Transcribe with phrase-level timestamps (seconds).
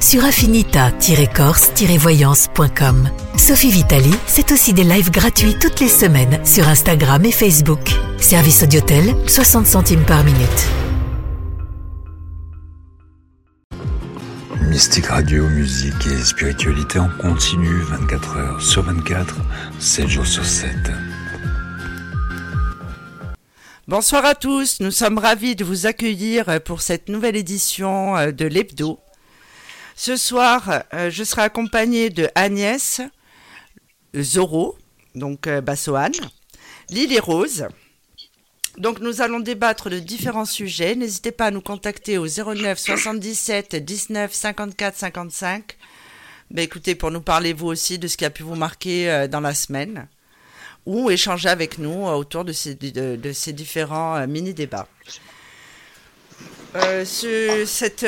[0.00, 3.10] sur affinita-corse-voyance.com.
[3.36, 7.80] Sophie Vitali, c'est aussi des lives gratuits toutes les semaines sur Instagram et Facebook.
[8.18, 10.68] Service Audiotel, 60 centimes par minute.
[14.62, 19.36] Mystique Radio, musique et spiritualité en continu 24 heures sur 24,
[19.78, 20.68] 7 jours sur 7.
[23.88, 28.44] Bonsoir à tous, nous sommes ravis de vous accueillir pour cette nouvelle édition euh, de
[28.44, 28.98] l'Hebdo.
[29.98, 33.00] Ce soir, euh, je serai accompagnée de Agnès,
[34.14, 34.76] Zoro,
[35.14, 36.12] donc euh, Bassoane,
[36.90, 37.66] Lily Rose.
[38.76, 40.94] Donc nous allons débattre de différents sujets.
[40.96, 45.78] N'hésitez pas à nous contacter au 09 77 19 54 55.
[46.50, 49.28] Ben, écoutez, pour nous parler vous aussi de ce qui a pu vous marquer euh,
[49.28, 50.08] dans la semaine
[50.84, 52.74] ou échanger avec nous autour de ces,
[53.54, 54.86] différents mini-débats.
[56.74, 58.06] Ce, cette,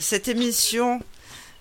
[0.00, 1.00] cette émission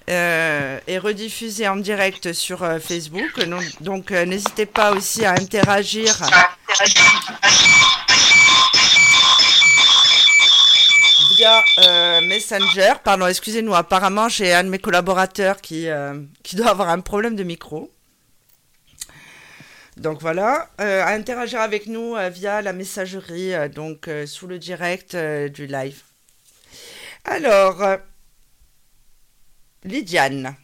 [0.10, 3.44] euh, est rediffusé en direct sur euh, Facebook.
[3.82, 6.18] Donc, euh, n'hésitez pas aussi à interagir.
[11.36, 15.88] Via Messenger, pardon, excusez-nous, apparemment j'ai un de mes collaborateurs qui,
[16.42, 17.92] qui doit avoir un problème de micro.
[19.98, 26.02] Donc voilà, à interagir avec nous via la messagerie, donc sous le direct du live.
[27.24, 28.00] Alors,
[29.84, 30.56] Lydiane,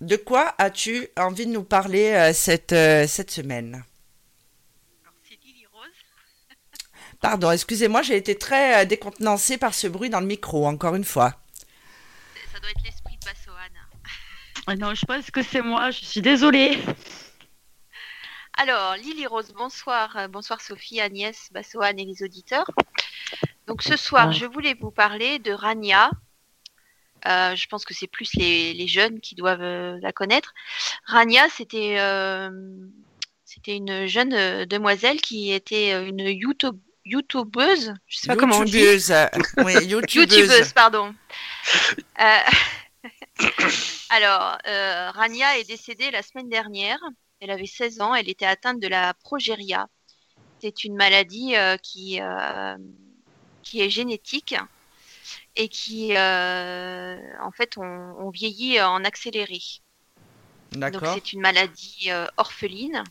[0.00, 3.84] de quoi as-tu envie de nous parler euh, cette, euh, cette semaine?
[5.22, 5.88] C'est Lily Rose.
[7.20, 11.04] Pardon, excusez-moi, j'ai été très euh, décontenancée par ce bruit dans le micro, encore une
[11.04, 11.34] fois.
[12.52, 13.78] Ça doit être l'esprit de Bassoane.
[14.66, 16.78] Ah non, je pense que c'est moi, je suis désolée.
[18.58, 20.28] Alors, Lily Rose, bonsoir.
[20.28, 22.70] Bonsoir Sophie, Agnès, Bassoane et les auditeurs.
[23.66, 26.10] Donc ce soir, je voulais vous parler de Rania,
[27.26, 30.54] euh, je pense que c'est plus les, jeunes qui doivent euh, la connaître.
[31.04, 32.50] Rania, c'était euh,
[33.44, 38.84] c'était une jeune demoiselle qui était une YouTube, YouTubeuse, je sais pas comment on dit.
[39.58, 40.38] oui, YouTubeuse.
[40.38, 41.14] YouTubeuse, pardon.
[44.10, 46.98] Alors, Rania est décédée la semaine dernière.
[47.40, 48.14] Elle avait 16 ans.
[48.14, 49.88] Elle était atteinte de la progéria.
[50.60, 52.20] C'est une maladie qui,
[53.62, 54.54] qui est génétique
[55.56, 59.60] et qui, euh, en fait, on, vieillit en accéléré.
[60.72, 63.02] Donc c'est une maladie euh, orpheline.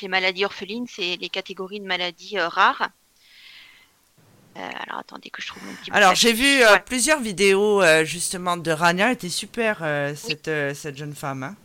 [0.00, 2.88] Les maladies orphelines, c'est les catégories de maladies euh, rares.
[4.54, 5.90] alors attendez que je trouve mon petit.
[5.90, 9.08] Alors j'ai vu plusieurs vidéos justement de Rania.
[9.08, 9.78] Elle était super
[10.16, 11.42] cette, cette jeune femme.
[11.42, 11.56] Hein.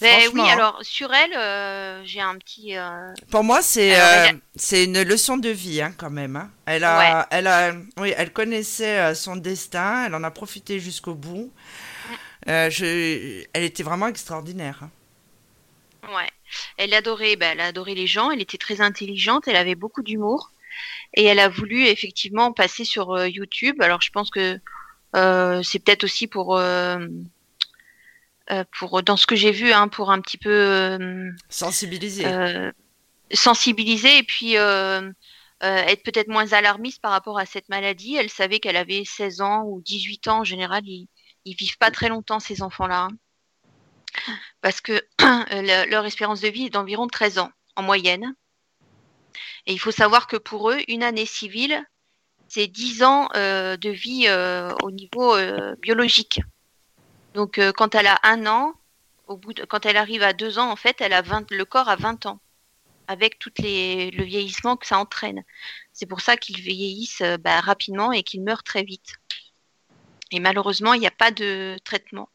[0.00, 2.76] Ben oui, alors sur elle, euh, j'ai un petit.
[2.76, 6.36] Euh, Pour moi, c'est euh, c'est une leçon de vie hein, quand même.
[6.36, 6.50] Hein.
[6.66, 11.50] Elle a, elle a, oui, elle connaissait son destin, elle en a profité jusqu'au bout.
[12.46, 14.80] je, elle était vraiment extraordinaire.
[14.82, 14.90] Hein.
[16.14, 16.30] Ouais,
[16.76, 18.30] elle adorait, ben, elle adorait les gens.
[18.30, 20.52] Elle était très intelligente, elle avait beaucoup d'humour
[21.14, 23.80] et elle a voulu effectivement passer sur YouTube.
[23.80, 24.60] Alors je pense que
[25.62, 26.60] c'est peut-être aussi pour
[28.78, 32.70] pour dans ce que j'ai vu, hein, pour un petit peu euh, sensibiliser, euh,
[33.32, 38.16] sensibiliser et puis être peut-être moins alarmiste par rapport à cette maladie.
[38.16, 40.82] Elle savait qu'elle avait 16 ans ou 18 ans en général.
[40.86, 41.08] Ils,
[41.44, 44.32] ils vivent pas très longtemps ces enfants-là, hein.
[44.60, 45.04] parce que
[45.90, 48.34] leur espérance de vie est d'environ 13 ans en moyenne.
[49.66, 51.84] Et il faut savoir que pour eux, une année civile,
[52.48, 54.28] c'est 10 ans de vie
[54.84, 55.36] au niveau
[55.82, 56.40] biologique.
[57.36, 58.72] Donc, euh, quand elle a un an,
[59.26, 61.90] au bout quand elle arrive à deux ans, en fait, elle a 20, le corps
[61.90, 62.40] a 20 ans,
[63.08, 65.44] avec tout le vieillissement que ça entraîne.
[65.92, 69.16] C'est pour ça qu'ils vieillissent euh, bah, rapidement et qu'ils meurent très vite.
[70.30, 72.30] Et malheureusement, il n'y a pas de traitement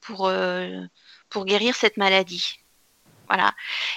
[0.00, 0.82] pour, euh,
[1.28, 2.60] pour guérir cette maladie.
[3.26, 3.56] Voilà.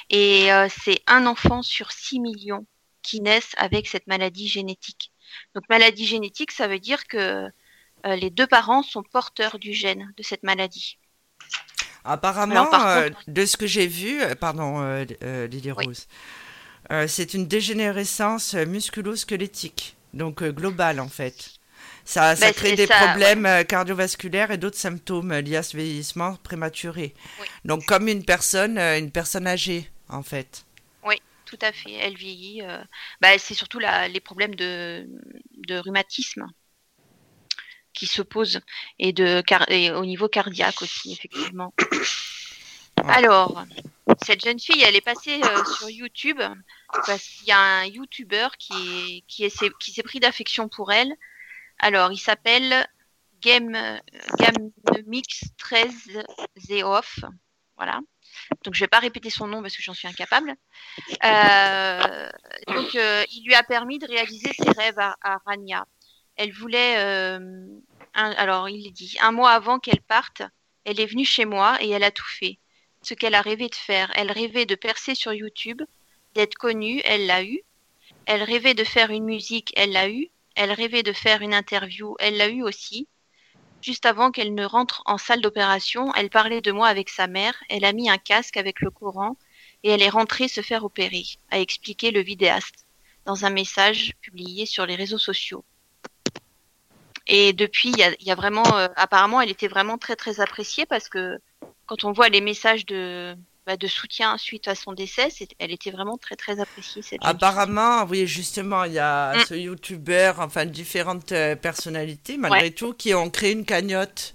[0.10, 2.66] Et c'est un enfant sur 6 millions
[3.04, 5.12] qui naissent avec cette maladie génétique.
[5.54, 7.48] Donc maladie génétique, ça veut dire que
[8.06, 11.00] euh, les deux parents sont porteurs du gène de cette maladie.
[12.06, 14.82] Apparemment, euh, de ce que j'ai vu, euh, pardon
[15.50, 16.08] Lily Rose,
[17.08, 21.52] c'est une dégénérescence musculo-squelettique, donc globale en fait.
[22.06, 26.38] Ça, ça Bah, crée des ça, problèmes cardiovasculaires et d'autres symptômes liés à ce vieillissement
[26.44, 27.14] prématuré.
[27.38, 27.50] Oui.
[27.66, 30.66] Donc comme une personne, une personne âgée, en fait.
[31.46, 31.94] Tout à fait.
[31.94, 32.62] Elle vieillit.
[32.62, 32.84] euh,
[33.22, 35.08] bah, c'est surtout la- les problèmes de,
[35.58, 36.46] de rhumatisme
[37.94, 38.60] qui se posent
[39.00, 41.74] et, de, et au niveau cardiaque aussi, effectivement.
[43.08, 43.64] Alors,
[44.26, 46.42] cette jeune fille, elle est passée euh, sur YouTube
[47.06, 50.68] parce qu'il y a un YouTuber qui est, qui est, s'est- qui s'est pris d'affection
[50.68, 51.14] pour elle.
[51.80, 52.86] Alors, il s'appelle
[53.42, 53.72] Game,
[54.38, 54.72] Game
[55.08, 56.24] Mix 13
[56.58, 57.20] Zeoff.
[57.78, 58.00] Voilà.
[58.66, 60.54] Donc, je vais pas répéter son nom parce que j'en suis incapable.
[61.24, 62.30] Euh,
[62.68, 65.86] donc, euh, il lui a permis de réaliser ses rêves à, à Rania.
[66.40, 67.68] Elle voulait, euh,
[68.14, 70.42] alors il dit, un mois avant qu'elle parte,
[70.86, 72.60] elle est venue chez moi et elle a tout fait.
[73.02, 74.10] Ce qu'elle a rêvé de faire.
[74.16, 75.82] Elle rêvait de percer sur YouTube,
[76.36, 77.60] d'être connue, elle l'a eu.
[78.26, 80.30] Elle rêvait de faire une musique, elle l'a eu.
[80.56, 83.10] Elle rêvait de faire une interview, elle l'a eu aussi.
[83.82, 87.56] Juste avant qu'elle ne rentre en salle d'opération, elle parlait de moi avec sa mère,
[87.68, 89.36] elle a mis un casque avec le courant
[89.84, 92.86] et elle est rentrée se faire opérer, a expliqué le vidéaste
[93.26, 95.66] dans un message publié sur les réseaux sociaux.
[97.32, 100.16] Et depuis, il y a, il y a vraiment, euh, apparemment, elle était vraiment très
[100.16, 101.38] très appréciée parce que
[101.86, 103.36] quand on voit les messages de,
[103.68, 105.30] bah, de soutien suite à son décès,
[105.60, 107.20] elle était vraiment très très appréciée cette.
[107.24, 109.46] Apparemment, oui, justement, il y a Mm.
[109.48, 114.34] ce youtubeur, enfin différentes euh, personnalités, malgré tout, qui ont créé une cagnotte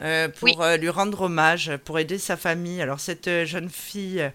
[0.00, 0.54] euh, pour Oui.
[0.60, 2.80] euh, lui rendre hommage, pour aider sa famille.
[2.80, 4.30] Alors, cette jeune fille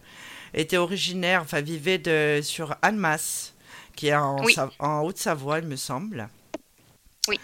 [0.53, 3.53] était originaire, enfin, vivait de, sur Annemasse,
[3.95, 4.53] qui est en, Oui.
[4.53, 6.27] Sa- en Haute-Savoie, il me semble.
[7.29, 7.39] Oui.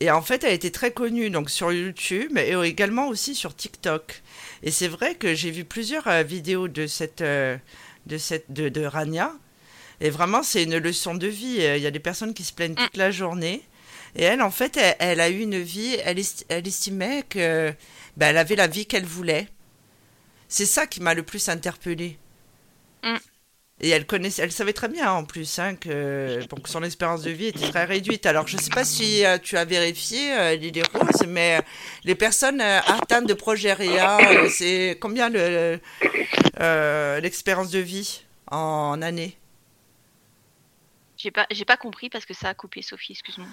[0.00, 4.22] Et en fait, elle était très connue donc sur YouTube et également aussi sur TikTok.
[4.62, 7.56] Et c'est vrai que j'ai vu plusieurs euh, vidéos de cette, euh,
[8.06, 9.32] de cette, de, de Rania.
[10.00, 11.58] Et vraiment, c'est une leçon de vie.
[11.60, 13.62] Euh, Il y a des personnes qui se plaignent toute la journée.
[14.16, 17.72] Et elle, en fait, elle, elle a eu une vie, elle, elle estimait que
[18.16, 19.48] ben, elle avait la vie qu'elle voulait.
[20.48, 22.18] C'est ça qui m'a le plus interpellée.
[23.80, 27.22] Et elle connaissait, elle savait très bien en plus hein, que, bon, que son espérance
[27.22, 28.26] de vie était très réduite.
[28.26, 31.62] Alors je ne sais pas si euh, tu as vérifié euh, l'idée rose, mais euh,
[32.04, 35.80] les personnes euh, atteintes de progéria, euh, c'est combien le-
[37.20, 39.36] l'expérience de vie en année?
[41.16, 43.48] J'ai pas, j'ai pas compris parce que ça a coupé, Sophie, excuse-moi.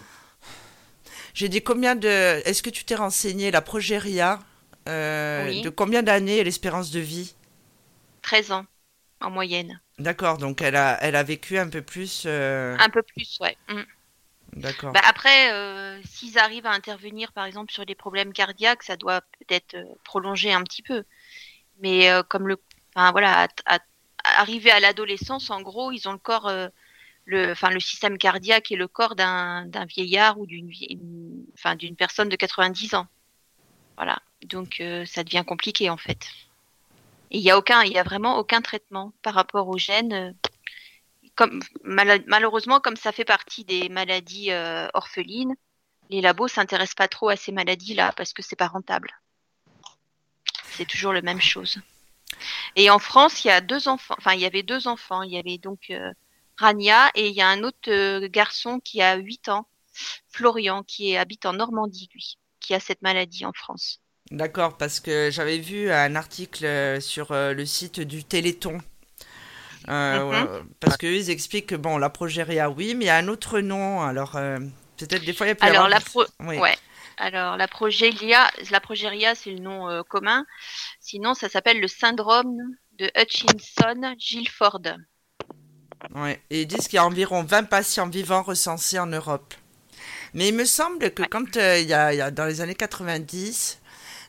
[1.33, 2.07] J'ai dit combien de.
[2.07, 4.39] Est-ce que tu t'es renseigné la progéria
[4.87, 5.61] Oui.
[5.61, 7.35] De combien d'années est l'espérance de vie?
[8.21, 8.65] 13 ans
[9.21, 9.79] en moyenne.
[9.99, 12.23] D'accord, donc elle a, elle a vécu un peu plus.
[12.25, 13.57] euh, Un peu plus, ouais.
[13.67, 13.81] Mm.
[14.53, 14.93] D'accord.
[14.93, 19.21] Bah, après, euh, s'ils arrivent à intervenir, par exemple, sur des problèmes cardiaques, ça doit
[19.21, 21.03] peut-être euh, prolonger un petit peu.
[21.81, 22.57] Mais euh, comme le,
[22.95, 23.79] enfin voilà, à- à-
[24.23, 26.51] arriver à l'adolescence, en gros, ils ont le corps,
[27.25, 31.45] le, enfin le système cardiaque et le corps d'un d'un vieillard ou d'une, vie- une-
[31.53, 33.07] enfin d'une personne de 90 ans.
[33.97, 34.17] Voilà.
[34.43, 36.27] Donc ça devient compliqué en fait.
[37.31, 40.13] Il y a aucun, il y a vraiment aucun traitement par rapport aux gènes.
[40.13, 40.35] euh,
[41.83, 45.55] malheureusement, comme ça fait partie des maladies euh, orphelines,
[46.09, 49.11] les labos s'intéressent pas trop à ces maladies-là parce que c'est pas rentable.
[50.71, 51.79] C'est toujours la même chose.
[52.75, 54.15] Et en France, il y a deux enfants.
[54.17, 55.21] Enfin, il y avait deux enfants.
[55.23, 56.11] Il y avait donc euh,
[56.57, 59.67] Rania et il y a un autre garçon qui a 8 ans,
[60.29, 64.01] Florian, qui habite en Normandie, lui, qui a cette maladie en France.
[64.31, 68.77] D'accord, parce que j'avais vu un article euh, sur euh, le site du Téléthon.
[69.87, 70.29] Euh, Mhm.
[70.29, 73.27] ouais, parce qu'eux, ils expliquent que, bon, la progéria, oui, mais il y a un
[73.27, 74.01] autre nom.
[74.03, 74.57] Alors, euh,
[74.97, 76.25] peut-être des fois, il y a plus Alors avoir- la pro...
[76.41, 76.57] Oui.
[76.57, 76.77] ouais.
[77.21, 80.45] Alors la progéria, la progéria, c'est le nom euh, commun.
[81.01, 82.55] Sinon, ça s'appelle le syndrome
[82.97, 84.81] de Hutchinson-Gilford.
[86.15, 86.39] Ouais.
[86.49, 89.53] Et ils disent qu'il y a environ 20 patients vivants recensés en Europe.
[90.33, 91.27] Mais il me semble que Ouais.
[91.29, 93.78] quand il y a, il y a- dans les années 90, euh,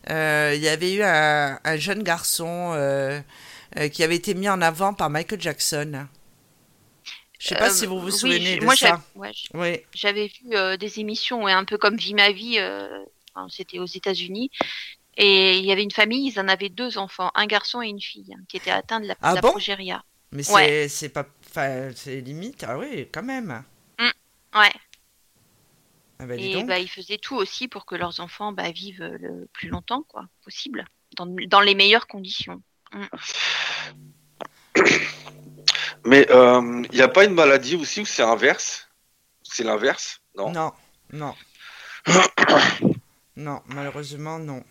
[0.09, 3.21] il y avait eu un, un jeune garçon euh,
[3.78, 6.07] euh, qui avait été mis en avant par Michael Jackson.
[7.38, 9.02] Je sais pas Euh, si vous vous souvenez de moi, ça.
[9.14, 12.59] ouais, Oui, j'avais vu euh, des émissions, ouais, un peu comme Vie ma vie.
[12.59, 12.88] euh,
[13.49, 14.50] C'était aux États-Unis.
[15.16, 18.00] Et il y avait une famille, ils en avaient deux enfants, un garçon et une
[18.00, 19.52] fille, hein, qui étaient atteints de la, Ah la bon?
[19.52, 20.04] progéria.
[20.33, 20.88] mais c'est Ouais.
[20.88, 21.26] c'est pas,
[21.97, 22.64] c'est limite.
[22.69, 23.64] Ah oui, quand même.
[24.54, 24.73] Ouais.
[26.20, 29.16] Ah bah, Et bah, ils faisaient tout aussi pour que leurs enfants bah, vivent euh,
[29.18, 30.84] le plus longtemps, quoi, possible,
[31.16, 32.62] dans, dans les meilleures conditions.
[36.04, 38.88] Mais il n'y a pas une maladie aussi où c'est inverse?
[39.42, 40.20] C'est l'inverse?
[40.36, 40.52] Non.
[40.52, 40.72] Non,
[41.12, 41.34] non.
[43.36, 44.62] non, malheureusement, non.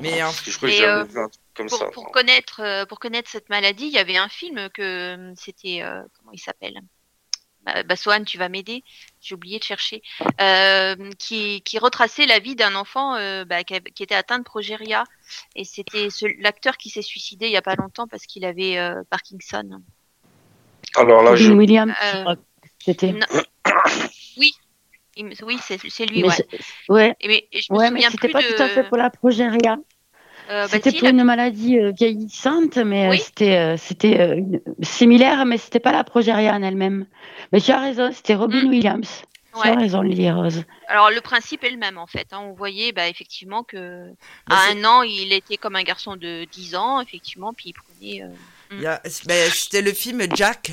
[0.00, 1.86] Mais en Parce que je crois que Et, j'avais euh, comme Pour, ça.
[1.86, 5.82] pour connaître, euh, pour connaître cette maladie, il y avait un film que euh, c'était,
[5.82, 6.80] euh, comment il s'appelle?
[7.66, 8.82] Bah, bah, Swan, tu vas m'aider.
[9.20, 10.02] J'ai oublié de chercher.
[10.40, 14.38] Euh, qui, qui retraçait la vie d'un enfant euh, bah, qui, a- qui était atteint
[14.38, 15.04] de progéria.
[15.56, 18.78] Et c'était ce- l'acteur qui s'est suicidé il y a pas longtemps parce qu'il avait
[18.78, 19.82] euh, Parkinson.
[20.94, 21.44] Alors là, je.
[21.48, 22.36] Robin Williams, Euh,
[22.78, 23.12] c'était.
[23.12, 23.26] Non.
[24.38, 24.54] oui,
[25.42, 26.22] oui, c'est c'est lui.
[26.22, 26.34] Mais Ouais.
[26.34, 26.48] c'est-
[26.88, 28.48] ouais, Et, mais, et je me ouais, mais souviens c'était plus pas de.
[28.56, 29.76] tout à fait pour la progéria.
[30.50, 33.18] Euh, bah, C'était pour une maladie euh, vieillissante, mais euh, Oui.
[33.18, 37.06] c'était euh, c'était euh, une- similaire, mais c'était pas la progéria en elle-même.
[37.52, 38.68] Mais tu as raison, c'était Robin Mm.
[38.68, 39.22] Williams.
[39.54, 39.68] Tu Ouais.
[39.74, 40.64] as raison, Lily Rose.
[40.88, 42.28] Alors le principe est le même en fait.
[42.32, 42.40] hein.
[42.42, 44.10] On voyait bah, effectivement que
[44.46, 47.72] Bah, à un an il était comme un garçon de 10 ans effectivement, puis il
[47.72, 48.22] prenait.
[48.22, 50.72] euh, a- ben, C'était le film Jack.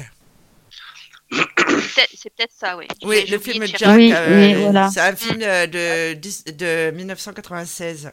[1.31, 2.85] c'est peut-être- ça, oui.
[3.03, 3.65] Oui, le film.
[3.65, 3.95] Jack.
[3.95, 4.89] Oui, euh, oui, voilà.
[4.89, 8.11] C'est un film euh, de, de 1996.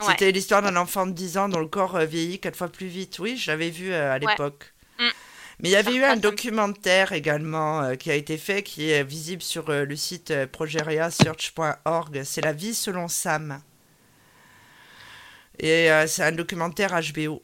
[0.00, 0.06] Ouais.
[0.08, 2.86] C'était l'histoire d'un enfant de 10 ans dont le corps euh, vieillit quatre fois plus
[2.86, 3.18] vite.
[3.18, 4.20] Oui, je l'avais vu euh, à Ouais.
[4.20, 4.72] l'époque.
[4.98, 5.04] Mm.
[5.62, 9.04] Mais il y avait eu un documentaire également euh, qui a été fait, qui est
[9.04, 12.22] visible sur euh, le site euh, progeriasearch.org.
[12.24, 13.60] C'est La vie selon Sam.
[15.58, 17.42] Et c'est un documentaire HBO.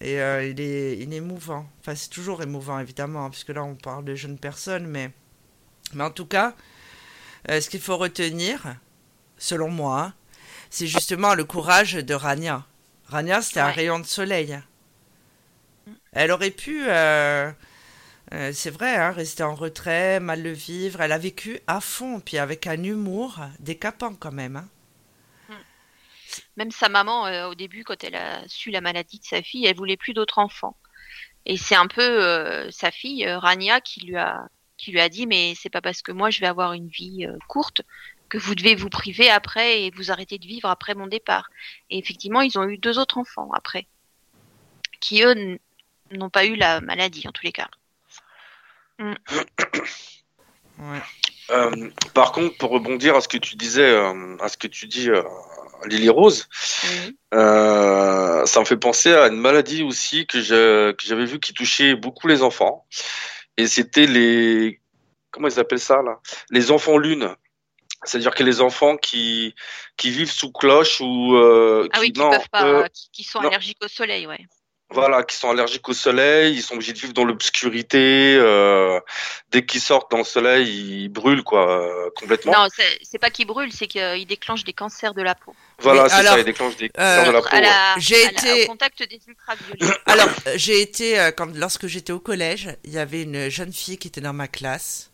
[0.00, 1.68] Et il, est, il est émouvant.
[1.78, 4.86] Enfin, c'est toujours émouvant, évidemment, hein, puisque là, on parle de jeunes personnes.
[4.88, 5.12] Mais,
[5.94, 6.56] mais en tout cas,
[7.48, 8.74] ce qu'il faut retenir,
[9.38, 10.14] selon moi,
[10.72, 12.64] c'est justement le courage de Rania.
[13.06, 14.58] Rania, c'était un rayon de soleil.
[16.12, 17.50] Elle aurait pu, euh,
[18.32, 21.00] euh, c'est vrai, hein, rester en retrait, mal le vivre.
[21.02, 24.56] Elle a vécu à fond, puis avec un humour décapant quand même.
[24.56, 24.68] hein.
[26.56, 29.66] Même sa maman, euh, au début, quand elle a su la maladie de sa fille,
[29.66, 30.76] elle voulait plus d'autres enfants.
[31.46, 34.48] Et c'est un peu sa fille, Rania, qui lui a
[34.78, 37.26] qui lui a dit mais c'est pas parce que moi je vais avoir une vie
[37.48, 37.82] courte
[38.32, 41.50] que vous devez vous priver après et vous arrêter de vivre après mon départ.
[41.90, 43.86] Et effectivement, ils ont eu deux autres enfants après,
[45.00, 45.58] qui eux
[46.12, 47.68] n'ont pas eu la maladie en tous les cas.
[50.78, 51.02] Ouais.
[51.50, 54.88] Euh, par contre, pour rebondir à ce que tu disais, euh, à ce que tu
[54.88, 55.22] dis, euh,
[55.84, 56.48] Lily Rose,
[57.34, 62.26] euh, ça me fait penser à une maladie aussi que j'avais vu qui touchait beaucoup
[62.26, 62.86] les enfants.
[63.58, 64.80] Et c'était les,
[65.30, 66.18] comment ils appellent ça là?
[66.50, 67.36] Les enfants lune.
[68.04, 69.54] C'est-à-dire que les enfants qui
[69.96, 73.08] qui vivent sous cloche ou euh, Ah qui, oui, qui non, peuvent pas, euh, qui,
[73.12, 73.48] qui sont non.
[73.48, 74.40] allergiques au soleil, ouais.
[74.90, 78.36] voilà, qui sont allergiques au soleil, ils sont obligés de vivre dans l'obscurité.
[78.38, 79.00] euh,
[79.50, 82.52] dès qu'ils sortent dans le soleil, ils brûlent quoi, euh, complètement.
[82.52, 82.66] Non,
[83.02, 85.54] c'est pas qu'ils brûlent, c'est qu'ils déclenchent des cancers de la peau.
[85.78, 87.56] Voilà, c'est alors, ça, ils déclenchent des euh, cancers de la peau.
[87.56, 88.00] ouais.
[88.00, 89.94] J'ai été- au contact des ultraviolets.
[90.06, 93.72] Alors, euh, j'ai été, euh, quand, lorsque j'étais au collège, il y avait une jeune
[93.72, 95.10] fille qui était dans ma classe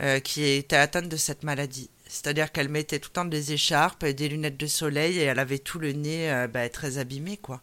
[0.00, 1.90] euh, qui était atteinte de cette maladie.
[2.08, 5.38] C'est-à-dire qu'elle mettait tout le temps des écharpes, et des lunettes de soleil et elle
[5.38, 7.60] avait tout le nez euh, bah, très abîmé, quoi.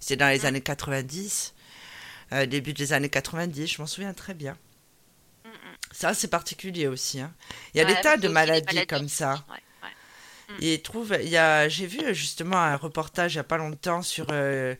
[0.00, 1.54] C'était dans les années 90,
[2.32, 4.56] euh, début des années 90, je m'en souviens très bien.
[5.44, 5.52] Mm, mm.
[5.92, 7.20] Ça, c'est particulier aussi.
[7.20, 7.32] hein.
[7.74, 9.44] Il y a Ouais, des tas de maladies, comme ça.
[9.50, 10.56] Ouais, ouais.
[10.60, 14.02] Il trouve, il y a, j'ai vu justement un reportage il n'y a pas longtemps
[14.02, 14.74] sur euh,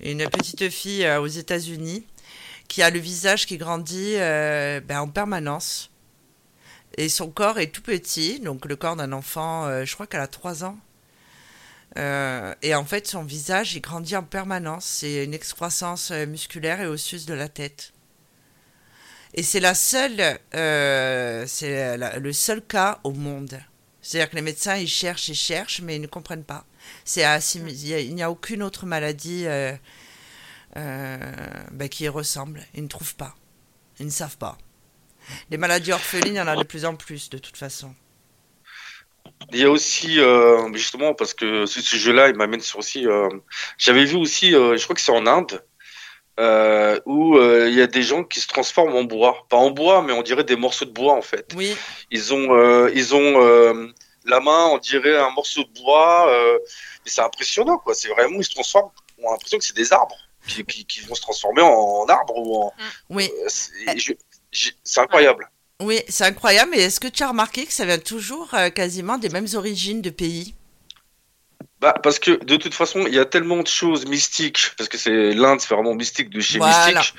[0.00, 2.06] une petite fille euh, aux États-Unis
[2.68, 5.90] qui a le visage qui grandit euh, ben, en permanence.
[6.96, 10.20] Et son corps est tout petit, donc le corps d'un enfant, euh, je crois qu'elle
[10.20, 10.78] a 3 ans.
[11.98, 14.84] Euh, et en fait, son visage, il grandit en permanence.
[14.84, 17.92] C'est une excroissance euh, musculaire et osseuse de la tête.
[19.34, 23.60] Et c'est la seule, euh, c'est le seul cas au monde.
[24.02, 26.64] C'est-à-dire que les médecins, ils cherchent et cherchent, mais ils ne comprennent pas.
[27.04, 29.46] C'est il a- n'y a aucune autre maladie
[30.74, 32.62] ben, qui y ressemble.
[32.74, 33.36] Ils ne trouvent pas.
[34.00, 34.58] Ils ne savent pas.
[35.50, 37.94] Les maladies orphelines, il y en a de plus en plus, de toute façon.
[39.52, 43.06] Il y a aussi, euh, justement, parce que ce sujet-là, il m'amène sur aussi.
[43.06, 43.28] euh,
[43.78, 45.64] J'avais vu aussi, euh, je crois que c'est en Inde,
[47.06, 49.46] où il y a des gens qui se transforment en bois.
[49.48, 51.52] Pas en bois, mais on dirait des morceaux de bois, en fait.
[51.56, 51.76] Oui,
[52.10, 53.90] Ils ont, ils ont
[54.26, 56.30] la main, on dirait un morceau de bois.
[57.06, 57.94] et c'est impressionnant, quoi.
[57.94, 58.90] C'est vraiment, ils se transforment.
[59.22, 62.06] On a l'impression que c'est des arbres qui, qui, qui vont se transformer en, en
[62.06, 62.72] arbres ou en.
[63.10, 63.30] oui,
[63.96, 64.12] je-
[64.52, 65.48] c'est incroyable.
[65.82, 66.70] oui, c'est incroyable.
[66.72, 70.02] Mais est-ce que tu as remarqué que ça vient toujours euh, quasiment des mêmes origines
[70.02, 70.54] de pays?
[71.80, 74.98] Bah, parce que de toute façon, il y a tellement de choses mystiques, parce que
[74.98, 76.92] c'est l'Inde, c'est vraiment mystique de chez Voilà.
[76.94, 77.14] mystique.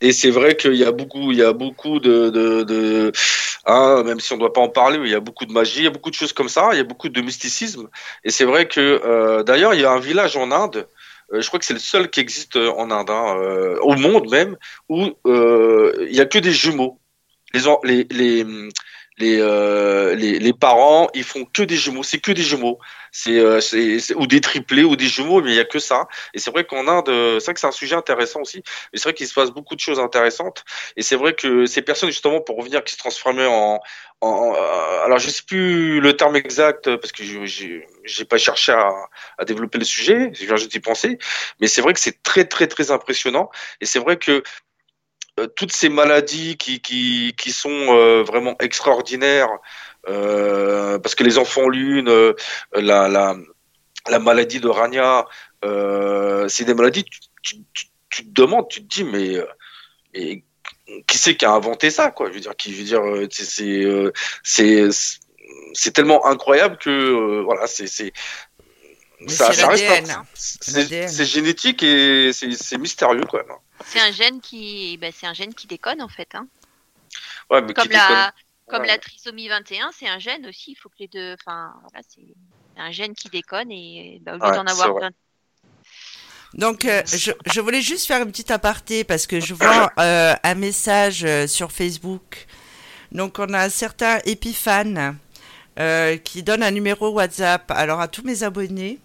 [0.00, 3.12] Et c'est vrai qu'il y a beaucoup, il y a beaucoup de, de, de
[3.64, 5.80] hein, même si on ne doit pas en parler, il y a beaucoup de magie,
[5.80, 7.88] il y a beaucoup de choses comme ça, il y a beaucoup de mysticisme.
[8.24, 10.86] Et c'est vrai que, euh, d'ailleurs, il y a un village en Inde,
[11.32, 14.56] je crois que c'est le seul qui existe en Inde, hein, euh, au monde même,
[14.88, 17.00] où euh, il y a que des jumeaux.
[17.52, 18.44] Les, les, les,
[19.16, 22.80] les, euh, les, parents, ils font que des jumeaux, c'est que des jumeaux,
[23.12, 23.60] c'est euh,
[24.16, 26.08] ou des triplés ou des jumeaux, mais il y a que ça.
[26.34, 28.62] Et c'est vrai qu'en Inde, c'est vrai que c'est un sujet intéressant aussi.
[28.92, 30.64] Mais c'est vrai qu'il se passe beaucoup de choses intéressantes.
[30.96, 33.80] Et c'est vrai que ces personnes justement pour revenir qui se transformaient en,
[34.24, 39.44] euh, alors je sais plus le terme exact parce que j'ai j'ai pas cherché à,
[39.44, 41.18] développer le sujet, je viens juste d'y penser,
[41.60, 43.50] mais c'est vrai que c'est très très très impressionnant.
[43.80, 44.42] Et c'est vrai que
[45.40, 49.48] euh, toutes ces maladies qui, sont euh, vraiment extraordinaires,
[50.08, 52.10] euh, parce que les enfants lunes,
[52.72, 53.36] la, la,
[54.08, 55.26] la maladie de Rania,
[56.48, 57.04] c'est des maladies,
[57.42, 57.56] tu,
[58.10, 60.44] te demandes, tu te dis, mais
[61.06, 62.28] qui c'est qui a inventé ça, quoi?
[62.28, 64.12] Je veux dire, qui, je veux dire, c'est,
[64.42, 64.88] c'est,
[65.72, 68.12] c'est tellement incroyable que, voilà, c'est, c'est,
[69.28, 73.56] ça, ça reste, c'est génétique et c'est mystérieux, quand même.
[73.86, 76.28] C'est un gène qui, ben, c'est un gène qui déconne en fait.
[76.34, 76.46] Hein.
[77.50, 78.32] Ouais, mais comme la,
[78.68, 80.72] comme la trisomie 21, c'est un gène aussi.
[80.72, 82.34] Il faut que les deux, enfin, voilà, c'est
[82.76, 85.10] un gène qui déconne et ben, au lieu d'en avoir 20...
[86.56, 90.34] Donc, euh, je, je, voulais juste faire une petite aparté parce que je vois euh,
[90.42, 92.46] un message euh, sur Facebook.
[93.10, 95.14] Donc, on a un certain Epiphan
[95.80, 97.70] euh, qui donne un numéro WhatsApp.
[97.72, 99.00] Alors, à tous mes abonnés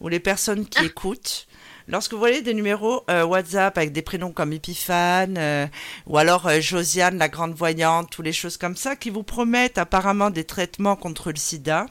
[0.00, 0.84] ou les personnes qui ah.
[0.84, 1.46] écoutent,
[1.88, 5.68] Lorsque vous voyez des numéros WhatsApp avec des prénoms comme Epiphane
[6.06, 10.30] ou alors Josiane, la grande voyante, ou les choses comme ça, qui vous promettent apparemment
[10.30, 11.86] des traitements contre le sida,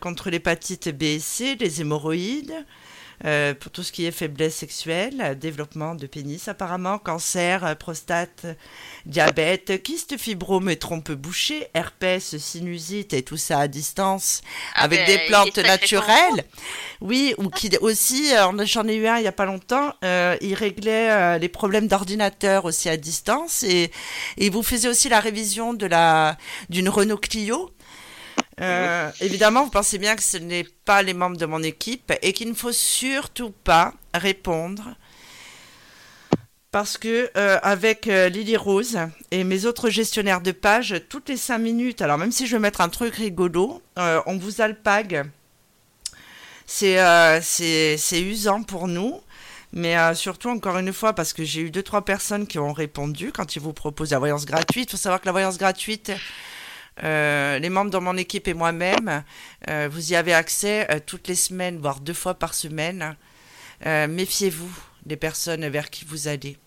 [0.00, 2.64] contre l'hépatite B et C, les hémorroïdes,
[3.24, 8.46] euh, pour tout ce qui est faiblesse sexuelle, développement de pénis apparemment, cancer, euh, prostate,
[9.06, 14.42] diabète, kyste fibrome et trompe bouchée, herpès, sinusite et tout ça à distance
[14.74, 16.44] ah avec ben, des plantes naturelles.
[17.00, 20.36] Oui, ou qui aussi, euh, j'en ai eu un il y a pas longtemps, euh,
[20.40, 23.90] il réglait les problèmes d'ordinateur aussi à distance et,
[24.50, 26.36] vous faisait aussi la révision de la
[26.70, 27.70] d'une Renault Clio
[28.60, 32.32] euh, évidemment, vous pensez bien que ce n'est pas les membres de mon équipe et
[32.32, 34.94] qu'il ne faut surtout pas répondre
[36.70, 38.98] parce que euh, avec euh, Lily Rose
[39.30, 42.62] et mes autres gestionnaires de page, toutes les cinq minutes, alors même si je veux
[42.62, 45.24] mettre un truc rigolo, on vous alpague.
[46.66, 46.98] C'est
[47.42, 49.20] c'est usant pour nous.
[49.72, 53.30] Mais surtout, encore une fois, parce que j'ai eu deux, trois personnes qui ont répondu
[53.30, 54.88] quand ils vous proposent la voyance gratuite.
[54.88, 56.10] Il faut savoir que la voyance gratuite,
[57.02, 59.24] euh, les membres de mon équipe et moi-même,
[59.68, 63.16] euh, vous y avez accès euh, toutes les semaines, voire deux fois par semaine.
[63.86, 64.70] Méfiez-vous
[65.06, 66.58] des personnes vers qui vous allez.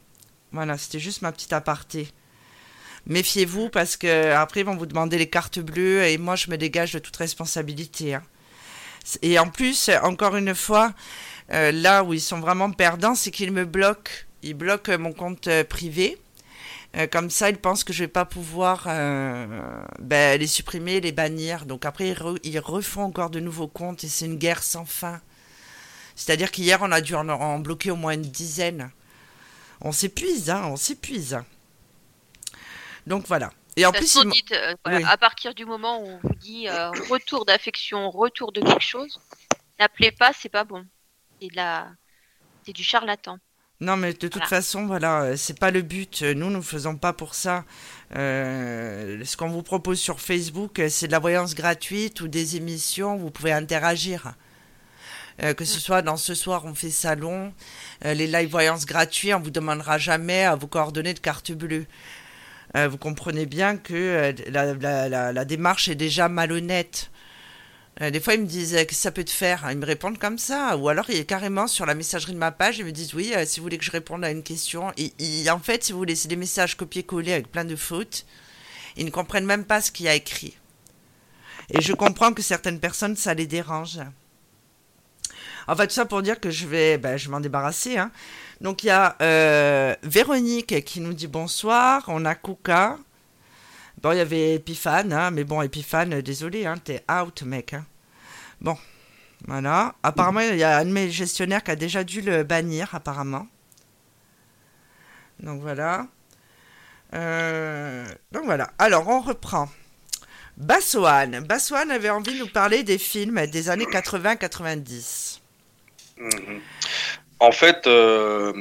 [0.52, 2.08] Voilà, c'était juste ma petite aparté.
[3.06, 6.58] Méfiez-vous parce que après ils vont vous demander les cartes bleues et moi je me
[6.58, 8.16] dégage de toute responsabilité.
[8.16, 8.24] Hein.
[9.22, 10.94] Et en plus, encore une fois,
[11.50, 14.12] là où ils sont vraiment perdants, c'est qu'ils me bloquent.
[14.42, 16.18] Ils bloquent mon compte privé
[16.96, 21.12] euh, comme ça, ils pensent que je vais pas pouvoir euh, ben, les supprimer, les
[21.12, 21.66] bannir.
[21.66, 25.20] Donc après, ils, refont encore de nouveaux comptes et c'est une guerre sans fin.
[26.16, 28.92] C'est-à-dire qu'hier, on a dû en, bloquer au moins une dizaine.
[29.82, 31.40] On s'épuise, hein, on s'épuise.
[33.08, 33.52] Donc voilà.
[33.76, 34.18] Et en plus,
[34.52, 36.70] euh, à partir du moment où on vous dit
[37.10, 39.20] retour d'affection, retour de quelque chose,
[39.80, 40.86] n'appelez pas, c'est pas bon.
[41.42, 41.88] C'est de la,
[42.64, 43.40] c'est du charlatan.
[43.82, 46.22] Non, mais de toute façon, voilà, euh, c'est pas le but.
[46.22, 47.66] Nous, nous ne faisons pas pour ça.
[48.16, 52.56] Euh, ce qu'on vous propose sur Facebook, euh, c'est de la voyance gratuite ou des
[52.56, 53.18] émissions.
[53.18, 54.36] Vous pouvez interagir.
[55.58, 55.82] que ce mm.
[55.82, 57.54] soit dans ce soir, on fait salon,
[58.06, 61.88] les live voyances gratuits, on vous demandera jamais à vous coordonner de carte bleue.
[62.76, 67.10] vous comprenez bien que la, démarche est déjà malhonnête.
[68.02, 69.68] Euh, des fois, ils me disent euh, que ça peut te faire.
[69.70, 70.76] Ils me répondent comme ça.
[70.78, 72.80] Ou alors, il est carrément sur la messagerie de ma page.
[72.80, 74.92] Ils me disent oui, euh, si vous voulez que je réponde à une question.
[74.98, 78.26] Et, en fait, si vous c'est des messages copiés-collés avec plein de fautes.
[78.96, 80.56] Ils ne comprennent même pas ce qu'il y a écrit.
[81.70, 84.00] Et je comprends que certaines personnes, ça les dérange.
[85.68, 87.98] Enfin, tout ça pour dire que je vais, ben, je m'en débarrasser.
[87.98, 88.12] Hein.
[88.62, 89.16] Donc, il y a
[90.04, 92.04] Véronique qui nous dit bonsoir.
[92.08, 92.98] On a Kouka.
[94.04, 97.74] Bon, il y avait Epiphane, hein, mais bon, Epiphane, désolé, hein, t'es out, mec.
[97.74, 97.86] Hein.
[98.60, 98.78] Bon,
[99.48, 99.96] voilà.
[100.04, 103.48] Apparemment, il y a un de mes gestionnaires qui a déjà dû le bannir, apparemment.
[105.40, 106.08] Donc voilà.
[107.14, 108.72] Euh, donc voilà.
[108.78, 109.70] Alors, on reprend.
[110.58, 111.40] Bassoane.
[111.40, 115.40] Bassoane avait envie de nous parler des films des années 80-90.
[116.18, 116.60] Mhm.
[117.40, 118.52] En fait, euh,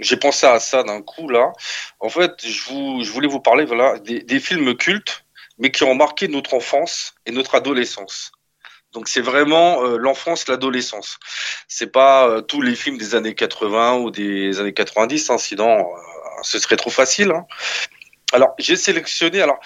[0.00, 1.52] j'ai pensé à ça d'un coup là.
[2.00, 5.24] En fait, je, voulais vous parler voilà, des, films cultes,
[5.58, 8.32] mais qui ont marqué notre enfance et notre adolescence.
[8.92, 11.18] Donc c'est vraiment euh, l'enfance, l'adolescence.
[11.66, 15.84] C'est pas euh, tous les films des années 80 ou des années 90, hein, sinon
[16.42, 17.32] ce serait trop facile.
[17.32, 17.44] Hein.
[18.32, 19.42] Alors j'ai sélectionné.
[19.42, 19.58] Alors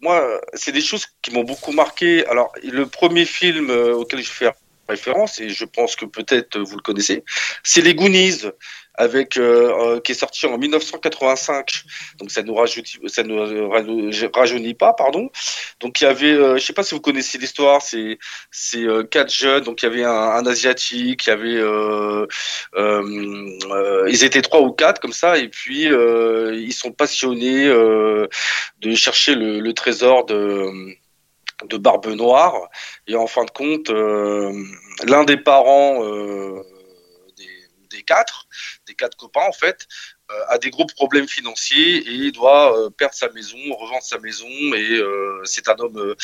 [0.00, 2.26] moi, c'est des choses qui m'ont beaucoup marqué.
[2.26, 4.50] Alors, le premier film euh, auquel je fais
[4.88, 7.24] référence, et je pense que peut-être vous le connaissez,
[7.64, 8.42] c'est Les Goonies
[8.96, 11.84] avec euh, euh, qui est sorti en 1985.
[12.18, 13.70] Donc ça nous rajoute, ça nous
[14.32, 15.30] rajeunit pas, pardon.
[15.80, 18.18] Donc il y avait, euh, je sais pas si vous connaissez l'histoire, c'est
[18.50, 19.64] c'est euh, quatre jeunes.
[19.64, 22.26] Donc il y avait un, un asiatique, il y avait, euh,
[24.08, 29.60] ils étaient trois ou quatre comme ça, et puis ils sont passionnés de chercher le,
[29.60, 30.94] le trésor de
[31.64, 32.68] de Barbe Noire.
[33.06, 36.02] Et en fin de compte, l'un des parents
[37.96, 38.46] des, quatre
[38.86, 39.86] des quatre copains en fait,
[40.32, 44.18] euh, a des gros problèmes financiers et il doit euh, perdre sa maison, revendre sa
[44.18, 46.16] maison et euh, c'est un homme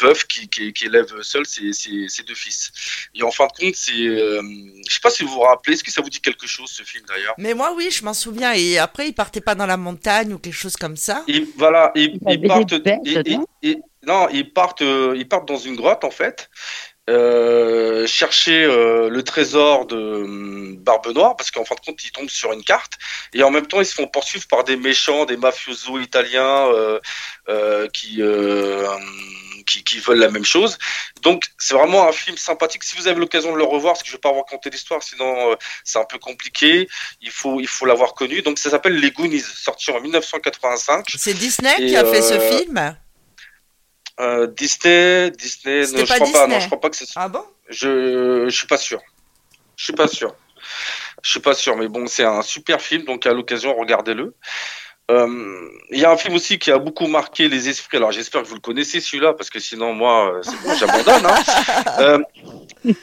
[0.00, 2.72] veuf qui, qui, qui, élève seul ses, ses, ses, deux fils.
[3.14, 5.92] Et en fin de compte, c'est, je sais pas si vous vous rappelez, est-ce que
[5.92, 7.34] ça vous dit quelque chose ce film d'ailleurs?
[7.38, 8.52] Mais moi oui, je m'en souviens.
[8.54, 11.22] Et après, il partait pas dans la montagne ou quelque chose comme ça.
[11.28, 12.74] Et voilà, ils, ils partent.
[14.04, 16.50] non, ils partent, ils partent dans une grotte en fait.
[17.10, 22.10] Euh, chercher euh, le trésor de euh, Barbe Noire parce qu'en fin de compte ils
[22.10, 22.94] tombent sur une carte
[23.34, 26.66] et en même temps ils se font poursuivre par des méchants, des mafiosos italiens
[27.48, 28.22] euh, qui,
[29.66, 30.78] qui, qui veulent la même chose.
[31.20, 32.84] Donc c'est vraiment un film sympathique.
[32.84, 35.02] Si vous avez l'occasion de le revoir, parce que je vais pas vous raconter l'histoire,
[35.02, 36.88] sinon c'est un peu compliqué.
[37.20, 38.40] Il faut il faut l'avoir connu.
[38.40, 41.04] Donc ça s'appelle Les Goonies, sorti en 1985.
[41.18, 42.96] C'est Disney et qui a fait ce film?
[44.20, 46.32] Euh, Disney, Disney, non, je crois Disney.
[46.32, 47.06] pas, non, je crois pas que c'est.
[47.16, 47.44] Ah bon?
[47.68, 49.00] Je, je suis pas sûr.
[49.76, 50.34] Je suis pas sûr.
[51.22, 54.34] Je suis pas sûr, mais bon, c'est un super film, donc à l'occasion, regardez-le.
[55.10, 57.98] Euh, il y a un film aussi qui a beaucoup marqué les esprits.
[57.98, 61.26] Alors j'espère que vous le connaissez celui-là, parce que sinon moi, c'est bon, j'abandonne.
[61.26, 61.42] Hein.
[62.00, 62.18] Euh,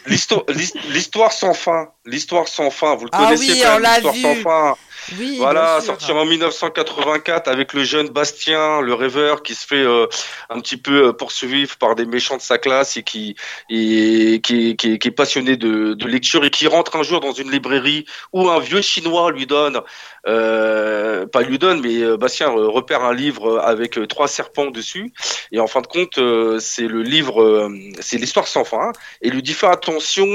[0.05, 1.89] L'histoire sans fin.
[2.05, 2.95] L'histoire sans fin.
[2.95, 4.21] Vous le ah connaissez oui, on l'a l'histoire vu.
[4.21, 4.75] sans fin.
[5.19, 10.07] Oui, voilà, sorti en 1984 avec le jeune Bastien, le rêveur, qui se fait euh,
[10.49, 13.35] un petit peu euh, poursuivre par des méchants de sa classe et qui
[13.69, 17.33] et qui, qui, qui est passionné de, de, lecture et qui rentre un jour dans
[17.33, 19.81] une librairie où un vieux chinois lui donne,
[20.27, 25.11] euh, pas lui donne, mais euh, Bastien repère un livre avec trois serpents dessus.
[25.51, 26.19] Et en fin de compte
[26.59, 27.69] c'est le livre,
[27.99, 30.25] c'est l'histoire sans fin et lui dit fais attention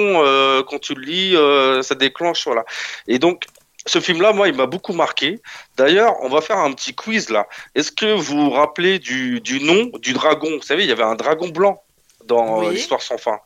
[0.68, 2.64] quand tu le lis, ça déclenche voilà.
[3.08, 3.44] Et donc
[3.86, 5.40] ce film-là, moi, il m'a beaucoup marqué.
[5.76, 7.46] D'ailleurs, on va faire un petit quiz là.
[7.74, 10.48] Est-ce que vous vous rappelez du, du nom du dragon?
[10.56, 11.82] Vous savez, il y avait un dragon blanc
[12.24, 12.74] dans Oui.
[12.74, 13.38] l'histoire sans fin.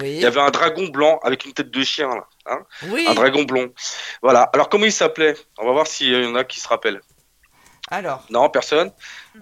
[0.00, 0.12] Oui.
[0.14, 2.24] Il y avait un dragon blanc avec une tête de chien là.
[2.46, 3.04] Hein oui.
[3.08, 3.72] un dragon blond.
[4.22, 4.42] Voilà.
[4.54, 5.34] Alors, comment il s'appelait?
[5.58, 7.00] On va voir s'il y en a qui se rappellent.
[7.90, 8.24] Alors.
[8.30, 8.90] Non, personne?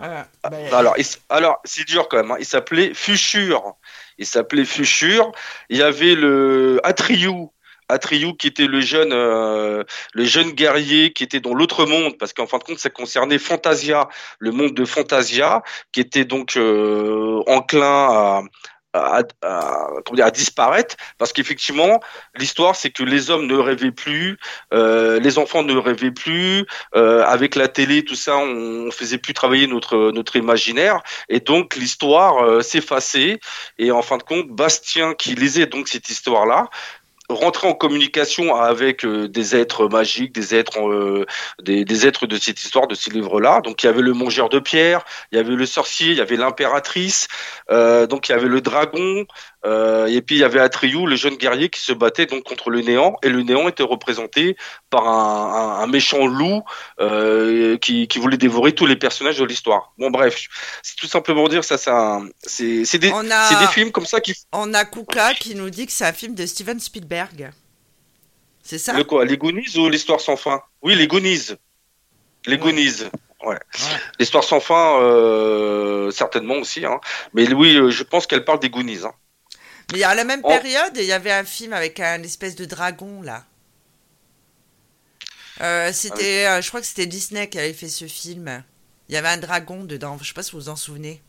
[0.02, 2.30] Euh, Ah, ben, Alors, il s- alors c'est dur quand même.
[2.32, 2.36] hein.
[2.40, 3.74] Il s'appelait Fuchur.
[4.18, 5.30] Il s'appelait Fuchur.
[5.68, 7.52] Il y avait le Atriou.
[7.90, 12.32] Atriou qui était le jeune, euh, le jeune guerrier qui était dans l'autre monde, parce
[12.32, 17.42] qu'en fin de compte, ça concernait Fantasia, le monde de Fantasia, qui était donc euh,
[17.46, 18.42] enclin à,
[18.92, 19.86] à, à-
[20.22, 22.00] à disparaître, parce qu'effectivement,
[22.34, 24.36] l'histoire, c'est que les hommes ne rêvaient plus,
[24.74, 29.18] euh, les enfants ne rêvaient plus, euh, avec la télé, tout ça, on, on faisait
[29.18, 33.38] plus travailler notre notre imaginaire, et donc l'histoire euh, s'effaçait.
[33.78, 36.68] Et en fin de compte, Bastien, qui lisait donc cette histoire-là,
[37.32, 41.26] rentrer en communication avec euh, des êtres magiques, des êtres, euh,
[41.62, 43.60] des, êtres de cette histoire, de ces livres-là.
[43.60, 46.20] Donc il y avait le mongeur de pierre, il y avait le sorcier, il y
[46.20, 47.28] avait l'impératrice,
[47.70, 49.26] euh, donc il y avait le dragon,
[49.64, 52.70] euh, et puis il y avait Atriou, le jeune guerrier qui se battait donc contre
[52.70, 54.56] le néant, et le néant était représenté
[54.88, 56.62] par un, un, un méchant loup
[57.00, 59.92] euh, qui, qui voulait dévorer tous les personnages de l'histoire.
[59.98, 60.46] Bon bref,
[60.82, 61.76] c'est tout simplement dire ça,
[62.42, 66.06] c'est des, a, films comme ça qui on a Kuka qui nous dit que c'est
[66.06, 67.50] un film de Steven Spielberg.
[68.62, 68.92] C'est ça?
[68.92, 69.24] Le quoi?
[69.24, 70.62] Les Goonies ou l'histoire sans fin?
[70.82, 71.56] Oui, les Goonies.
[72.46, 72.58] Les Ouais.
[72.58, 73.02] Goonies.
[73.42, 73.48] Ouais.
[73.48, 73.58] Ouais.
[74.18, 76.84] L'histoire sans fin, euh, certainement aussi.
[76.84, 77.00] Hein.
[77.32, 79.00] Mais oui, je pense qu'elle parle des Goonies.
[79.04, 79.12] Hein.
[79.92, 80.48] Mais à la même Oh.
[80.48, 83.44] période, il y avait un film avec un espèce de dragon là.
[85.60, 88.62] Euh, c'était, euh, je crois que c'était Disney qui avait fait ce film.
[89.08, 90.16] Il y avait un dragon dedans.
[90.20, 91.20] Je sais pas si vous vous en souvenez.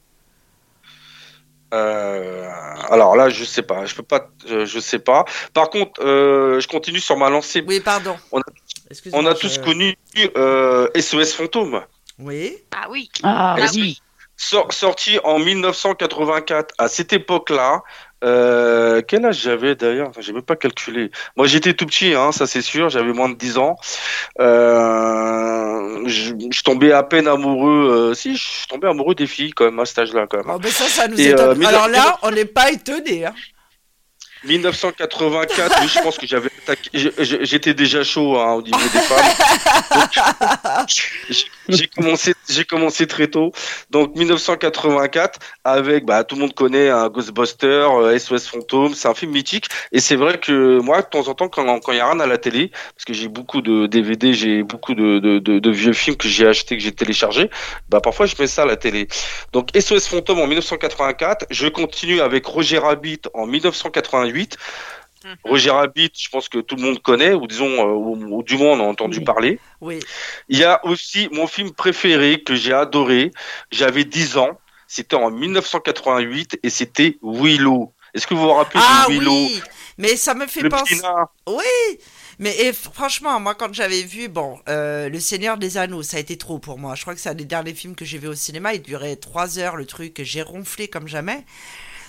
[1.74, 2.50] Euh,
[2.90, 3.86] alors là, je sais pas.
[3.86, 4.30] Je peux pas.
[4.46, 5.26] je sais pas.
[5.54, 7.64] Par contre, euh, je continue sur ma lancée.
[7.66, 8.18] Oui, pardon.
[8.32, 8.44] On a-
[8.90, 9.98] Excusez-moi, On a je- tous connu
[10.36, 11.82] euh, SOS Fantôme.
[12.20, 12.58] Oui.
[12.72, 13.10] Ah oui.
[13.24, 14.02] Ah Ah oui.
[14.36, 16.74] Sor- sorti en 1984.
[16.78, 17.84] À cette époque-là,
[18.24, 20.10] euh, quel âge j'avais d'ailleurs?
[20.10, 21.10] Enfin, J'ai même pas calculé.
[21.36, 22.90] Moi, j'étais tout petit, hein, ça c'est sûr.
[22.90, 23.76] J'avais moins de 10 ans.
[24.40, 28.10] Euh, je, je tombais à peine amoureux.
[28.12, 30.56] euh, si, je tombais amoureux des filles quand même à cet âge-là quand même.
[30.56, 31.62] Oh, mais ça, ça nous Et, étonne.
[31.64, 33.26] euh, Alors là, on n'est pas étonné.
[33.26, 33.34] Hein.
[34.44, 36.50] 1984, oui, je pense que j'avais
[36.94, 40.86] j'étais déjà chaud hein, au niveau des femmes.
[41.70, 43.52] J'ai- commencé j'ai commencé très tôt.
[43.92, 49.14] Donc 1984 avec bah tout le monde connaît un Ghostbuster, SOS euh, Fantôme, c'est un
[49.14, 52.02] film mythique et c'est vrai que moi de temps en temps quand quand il y
[52.02, 55.94] a rien à la télé parce que j'ai beaucoup de DVD, j'ai beaucoup de, vieux
[55.94, 57.50] films que j'ai acheté que j'ai téléchargé,
[57.90, 59.08] bah parfois je mets ça à la télé.
[59.54, 64.31] Donc SOS Fantôme en 1984, je continue avec Roger Rabbit en 1988.
[65.24, 65.36] Mhm.
[65.44, 68.80] Roger Rabbit, je pense que tout le monde connaît, ou disons, euh, ou, du moins
[68.80, 69.60] on a entendu parler.
[69.80, 70.00] Oui.
[70.50, 73.32] Il y a aussi mon film préféré que j'ai adoré.
[73.72, 74.60] J'avais 10 ans.
[74.88, 77.94] C'était en 1988 et c'était Willow.
[78.14, 79.32] Est-ce que vous vous rappelez ah, de Willow?
[79.32, 79.62] oui.
[79.98, 81.00] Mais ça me fait penser.
[81.48, 82.00] Oui.
[82.40, 86.38] Mais franchement, moi, quand j'avais vu, bon, euh, Le Seigneur des Anneaux, ça a été
[86.38, 86.96] trop pour moi.
[86.96, 88.74] Je crois que c'est un des derniers films que j'ai vu au cinéma.
[88.74, 90.20] Il durait 3 heures, le truc.
[90.24, 91.46] J'ai ronflé comme jamais.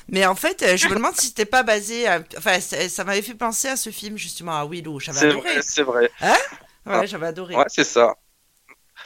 [0.09, 2.07] Mais en fait, euh, je me demande si c'était pas basé.
[2.37, 4.99] Enfin, ça, m'avait fait penser à ce film, justement, à Willow.
[5.01, 5.63] J'avais adoré.
[5.63, 6.11] C'est vrai.
[6.21, 6.37] Hein?
[6.85, 7.07] Ouais, ah.
[7.07, 7.55] j'avais adoré.
[7.55, 8.17] Ouais, c'est ça.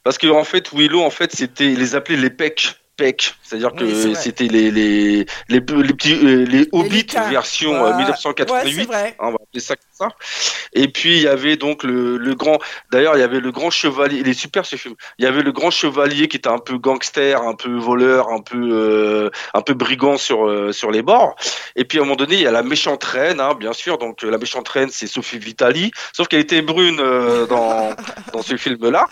[0.02, 2.80] Parce que en fait, Willow, en fait, c'était, ils les appelaient les pecs.
[2.96, 9.10] PEC, c'est-à-dire que c'était les, les, les, les, petits euh, les Hobbits version 1988, euh,
[9.18, 10.16] on va appeler ça comme ça.
[10.72, 12.58] Et puis il y avait donc le, le grand,
[12.90, 14.94] d'ailleurs il y avait le grand chevalier, il est super ce film.
[15.18, 18.40] Il y avait le grand chevalier qui était un peu gangster, un peu voleur, un
[18.40, 21.36] peu euh, un peu brigand sur sur les bords.
[21.76, 23.98] Et puis à un moment donné il y a la méchante reine, hein, bien sûr.
[23.98, 27.94] Donc la méchante reine c'est Sophie Vitali, sauf qu'elle était brune dans
[28.32, 29.06] dans ce film là.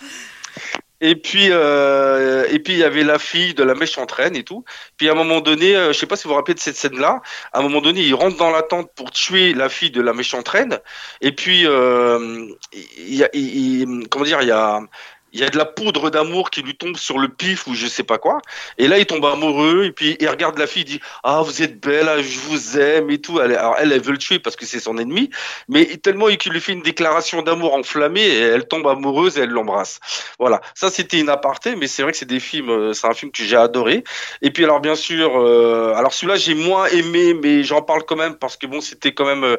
[1.05, 4.43] Et puis, euh, et puis il y avait la fille de la méchante reine et
[4.43, 4.65] tout.
[4.97, 6.77] Puis à un moment donné, euh, je sais pas si vous vous rappelez de cette
[6.77, 7.21] scène-là.
[7.53, 10.13] À un moment donné, il rentre dans la tente pour tuer la fille de la
[10.13, 10.79] méchante reine.
[11.21, 12.47] Et puis, euh,
[14.09, 14.79] comment dire, il y a,
[15.35, 17.87] il y a de la poudre d'amour qui lui tombe sur le pif ou je
[17.87, 18.39] sais pas quoi.
[18.77, 21.61] Et là, il tombe amoureux et puis il regarde la fille, il dit ah vous
[21.61, 23.39] êtes belle, ah, je vous aime et tout.
[23.39, 25.29] Alors elle, elle veut le tuer parce que c'est son ennemi,
[25.67, 29.49] mais tellement qu'il lui fait une déclaration d'amour enflammée et elle tombe amoureuse et elle
[29.49, 29.99] l'embrasse.
[30.39, 33.13] Voilà, ça c'était une aparté, mais c'est vrai que c'est des films, euh, c'est un
[33.13, 34.05] film que j'ai adoré.
[34.41, 38.15] Et puis alors bien sûr, euh, alors celui-là j'ai moins aimé, mais j'en parle quand
[38.15, 39.57] même parce que bon c'était quand même euh,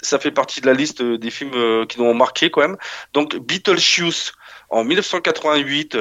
[0.00, 2.76] ça fait partie de la liste des films qui nous ont marqué quand même.
[3.12, 4.32] Donc Beetlejuice,
[4.72, 5.98] en 1988.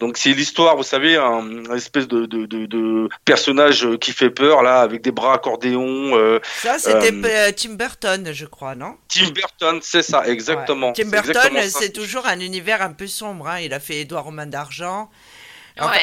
[0.00, 4.80] Donc c'est l'histoire, vous savez, un, espèce de, de, de, personnage qui fait peur là,
[4.80, 6.16] avec des bras accordéons.
[6.16, 8.96] Euh, ça, c'était euh, Tim Burton, je crois, non?
[9.08, 10.92] Tim Burton, c'est ça, exactement.
[10.92, 13.46] Tim Burton, c'est toujours un univers un peu sombre.
[13.46, 13.60] Hein.
[13.60, 15.10] Il a fait Édouard Romain d'argent.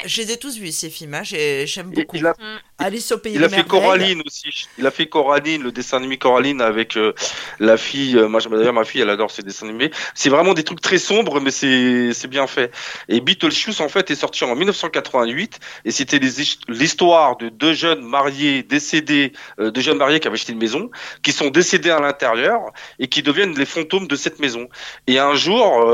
[0.06, 1.24] Je les ai tous vus ces films, hein.
[1.24, 2.18] j'aime beaucoup.
[2.18, 2.60] Il a, mm.
[2.82, 4.68] Alice au pays il a fait Coraline aussi.
[4.78, 7.14] Il a fait Coraline, le dessin animé Coraline avec euh,
[7.60, 8.18] la fille.
[8.18, 9.92] Euh, moi, d'ailleurs, ma fille, elle adore ces dessins animés.
[10.16, 12.72] C'est vraiment des trucs très sombres, mais c'est bien fait.
[13.08, 16.20] Et Beetlejuice en fait est sorti en 1988 et c'était
[16.68, 20.90] l'histoire de deux jeunes mariés décédés, euh, deux jeunes mariés qui avaient acheté une maison,
[21.22, 22.62] qui sont décédés à l'intérieur
[23.00, 24.68] et qui deviennent les fantômes de cette maison.
[25.08, 25.86] Et un jour,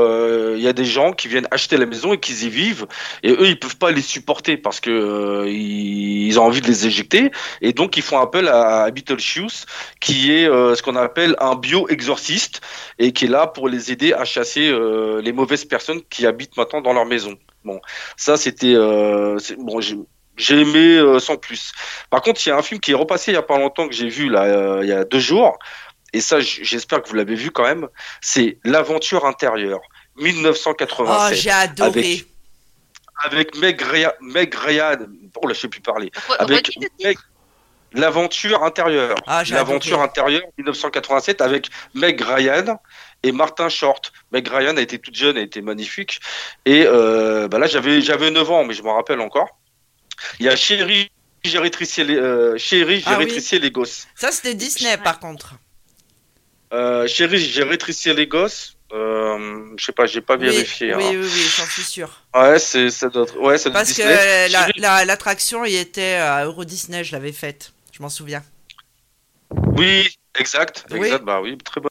[0.56, 2.86] il y a des gens qui viennent acheter la maison et qui y vivent
[3.22, 6.86] et eux ils peuvent pas les supporter parce que euh, ils ont envie de les
[6.86, 9.66] éjecter et donc ils font appel à, Beetlejuice
[10.00, 12.60] qui est euh, ce qu'on appelle un bio-exorciste
[12.98, 16.56] et qui est là pour les aider à chasser euh, les mauvaises personnes qui habitent
[16.56, 17.36] maintenant dans leur maison.
[17.64, 17.80] Bon,
[18.16, 19.80] ça c'était bon
[20.36, 21.72] j'ai aimé sans plus.
[22.10, 23.88] Par contre, il y a un film qui est repassé il y a pas longtemps
[23.88, 25.58] que j'ai vu là il y a deux jours
[26.12, 27.88] et ça j'espère que vous l'avez vu quand même,
[28.20, 29.80] c'est L'aventure intérieure
[30.16, 31.06] 1987.
[31.08, 32.26] Oh, j'ai adoré avec
[33.60, 34.96] Meg, Ryan,
[35.36, 36.70] oh là je sais plus parler, avec
[37.92, 42.80] l'aventure intérieure, ah, l'aventure intérieure 1987 avec Meg Ryan
[43.22, 44.12] et Martin Short.
[44.32, 46.20] Meg Ryan a été toute jeune, a été magnifique
[46.64, 49.58] et euh, bah là j'avais j'avais 9 ans mais je m'en rappelle encore.
[50.40, 51.10] Il y a Chérie,
[51.44, 52.56] j'ai rétréci les euh,
[53.06, 54.06] ah les gosses.
[54.14, 55.54] Ça c'était Disney par contre.
[56.72, 58.77] Euh, Chérie, j'ai rétréci les gosses.
[58.92, 60.94] Euh, je sais pas, j'ai pas vérifié.
[60.94, 61.10] Oui, hein.
[61.10, 62.22] oui, oui, j'en suis sûr.
[62.34, 67.12] Ouais, c'est ça doit ouais, ça Parce que l'attraction, il était à Euro Disney, je
[67.12, 67.72] l'avais faite.
[67.92, 68.42] Je m'en souviens.
[69.76, 71.24] Oui, exact, exact.
[71.24, 71.90] Bah oui, très bonne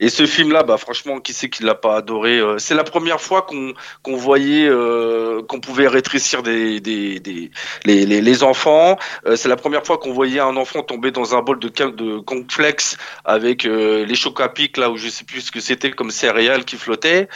[0.00, 3.20] et ce film-là, bah franchement, qui c'est qui l'a pas adoré euh, C'est la première
[3.20, 7.50] fois qu'on qu'on voyait euh, qu'on pouvait rétrécir des, des, des
[7.84, 8.98] les, les, les enfants.
[9.26, 12.18] Euh, c'est la première fois qu'on voyait un enfant tomber dans un bol de de
[12.18, 14.36] complexe avec les chocs
[14.76, 17.28] là où je sais plus ce que c'était comme céréales qui flottaient.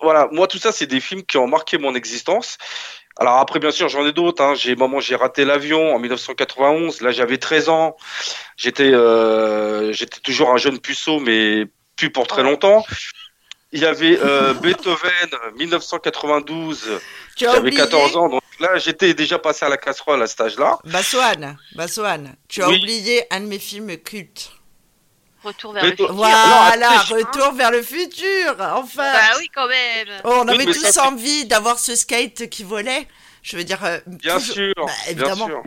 [0.00, 2.58] Voilà, moi tout ça, c'est des films qui ont marqué mon existence.
[3.16, 4.42] Alors après, bien sûr, j'en ai d'autres.
[4.42, 4.54] Hein.
[4.54, 7.00] J'ai moment j'ai raté l'avion en 1991.
[7.02, 7.96] Là, j'avais 13 ans.
[8.56, 12.84] J'étais euh, j'étais toujours un jeune puceau, mais plus pour très longtemps.
[13.72, 17.00] Il y avait euh, Beethoven 1992.
[17.36, 20.78] J'avais 14 ans, donc là j'étais déjà passé à la casserole à cet âge-là.
[20.84, 24.50] Bassoane, Bassoane, tu as oublié un de mes films cultes.
[25.42, 26.12] Retour vers le futur.
[26.14, 29.12] Voilà, retour vers le futur, enfin.
[29.12, 30.08] Bah oui, quand même.
[30.24, 33.06] Oh, on avait tous ça, envie d'avoir ce skate qui volait.
[33.42, 35.46] Je veux dire, euh, Bien toujours- sûr, Bah, bien évidemment.
[35.46, 35.62] sûr.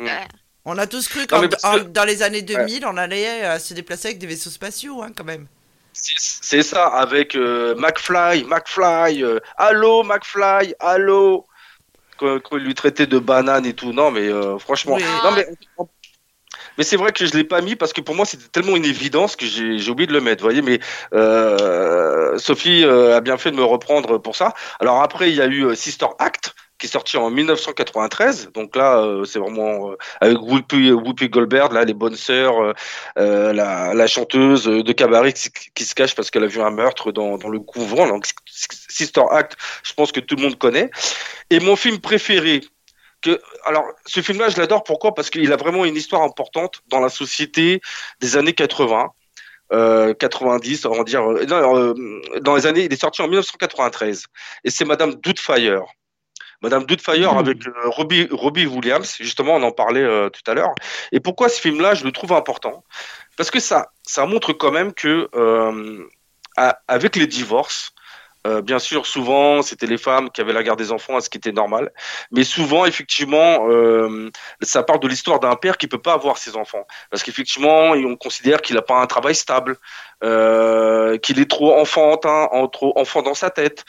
[0.00, 0.04] Mm.
[0.06, 0.28] Ouais.
[0.64, 4.08] On a tous cru qu'en que- dans les années 2000, on allait euh, se déplacer
[4.08, 5.46] avec des vaisseaux spatiaux, hein, quand même.
[5.92, 11.46] C'est ça, avec euh, McFly, McFly, euh, allô McFly, allô.
[12.18, 14.94] Quand, quand il lui traitait de banane et tout, non mais euh, franchement.
[14.96, 15.04] Oui.
[15.22, 15.46] Non mais,
[16.78, 18.84] mais c'est vrai que je l'ai pas mis parce que pour moi c'était tellement une
[18.84, 20.62] évidence que j'ai oublié de le mettre, voyez.
[20.62, 20.78] Mais
[21.14, 24.54] euh, Sophie euh, a bien fait de me reprendre pour ça.
[24.80, 28.50] Alors après il y a eu euh, Sister Act qui est sorti en 1993.
[28.52, 32.72] Donc là, euh, c'est vraiment euh, avec Whoopi, Whoopi Goldberg, là, les bonnes sœurs, euh,
[33.18, 36.70] euh, la, la chanteuse de cabaret qui, qui se cache parce qu'elle a vu un
[36.70, 38.06] meurtre dans, dans le couvent.
[38.06, 40.90] Donc, Sister Act, je pense que tout le monde connaît.
[41.50, 42.60] Et mon film préféré,
[43.22, 44.84] que, alors, ce film-là, je l'adore.
[44.84, 45.14] Pourquoi?
[45.14, 47.80] Parce qu'il a vraiment une histoire importante dans la société
[48.20, 49.10] des années 80.
[49.72, 51.94] Euh, 90, on va dire, euh, non, euh,
[52.40, 54.26] dans les années, il est sorti en 1993,
[54.62, 55.82] et c'est Madame Doubtfire.
[56.62, 57.38] Madame Doubtfire Mhm.
[57.38, 60.72] avec euh, Robbie, Robbie Williams, justement, on en parlait euh, tout à l'heure.
[61.10, 62.84] Et pourquoi ce film-là, je le trouve important?
[63.36, 66.04] Parce que ça, ça montre quand même que, euh,
[66.56, 67.90] à- avec les divorces,
[68.46, 71.38] euh, bien sûr, souvent, c'était les femmes qui avaient la garde des enfants, ce qui
[71.38, 71.92] était normal.
[72.30, 74.30] Mais souvent, effectivement, euh,
[74.62, 76.86] ça parle de l'histoire d'un père qui peut pas avoir ses enfants.
[77.10, 79.78] Parce qu'effectivement, on considère qu'il n'a pas un travail stable,
[80.22, 83.84] euh, qu'il est trop enfantin, en- trop enfant dans sa tête.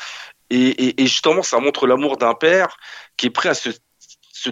[0.50, 2.78] Et, justement, ça montre l'amour d'un père
[3.18, 4.50] qui est prêt à se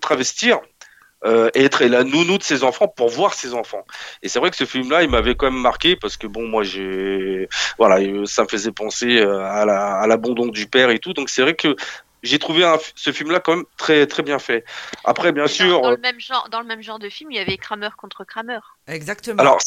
[0.00, 0.60] travestir
[1.24, 3.84] euh, être la nounou de ses enfants pour voir ses enfants.
[4.22, 6.62] Et c'est vrai que ce film-là, il m'avait quand même marqué parce que bon, moi,
[6.62, 10.98] j'ai, voilà, euh, ça me faisait penser euh, à la- à l'abandon du père et
[10.98, 11.12] tout.
[11.14, 11.74] Donc c'est vrai que
[12.22, 14.64] j'ai trouvé un- ce film-là quand même très très bien fait.
[15.04, 17.36] Après, bien Dans- sûr, Dans, le même genre, dans le même genre de film, il
[17.36, 18.60] y avait Kramer contre Kramer.
[18.86, 19.40] Exactement.
[19.40, 19.58] alors,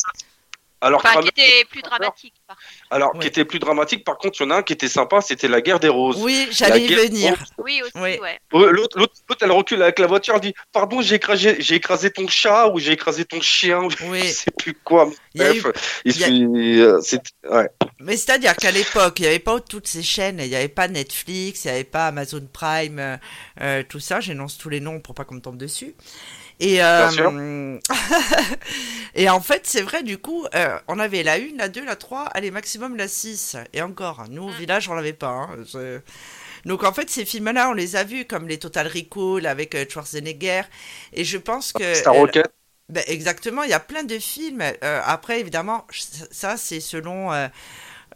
[0.82, 2.34] alors, Enfin, Kramer- qui était plus dramatique.
[2.48, 2.68] Par contre.
[2.90, 3.20] alors Ouais.
[3.22, 4.04] qui était plus dramatique.
[4.04, 6.18] Par contre, il y en a un qui était sympa, c'était la guerre des roses.
[6.22, 7.36] oui, La j'allais y venir.
[7.58, 8.18] Oui, aussi, Oui.
[8.20, 8.40] ouais.
[8.52, 11.76] Ouais, L'autre, l'autre, l'autre, elle recule avec la voiture, elle dit Pardon, j'ai écrasé, j'ai
[11.76, 14.20] écrasé ton chat ou j'ai écrasé ton chien, Oui.
[14.24, 15.10] je sais plus quoi.
[15.36, 15.64] Bref,
[16.06, 17.00] eu- a-
[17.50, 17.70] ouais.
[18.00, 20.88] Mais c'est-à-dire qu'à l'époque, il n'y avait pas toutes ces chaînes, il n'y avait pas
[20.88, 23.18] Netflix, il n'y avait pas Amazon Prime, euh,
[23.62, 25.94] euh, tout ça, j'énonce tous les noms pour pas qu'on me tombe dessus.
[26.62, 27.80] Et, euh, Bien
[29.16, 31.96] et en fait, c'est vrai, du coup, euh, on avait la 1, la 2, la
[31.96, 33.58] 3, allez, maximum la 6.
[33.74, 35.30] Et encore, nous, au village, on l'avait pas.
[35.30, 35.50] hein,
[36.66, 39.86] Donc en fait, ces films-là, on les a vus, comme les Total Recall avec euh,
[39.90, 40.64] Schwarzenegger.
[41.14, 41.96] Et je pense que...
[41.96, 42.48] Star Rocket.
[42.90, 44.62] ben, exactement, il y a plein de films.
[44.84, 45.88] Euh, après, évidemment,
[46.32, 47.48] ça, c'est selon euh,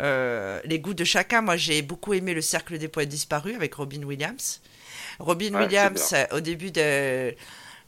[0.01, 1.41] euh, les goûts de chacun.
[1.41, 4.61] Moi, j'ai beaucoup aimé Le Cercle des Poètes Disparus avec Robin Williams.
[5.19, 7.33] Robin Ouais, Williams, au début de.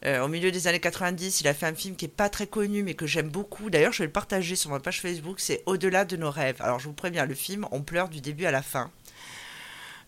[0.05, 2.47] Euh, au milieu des années 90, il a fait un film qui est pas très
[2.47, 3.69] connu, mais que j'aime beaucoup.
[3.69, 5.39] D'ailleurs, je vais le partager sur ma page Facebook.
[5.39, 6.57] C'est Au-delà de nos rêves.
[6.59, 8.91] Alors, je vous préviens, le film, on pleure du début à la fin.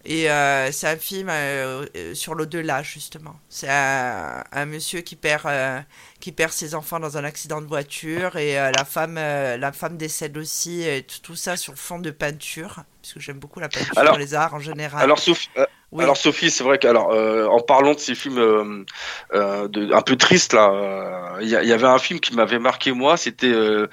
[0.06, 3.38] Et euh, c'est un film euh, sur l'au-delà, justement.
[3.50, 5.82] C'est un, un monsieur qui perd, euh,
[6.22, 10.38] qui perd ses enfants dans un accident de voiture et la, femme, la femme décède
[10.38, 10.84] aussi.
[10.84, 14.34] Et tout, ça sur fond de peinture, parce que j'aime beaucoup la peinture, Alors- les
[14.36, 15.04] arts en général.
[15.04, 15.20] Alors,
[15.58, 15.66] euh,
[15.98, 18.86] Alors Sophie, c'est vrai qu'alors, euh, en parlant de ces films euh,
[19.34, 22.92] euh, de, un peu tristes là, euh, il y, avait un film qui m'avait marqué
[22.92, 23.18] moi.
[23.18, 23.88] C'était euh,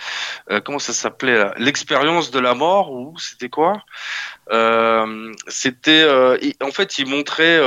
[0.50, 3.82] euh, comment ça s'appelait L'expérience de la mort ou c'était quoi?
[5.48, 6.04] C'était
[6.62, 7.60] en fait, il montrait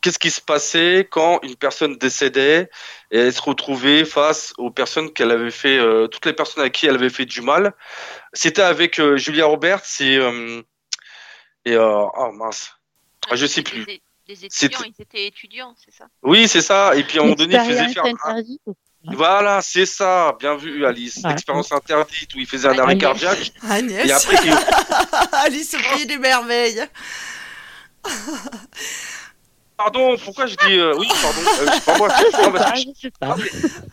[0.00, 2.70] qu'est-ce qui se passait quand une personne décédait
[3.10, 6.86] et elle se retrouvait face aux personnes qu'elle avait fait, toutes les personnes à qui
[6.86, 7.74] elle avait fait du mal.
[8.32, 10.18] C'était avec Julia Roberts et
[11.64, 12.76] et oh mince.
[13.30, 13.84] Ah, je sais plus.
[13.84, 16.06] des- Des étudiants, C'était- ils étaient étudiants, c'est ça?
[16.22, 16.96] Oui, c'est ça.
[16.96, 18.04] Et puis à un moment donné, il faisait faire.
[18.06, 18.60] Interdite.
[19.04, 20.36] Voilà, c'est ça.
[20.40, 21.20] Bien vu, Alice.
[21.24, 23.52] L'expérience interdite où il faisait un arrêt cardiaque.
[23.70, 24.52] Agnès, Et après, il-
[25.32, 26.82] Alice au pays des merveilles.
[29.76, 31.40] pardon, pourquoi je dis euh, oui, pardon.
[31.60, 32.08] euh, pas moi.
[32.18, 32.30] Je
[33.00, 33.36] sais Non, pas.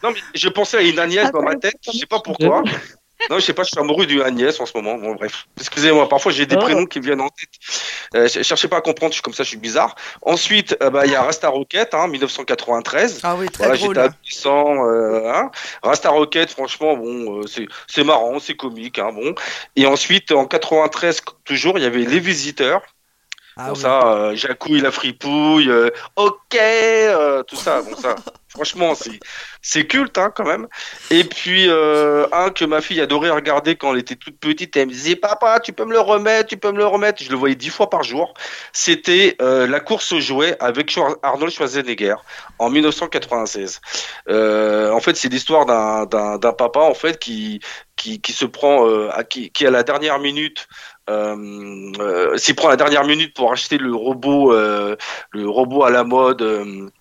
[0.03, 2.63] Non, mais je pensais à une Agnès dans ma tête, je sais pas pourquoi.
[3.29, 4.95] Non, je sais pas, je suis amoureux d'une Agnès en ce moment.
[4.97, 5.45] Bon, bref.
[5.57, 6.59] Excusez-moi, parfois j'ai des Oh.
[6.59, 7.49] prénoms qui me viennent en tête.
[8.15, 9.95] Euh, ch- cherchez pas à comprendre, je suis comme ça, je suis bizarre.
[10.23, 13.21] Ensuite, euh, bah, il y a Rasta Rocket, hein, 1993.
[13.23, 14.85] Ah oui, très Voilà, j'étais adolescent.
[14.87, 15.51] Euh, hein.
[15.83, 19.33] Rasta Rocket, franchement, bon, euh, c'est c'est marrant, c'est comique, hein, bon.
[19.77, 22.81] Et ensuite, en 93, toujours, il y avait Les Visiteurs.
[23.55, 23.79] Ah bon, oui.
[23.81, 25.71] ça, Jacouille la fripouille,
[26.17, 26.57] ok,
[27.47, 28.15] tout ça, bon, ça,
[28.53, 28.93] Franchement,
[29.63, 30.67] c'est culte hein, quand même.
[31.09, 34.89] Et puis euh, un que ma fille adorait regarder quand elle était toute petite, elle
[34.89, 37.23] me disait papa, tu peux me le remettre, tu peux me le remettre.
[37.23, 38.35] Je le voyais dix fois par jour.
[38.71, 42.13] C'était euh, la course aux jouets avec Arnold Schwarzenegger
[42.59, 43.81] en 1996.
[44.29, 47.59] Euh, en fait, c'est l'histoire d'un papa en fait qui
[47.95, 50.67] qui, se prend à qui, qui à la dernière minute
[51.07, 56.91] prend la dernière minute pour acheter le robot, le robot à la mode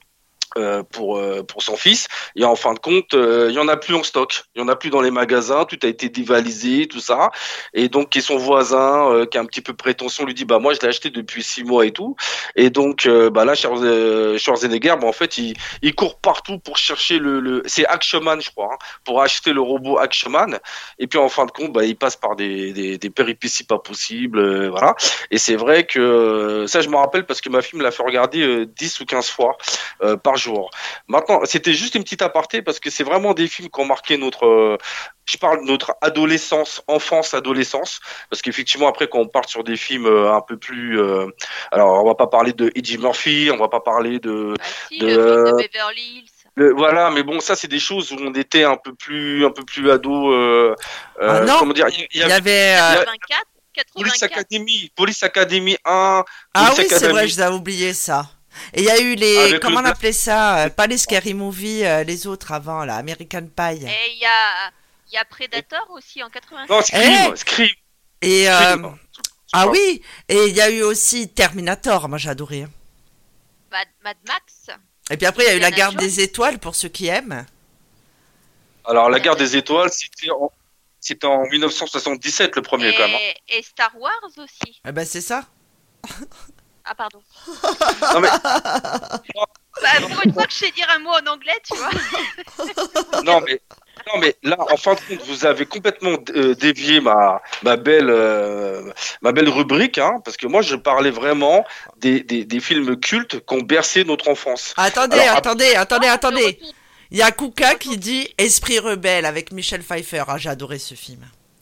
[0.90, 2.08] pour euh, pour son fils.
[2.36, 4.44] Et en fin de compte euh, il y en a plus en stock.
[4.54, 5.64] Il y en a plus dans les magasins.
[5.64, 7.30] Tout a été dévalisé tout ça.
[7.74, 10.74] Et donc et son voisin qui a un petit peu prétention lui dit bah moi
[10.74, 12.16] je l'ai acheté depuis six mois et tout.
[12.56, 17.40] Et donc bah là Schwarzenegger bah en fait il, il court partout pour chercher le,
[17.40, 17.62] le...
[17.66, 20.58] c'est Actionman je crois hein, pour acheter le robot Actionman.
[20.98, 23.78] Et puis en fin de compte bah il passe par des des, des péripéties pas
[23.78, 24.94] possibles voilà.
[25.30, 28.02] Et c'est vrai que ça je me rappelle parce que ma fille me l'a fait
[28.02, 29.56] regarder 10 ou 15 fois
[30.22, 30.36] par
[31.08, 34.16] Maintenant, c'était juste une petite aparté parce que c'est vraiment des films qui ont marqué
[34.16, 34.78] notre, euh,
[35.24, 39.76] je parle de notre adolescence, enfance, adolescence, parce qu'effectivement après quand on part sur des
[39.76, 41.26] films euh, un peu plus, euh,
[41.70, 45.06] alors on va pas parler de Eddie Murphy, on va pas parler de, bah de,
[45.06, 46.26] le de Beverly
[46.56, 46.72] Hills.
[46.74, 49.64] voilà, mais bon, ça c'est des choses où on était un peu plus, un peu
[49.64, 50.32] plus ado.
[50.32, 50.74] Euh,
[51.20, 52.74] ah non, comment dire Il y, avait.
[52.76, 53.46] 84,
[53.94, 56.24] Police Academy, Police Academy 1.
[56.54, 58.28] ah oui, c'est vrai, je vous oublié ça.
[58.74, 59.58] Et il y a eu les.
[59.60, 63.46] comment on appelait ça euh, Pas les Scary Movie, euh, les autres avant, là, American
[63.46, 63.84] Pie.
[63.86, 64.70] Et il y a,
[65.12, 66.70] y a Predator aussi en 86.
[66.70, 67.68] Non, Scream, Eh Scream.
[68.22, 68.48] Et.
[68.50, 68.96] euh, Scream.
[69.52, 72.66] ah oui Et il y a eu aussi Terminator, moi j'ai adoré.
[73.70, 74.76] Mad, Mad Max.
[75.10, 77.44] Et puis après, il y a eu La Garde des Étoiles, pour ceux qui aiment.
[78.84, 80.50] Alors la guerre des étoiles, c'était en,
[81.00, 83.14] c'était en 1977 le premier et, quand même.
[83.14, 83.32] hein.
[83.48, 84.80] et Star Wars aussi.
[84.86, 85.44] Eh ben c'est ça.
[86.84, 87.22] Ah, pardon.
[88.14, 88.28] Non mais
[89.82, 91.90] Bah, pour une fois que je sais dire un mot en anglais, tu vois.
[93.24, 93.60] non mais
[94.12, 98.10] non mais là en fin de compte vous avez complètement euh, dévié ma ma belle
[98.10, 101.64] euh, ma belle rubrique hein, parce que moi je parlais vraiment
[101.98, 104.74] des, des, des films cultes qui ont bercé notre enfance.
[104.76, 106.58] Attendez, Alors, attendez, attendez, attendez.
[107.10, 110.24] Il y a Kuka qui dit Esprit rebelle avec Michel Pfeiffer.
[110.28, 111.20] Ah, j'ai adoré ce film.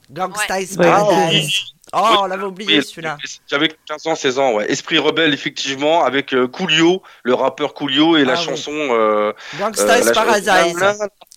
[0.09, 0.85] Gangsta is Ouais.
[0.87, 1.75] Paradise.
[1.93, 3.19] Oh, on l'avait oublié celui-là.
[3.49, 4.71] J'avais 15 ans, 16 ans, ouais.
[4.71, 8.45] Esprit rebelle, effectivement, avec euh, Coolio, le rappeur Coolio et la Ah oui.
[8.45, 8.73] chanson.
[8.73, 10.77] Euh, Gangsta euh, Paradise.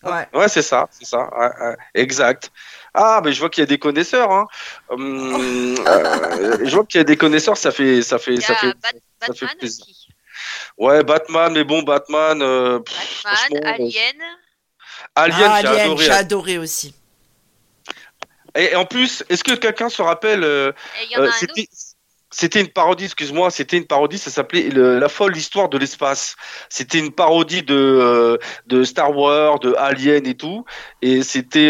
[0.03, 0.27] Ouais.
[0.33, 2.51] Ouais, c'est ça, c'est ça, ouais, ouais, exact.
[2.93, 4.31] Ah, mais je vois qu'il y a des connaisseurs.
[4.31, 4.45] Hein.
[4.89, 8.67] Hum, euh, je vois qu'il y a des connaisseurs, ça fait, ça fait, ça fait.
[8.67, 8.89] Bat-
[9.25, 9.85] ça fait Batman plaisir.
[9.89, 10.07] aussi.
[10.77, 12.41] Ouais, Batman, mais bon, Batman.
[12.41, 14.15] euh, pff, Batman, franchement, Alien.
[15.15, 16.05] Alien, Ah, j'ai adoré.
[16.05, 16.93] j'ai adoré aussi.
[18.55, 20.71] Et en plus, est-ce que quelqu'un se rappelle euh,
[21.17, 21.31] euh, un.
[22.31, 22.59] C'était.
[22.59, 26.35] Une parodie, excuse-moi, c'était une parodie, ça s'appelait La folle histoire de l'espace.
[26.67, 30.65] C'était une parodie de, euh, de Star Wars, de Alien et tout.
[31.03, 31.69] Et c'était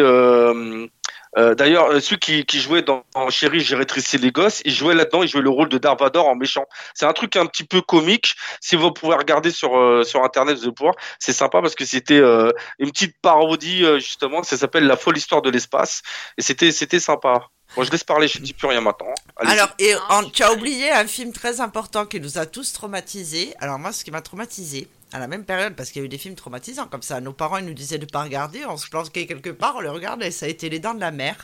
[1.37, 4.73] euh, d'ailleurs euh, celui qui, qui jouait dans, dans Chérie, j'ai rétréci les gosses, il
[4.73, 6.65] jouait là-dedans, il jouait le rôle de Darth Vader en méchant.
[6.93, 8.35] C'est un truc un petit peu comique.
[8.61, 10.95] Si vous pouvez regarder sur euh, sur internet, vous pouvoir.
[11.19, 14.43] C'est sympa parce que c'était euh, une petite parodie euh, justement.
[14.43, 16.01] Ça s'appelle La folle histoire de l'espace
[16.37, 17.47] et c'était c'était sympa.
[17.75, 19.13] Bon, je laisse parler, je ne dis plus rien maintenant.
[19.37, 19.95] Alors, et
[20.31, 23.51] tu as oublié un film très important qui nous a tous traumatisés.
[23.59, 26.09] Alors, moi, ce qui m'a traumatisé, à la même période, parce qu'il y a eu
[26.09, 28.89] des films traumatisants comme ça, nos parents ils nous disaient de pas regarder, on se
[28.89, 31.35] planquait quelque part, on les regardait, ça a été Les Dents de la Mer.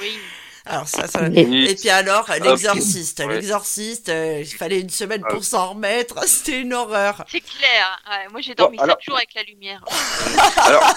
[0.00, 0.16] Oui.
[0.64, 1.26] Alors, ça, ça...
[1.26, 1.40] Et-
[1.70, 3.18] Et puis alors, L'Exorciste.
[3.18, 3.34] Ouais.
[3.34, 7.24] L'exorciste, euh, il fallait une semaine pour s'en remettre, c'était une horreur.
[7.28, 8.00] C'est clair.
[8.08, 9.84] Ouais, moi, j'ai dormi Bon, alors- 7 jours avec la lumière.
[10.58, 10.94] Alors,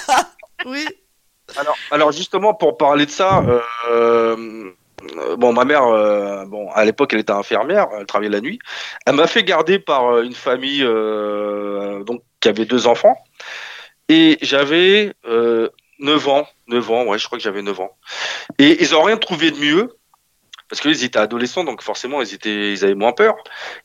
[0.67, 0.85] Oui.
[1.57, 3.43] alors, alors justement, pour parler de ça,
[3.89, 4.71] euh,
[5.37, 8.59] bon, ma mère, euh, bon, à l'époque, elle était infirmière, elle travaillait la nuit.
[9.05, 13.17] Elle m'a fait garder par euh, une famille euh, donc qui avait deux enfants,
[14.09, 17.97] et j'avais euh, 9 ans, 9 ans, ouais, je crois que j'avais 9 ans.
[18.59, 19.95] Et ils ont rien trouvé de mieux.
[20.67, 23.35] Parce qu'ils étaient adolescents, donc forcément ils étaient, ils avaient moins peur.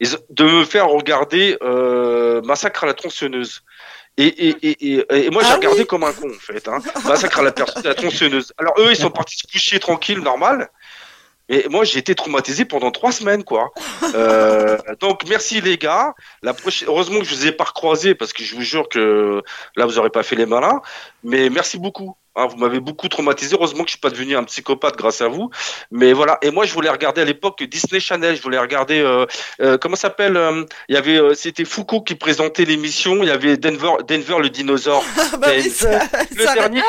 [0.00, 3.60] Ils- de me faire regarder euh, Massacre à la tronçonneuse.
[4.16, 5.86] Et, et, et, et, moi j'ai Ah regardé oui.
[5.86, 6.66] comme un con en fait.
[6.68, 6.78] Hein.
[7.06, 8.54] Massacre à la, per- à la tronçonneuse.
[8.56, 10.70] Alors eux ils sont partis se coucher tranquille, normal.
[11.52, 13.70] Et moi j'ai été traumatisé pendant trois semaines quoi.
[14.14, 16.14] Euh, donc merci les gars.
[16.42, 19.42] La prochaine, heureusement que je vous ai pas recroisé parce que je vous jure que
[19.76, 20.80] là vous aurez pas fait les malins.
[21.24, 22.16] Mais merci beaucoup.
[22.36, 23.56] Hein, vous m'avez beaucoup traumatisé.
[23.56, 25.50] Heureusement que je suis pas devenu un psychopathe grâce à vous.
[25.90, 26.38] Mais voilà.
[26.42, 28.36] Et moi je voulais regarder à l'époque Disney Channel.
[28.36, 29.26] Je voulais regarder euh,
[29.60, 30.36] euh, comment ça s'appelle.
[30.36, 33.16] euh, Il y avait euh, c'était Foucault qui présentait l'émission.
[33.22, 35.04] Il y avait Denver Denver le dinosaure.
[35.18, 35.98] Ah bah oui, ça-
[36.36, 36.82] le ça- dernier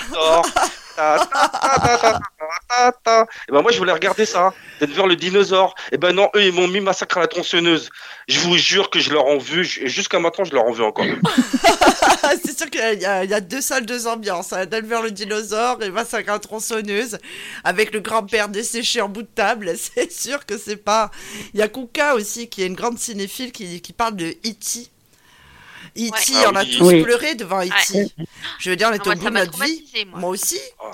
[0.00, 0.46] dinosaure.
[3.48, 5.74] Et ben moi je voulais regarder ça, Denver le dinosaure.
[5.92, 7.90] Et ben non, eux ils m'ont mis Massacre la tronçonneuse.
[8.28, 11.06] Je vous jure que je leur en veux, jusqu'à maintenant je leur en veux encore.
[12.44, 14.52] c'est sûr qu'il y, a deux salles, deux ambiances.
[14.52, 14.66] Hein.
[14.70, 17.18] Le dinosaure et Massacre la tronçonneuse
[17.64, 19.74] avec le grand-père desséché en bout de table.
[19.96, 21.10] C'est sûr que c'est pas.
[21.54, 24.90] Il y a Kuka aussi qui est une grande cinéphile qui, qui parle de E.T.
[25.96, 26.76] E.T., Ah on a oui.
[26.78, 27.02] tous Oui.
[27.02, 28.06] pleuré devant E.T.
[28.58, 30.04] Je veux dire, on est Ah, au moi, bout de m'a notre vie.
[30.06, 30.20] moi.
[30.20, 30.60] Moi aussi.
[30.82, 30.90] Oh.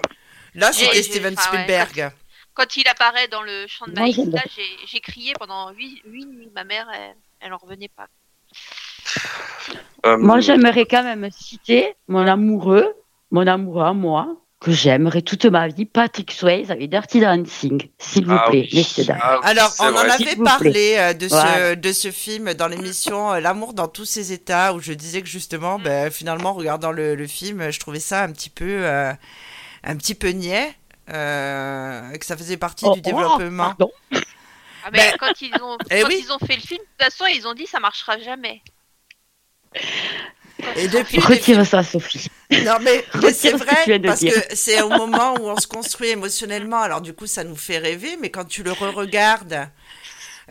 [0.55, 2.12] Là, c'était Steven ouais, Spielberg.
[2.55, 4.42] Quand il apparaît dans le champ de maïs, là,
[4.86, 6.50] j'ai- crié pendant 8, nuits.
[6.55, 8.07] Ma mère, elle, elle en revenait pas.
[10.05, 12.92] Euh, Moi, j'aimerais quand même citer mon amoureux,
[13.30, 18.26] mon amoureux à moi, que j'aimerais toute ma vie, Patrick Swayze avec Dirty Dancing, s'il
[18.26, 18.78] vous ah plaît, oui.
[18.78, 19.18] messieurs dames.
[19.20, 21.74] Ah oui, Alors, on en avait parlé euh, de, ce, Voilà.
[21.74, 25.26] de ce film dans l'émission euh, L'amour dans tous ses états, où je disais que
[25.28, 29.12] justement, ben, finalement, en regardant le, le film, je trouvais ça un petit peu, euh,
[29.82, 30.72] un petit peu niais,
[31.12, 33.74] euh, que ça faisait partie Oh, du développement.
[33.74, 33.90] pardon.
[34.84, 36.24] Ah, mais Ben, quand, ils ont, eh quand oui.
[36.24, 38.62] ils ont fait le film, de toute façon, ils ont dit ça marchera jamais.
[40.76, 42.28] Et depuis, Retire ça, Sophie.
[42.64, 44.32] Non, mais, mais c'est que vrai, parce dire.
[44.34, 46.80] que c'est au moment où on se construit émotionnellement.
[46.80, 49.68] Alors, du coup, ça nous fait rêver, mais quand tu le re-regardes,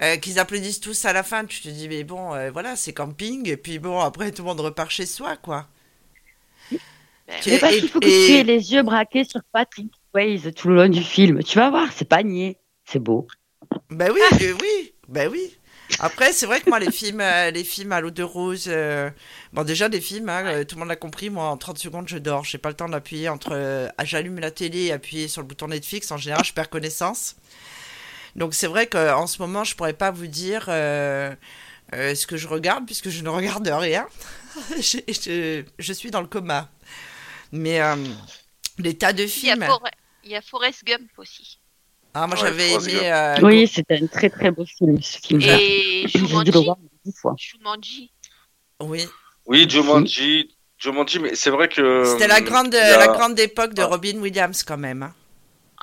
[0.01, 2.93] euh, qu'ils applaudissent tous à la fin, tu te dis, mais bon, euh, voilà, c'est
[2.93, 5.68] camping, et puis bon, après, tout le monde repart chez soi, quoi.
[6.70, 10.51] Tu- Mais parce qu'il faut que et- tu aies les yeux braqués sur Patrick Swayze
[10.55, 11.41] tout le long du film.
[11.43, 12.57] Tu vas voir, c'est pas niais.
[12.84, 13.28] C'est beau.
[13.89, 15.55] Ben oui, euh, oui, ben oui.
[16.00, 19.10] Après, c'est vrai que moi, les films, euh, les films à l'eau de rose, euh,
[19.54, 22.08] bon, déjà, des films, hein, euh, tout le monde l'a compris, moi, en 30 secondes,
[22.08, 22.44] je dors.
[22.44, 23.52] J'ai pas le temps d'appuyer entre.
[23.54, 26.12] euh, ah, J'allume la télé et appuyer sur le bouton Netflix.
[26.12, 27.36] En général, je perds connaissance.
[28.36, 31.36] Donc, c'est vrai qu'en ce moment, je pourrais pas vous dire euh,
[31.94, 34.08] ce que je regarde, puisque je ne regarde rien.
[34.80, 36.70] je, je- je suis dans le coma.
[37.52, 37.80] Mais
[38.80, 39.66] des tas de Il y, a films.
[39.66, 39.82] For-
[40.24, 41.60] il y a Forrest Gump aussi.
[42.14, 42.99] Ah, moi, Ouais, j'avais aimé.
[43.12, 45.41] Euh, Oui, c'est un très très beau film, ce film.
[45.41, 46.51] Et Jumanji.
[47.38, 48.12] Jumanji.
[48.82, 49.05] Oui.
[49.45, 52.03] Oui, Jumanji, Jumanji, mais c'est vrai que.
[52.05, 53.82] C'était la grande, y a- la grande époque de.
[53.84, 55.03] Robin Williams quand même.
[55.03, 55.14] hein.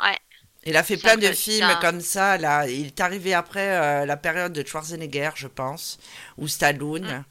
[0.03, 0.19] Ouais.
[0.65, 1.79] Il a fait plein de films ça.
[1.81, 2.37] comme ça.
[2.37, 5.99] Là, il est arrivé après euh, la période de Schwarzenegger, je pense,
[6.37, 7.07] ou Stallone.
[7.07, 7.25] Mm.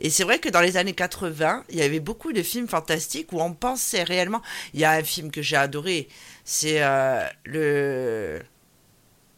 [0.00, 3.32] Et c'est vrai que dans les années 80, il y avait beaucoup de films fantastiques
[3.32, 4.42] où on pensait réellement.
[4.74, 6.08] Il y a un film que j'ai adoré,
[6.44, 8.40] c'est euh, le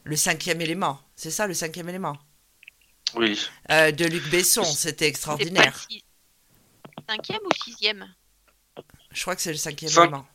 [0.04, 1.00] le cinquième élément.
[1.16, 2.18] C'est ça, le cinquième élément?
[3.14, 3.38] Oui.
[3.70, 4.64] Euh, de Luc Besson.
[4.64, 5.88] C'était extraordinaire.
[5.88, 6.04] six-
[7.06, 8.14] cinquième ou sixième?
[9.12, 10.26] Je crois que c'est le cinquième Cinq- élément.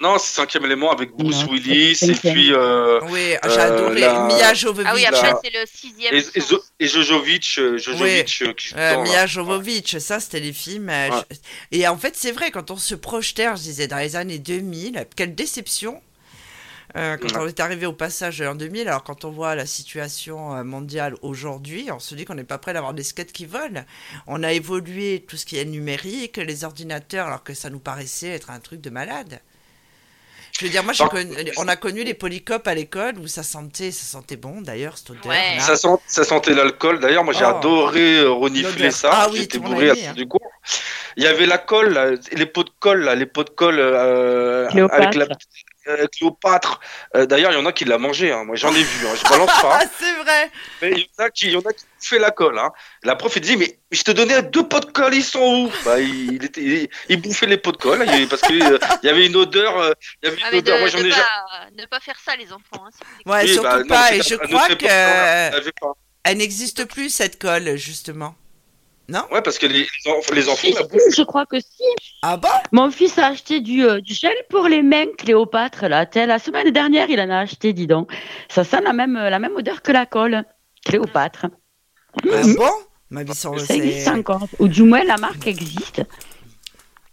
[0.00, 4.00] Non, c'est cinquième élément avec Bruce Non, Willis et puis euh, Oui, j'ai Euh, adoré.
[4.00, 4.88] la- Mia Jovovich.
[4.90, 6.14] Ah oui, la- après, c'est le sixième.
[6.14, 6.42] et, et,
[6.80, 8.96] et Jojovic, euh, Jojovic qui joue dedans, là.
[9.02, 10.88] Mia Jovovich, ça c'était les films.
[10.88, 11.10] Ouais.
[11.30, 11.36] je-
[11.78, 15.06] Et en fait, c'est vrai, quand on se projetait, je disais, dans les années 2000,
[15.14, 16.00] quelle déception
[16.96, 17.38] euh, quand Ouais.
[17.44, 18.86] on est arrivé au passage en 2000.
[18.88, 22.72] Alors, quand on voit la situation mondiale aujourd'hui, on se dit qu'on n'est pas prêt
[22.74, 23.82] d'avoir des skates qui volent.
[24.26, 28.28] On a évolué tout ce qui est numérique, les ordinateurs, alors que ça nous paraissait
[28.30, 29.40] être un truc de malade.
[30.58, 33.90] Je veux dire, moi, connu- on a connu les polycopes à l'école où ça sentait,
[33.90, 35.26] ça sentait bon d'ailleurs, cette odeur.
[35.26, 35.58] Ouais.
[35.58, 37.00] Ça, sent, ça sentait l'alcool.
[37.00, 37.56] D'ailleurs, moi j'ai Oh.
[37.56, 39.10] adoré euh, renifler ça.
[39.12, 40.12] Ah oui, J'étais bourré à hein.
[40.14, 40.42] du cours.
[41.16, 43.78] Il y avait la colle, là, les pots de colle, là, les pots de colle
[43.78, 45.26] euh, avec la
[45.88, 46.80] euh, Cléopâtre.
[47.16, 48.32] Euh, D'ailleurs, il y en a qui l'a mangé.
[48.32, 48.44] Hein.
[48.44, 49.06] Moi, j'en ai vu.
[49.06, 49.14] Hein.
[49.16, 49.78] Je balance pas.
[49.82, 52.18] Ah, c'est vrai Mais il y en a qui, il y en a qui fait
[52.18, 52.58] la colle.
[52.58, 52.70] Hein.
[53.02, 55.72] La prof, il dit, mais je te donnais deux pots de colle, ils sont où?
[55.84, 58.58] Bah, il, il était, il, il bouffait les pots de colle il- parce qu'il
[59.02, 59.78] y avait une odeur.
[59.78, 60.78] euh, Il y avait Ah, une mais de, odeur.
[60.80, 62.84] Moi, j'en ai pas, ne pas faire ça, les enfants.
[62.86, 62.90] Hein.
[63.26, 64.14] Ouais, Oui, surtout bah, pas.
[64.14, 68.36] Et je crois que elle n'existe plus cette colle justement.
[69.30, 71.82] Ouais, parce que les, les enf- les enfants Si, si, je crois que si.
[72.22, 75.86] Ah bon Mon fils a acheté du, euh, du gel pour les mains Cléopâtre.
[75.86, 76.06] Là.
[76.14, 78.10] La semaine dernière, il en a acheté, dis donc.
[78.48, 80.44] Ça sent la même, la même odeur que la colle.
[80.84, 81.46] Cléopâtre.
[82.30, 82.54] Ah Mhm.
[82.56, 82.70] bon
[83.10, 84.46] Ma vie sans Ça existe encore.
[84.58, 86.02] Ou du moins, la marque existe.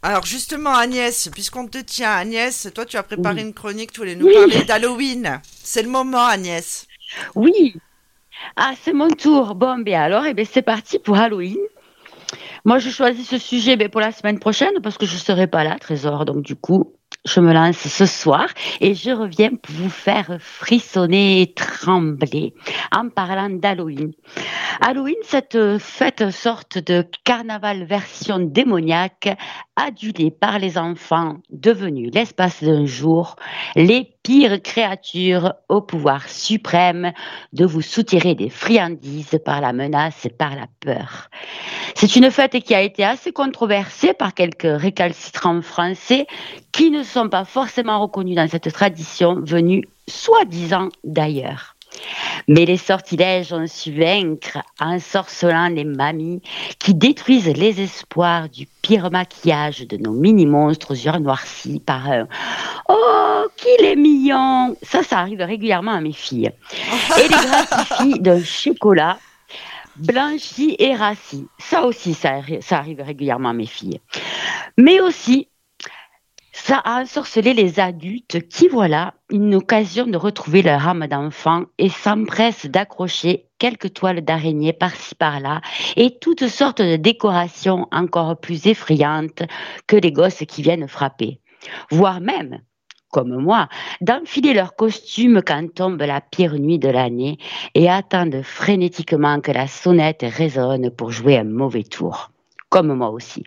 [0.01, 3.41] Alors justement Agnès, puisqu'on te tient Agnès, toi tu as préparé Oui.
[3.41, 4.33] une chronique, tu voulais nous Oui.
[4.33, 5.41] parler d'Halloween.
[5.61, 6.87] C'est le moment Agnès.
[7.35, 7.75] Oui.
[8.55, 9.55] Ah, c'est mon tour.
[9.55, 11.57] Bon, ben alors, eh ben, c'est parti pour Halloween.
[12.65, 15.47] Moi, je choisis ce sujet ben, pour la semaine prochaine parce que je ne serai
[15.47, 16.25] pas là, Trésor.
[16.25, 16.93] Donc, du coup,
[17.25, 18.47] je me lance ce soir
[18.79, 22.53] et je reviens pour vous faire frissonner et trembler
[22.95, 24.11] en parlant d'Halloween.
[24.81, 29.37] Halloween, cette fête sorte de carnaval version démoniaque,
[29.75, 33.35] adulée par les enfants, devenue l'espace d'un jour,
[33.75, 37.13] les pires créatures au pouvoir suprême
[37.53, 41.29] de vous soutirer des friandises par la menace et par la peur.
[41.95, 46.27] C'est une fête qui a été assez controversée par quelques récalcitrants français
[46.71, 51.75] qui ne sont pas forcément reconnus dans cette tradition venue soi-disant d'ailleurs.
[52.47, 56.41] Mais les sortilèges ont su vaincre en sorcelant les mamies
[56.79, 62.27] qui détruisent les espoirs du pire maquillage de nos mini-monstres aux yeux noircis par un
[62.87, 66.51] Oh, qu'il est mignon Ça, ça arrive régulièrement à mes filles.
[67.17, 69.17] Et les gratifient d'un chocolat
[69.97, 71.47] blanchi et rassis.
[71.57, 72.41] Ça aussi, ça
[72.71, 73.99] arrive régulièrement à mes filles.
[74.77, 75.47] Mais aussi
[76.69, 81.89] ça a ensorcelé les adultes qui, voilà, une occasion de retrouver leur âme d'enfant et
[81.89, 85.61] s'empressent d'accrocher quelques toiles d'araignée par-ci par-là
[85.95, 89.41] et toutes sortes de décorations encore plus effrayantes
[89.87, 91.39] que les gosses qui viennent frapper.
[91.89, 92.59] Voire même,
[93.09, 93.67] comme moi,
[93.99, 97.39] d'enfiler leur costume quand tombe la pire nuit de l'année
[97.73, 102.29] et attendent frénétiquement que la sonnette résonne pour jouer un mauvais tour.
[102.69, 103.43] Comme moi aussi.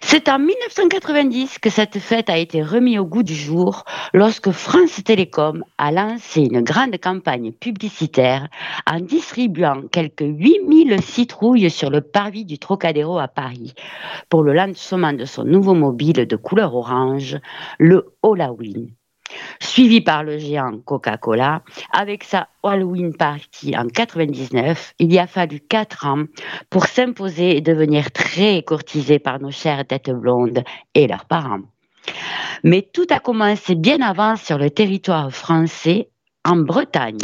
[0.00, 3.84] C'est en 1990 que cette fête a été remise au goût du jour
[4.14, 8.48] lorsque France Télécom a lancé une grande campagne publicitaire
[8.90, 13.74] en distribuant quelques 8000 citrouilles sur le parvis du Trocadéro à Paris
[14.30, 17.38] pour le lancement de son nouveau mobile de couleur orange,
[17.78, 18.90] le Halloween
[19.60, 21.62] suivi par le géant Coca-Cola.
[21.92, 26.24] Avec sa Halloween Party en 99, il y a fallu quatre ans
[26.68, 30.62] pour s'imposer et devenir très courtisé par nos chères têtes blondes
[30.94, 31.62] et leurs parents.
[32.64, 36.08] Mais tout a commencé bien avant sur le territoire français
[36.44, 37.18] en Bretagne,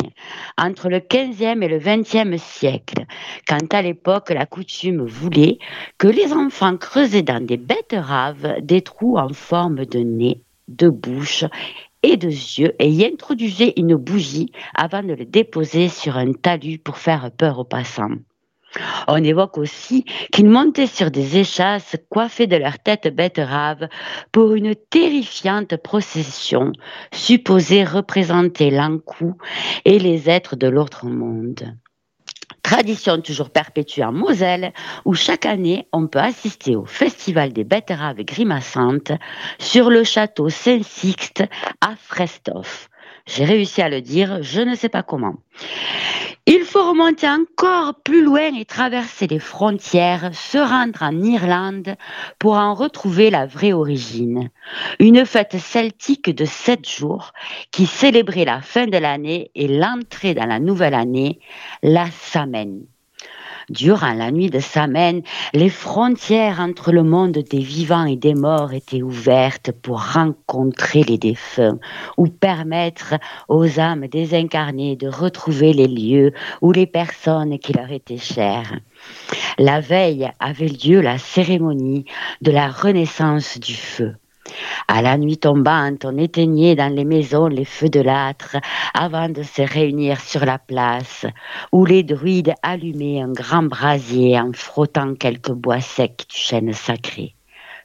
[0.58, 3.06] entre le 15e et le 20e siècle,
[3.48, 5.58] quand à l'époque la coutume voulait
[5.98, 11.44] que les enfants creusaient dans des betteraves des trous en forme de nez, de bouche
[12.06, 16.78] et de yeux et y introduisait une bougie avant de le déposer sur un talus
[16.78, 18.14] pour faire peur aux passants.
[19.08, 23.88] On évoque aussi qu'ils montaient sur des échasses coiffées de leur tête betterave
[24.30, 26.72] pour une terrifiante procession
[27.12, 29.34] supposée représenter l'encou
[29.84, 31.76] et les êtres de l'autre monde.
[32.66, 34.72] Tradition toujours perpétuée en Moselle,
[35.04, 39.12] où chaque année on peut assister au Festival des betteraves grimaçantes
[39.60, 41.44] sur le château Saint-Sixte
[41.80, 42.90] à Frestoff.
[43.24, 45.36] J'ai réussi à le dire, je ne sais pas comment.
[46.48, 51.96] Il faut remonter encore plus loin et traverser les frontières, se rendre en Irlande
[52.38, 54.50] pour en retrouver la vraie origine.
[55.00, 57.32] Une fête celtique de sept jours
[57.72, 61.40] qui célébrait la fin de l'année et l'entrée dans la nouvelle année,
[61.82, 62.82] la Samhain.
[63.68, 68.72] Durant la nuit de Samhain, les frontières entre le monde des vivants et des morts
[68.72, 71.80] étaient ouvertes pour rencontrer les défunts
[72.16, 73.14] ou permettre
[73.48, 78.78] aux âmes désincarnées de retrouver les lieux ou les personnes qui leur étaient chères.
[79.58, 82.04] La veille avait lieu la cérémonie
[82.42, 84.14] de la renaissance du feu.
[84.88, 88.56] À la nuit tombante, on éteignait dans les maisons les feux de l'âtre
[88.94, 91.26] avant de se réunir sur la place,
[91.72, 97.34] où les druides allumaient un grand brasier en frottant quelques bois secs du chêne sacré,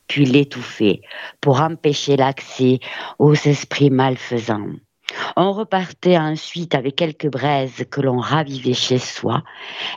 [0.08, 1.02] puis l'étouffaient
[1.40, 2.80] pour empêcher l'accès
[3.20, 4.70] aux esprits malfaisants.
[5.36, 9.44] On repartait ensuite avec quelques braises que l'on ravivait chez soi.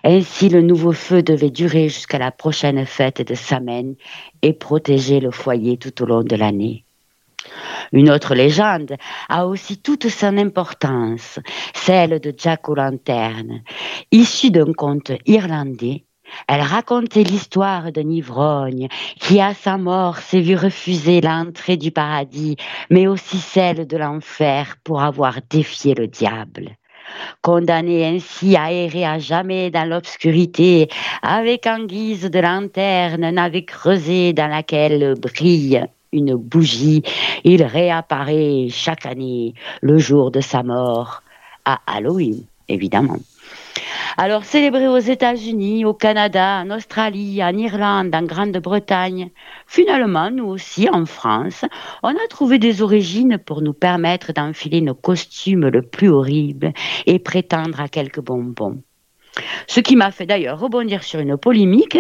[0.03, 3.95] Ainsi, le nouveau feu devait durer jusqu'à la prochaine fête de Samen
[4.43, 6.85] et protéger le foyer tout au long de l'année.
[7.93, 8.97] Une autre légende
[9.29, 11.39] a aussi toute son importance,
[11.75, 13.63] celle de Jack O'Lantern,
[14.11, 16.05] issue d'un conte irlandais
[16.49, 18.89] elle racontait l'histoire d'un ivrogne
[19.21, 22.57] qui, à sa mort, s'est vu refuser l'entrée du paradis,
[22.91, 26.71] mais aussi celle de l'enfer pour avoir défié le diable.
[27.43, 30.89] Condamné ainsi à errer à jamais dans l'obscurité,
[31.23, 37.03] avec en guise de lanterne navette creusée dans laquelle brille une bougie,
[37.43, 41.23] il réapparaît chaque année le jour de sa mort,
[41.65, 43.19] à Halloween, évidemment.
[44.17, 49.31] Alors, célébré aux États-Unis, au Canada, en Australie, en Irlande, en Grande-Bretagne,
[49.67, 51.65] finalement, nous aussi, en France,
[52.03, 56.73] on a trouvé des origines pour nous permettre d'enfiler nos costumes le plus horribles
[57.07, 58.83] et prétendre à quelques bonbons.
[59.67, 61.99] Ce qui m'a fait d'ailleurs rebondir sur une polémique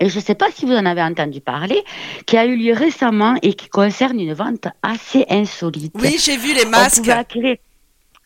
[0.00, 1.84] et je ne sais pas si vous en avez entendu parler,
[2.26, 5.94] qui a eu lieu récemment et qui concerne une vente assez insolite.
[6.00, 7.08] Oui, j'ai vu les masques.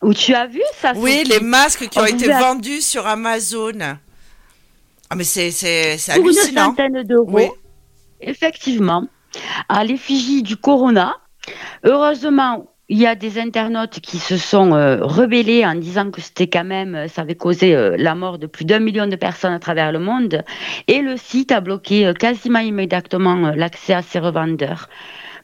[0.01, 3.97] Où tu as vu ça Oui, les masques qui ont été vendus sur Amazon.
[5.09, 5.47] Ah, mais c'est
[6.09, 6.15] hallucinant.
[6.15, 7.29] Pour une centaine d'euros.
[7.29, 7.47] Oui.
[8.21, 9.07] Effectivement.
[9.69, 11.15] À l'effigie du Corona.
[11.83, 16.47] Heureusement, il y a des internautes qui se sont euh, rebellés en disant que c'était
[16.47, 19.53] quand même, euh, ça avait causé euh, la mort de plus d'un million de personnes
[19.53, 20.43] à travers le monde.
[20.87, 24.87] Et le site a bloqué quasiment immédiatement l'accès à ses revendeurs.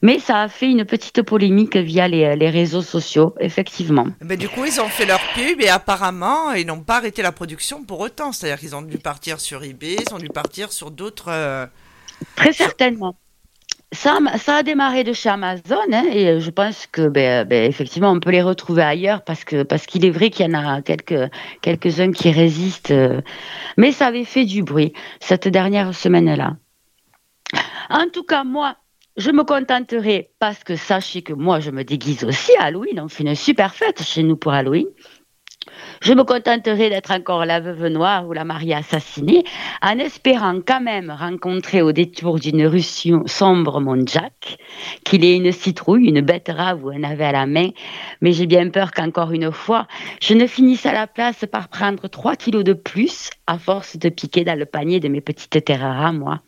[0.04, 4.06] Mais ça a fait une petite polémique via les, les réseaux sociaux, effectivement.
[4.22, 7.32] Mais du coup, ils ont fait leur pub et apparemment, ils n'ont pas arrêté la
[7.32, 8.32] production pour autant.
[8.32, 11.32] C'est-à-dire qu'ils ont dû partir sur eBay, ils ont dû partir sur d'autres.
[12.36, 13.16] Très certainement
[13.94, 18.12] ça, ça, a démarré de chez Amazon hein, et je pense que ben, ben, effectivement
[18.12, 20.82] on peut les retrouver ailleurs parce que parce qu'il est vrai qu'il y en a
[20.82, 21.30] quelques
[21.62, 23.22] quelques uns qui résistent, euh,
[23.78, 26.58] mais ça avait fait du bruit cette dernière semaine-là.
[27.90, 28.76] En tout cas, moi,
[29.18, 33.00] je me contenterai parce que sachez que moi je me déguise aussi à Halloween.
[33.00, 34.88] On fait une super fête chez nous pour Halloween.
[36.02, 39.46] Je me contenterai d'être encore la veuve noire ou la mariée assassinée,
[39.82, 44.58] en espérant quand même rencontrer au détour d'une rue sombre mon Jack,
[45.06, 47.70] qu'il ait une citrouille, une bête rave ou un navet à la main,
[48.20, 49.88] mais j'ai bien peur qu'encore une fois,
[50.22, 54.10] je ne finisse à la place par prendre 3 kilos de plus à force de
[54.10, 56.40] piquer dans le panier de mes petites terres moi.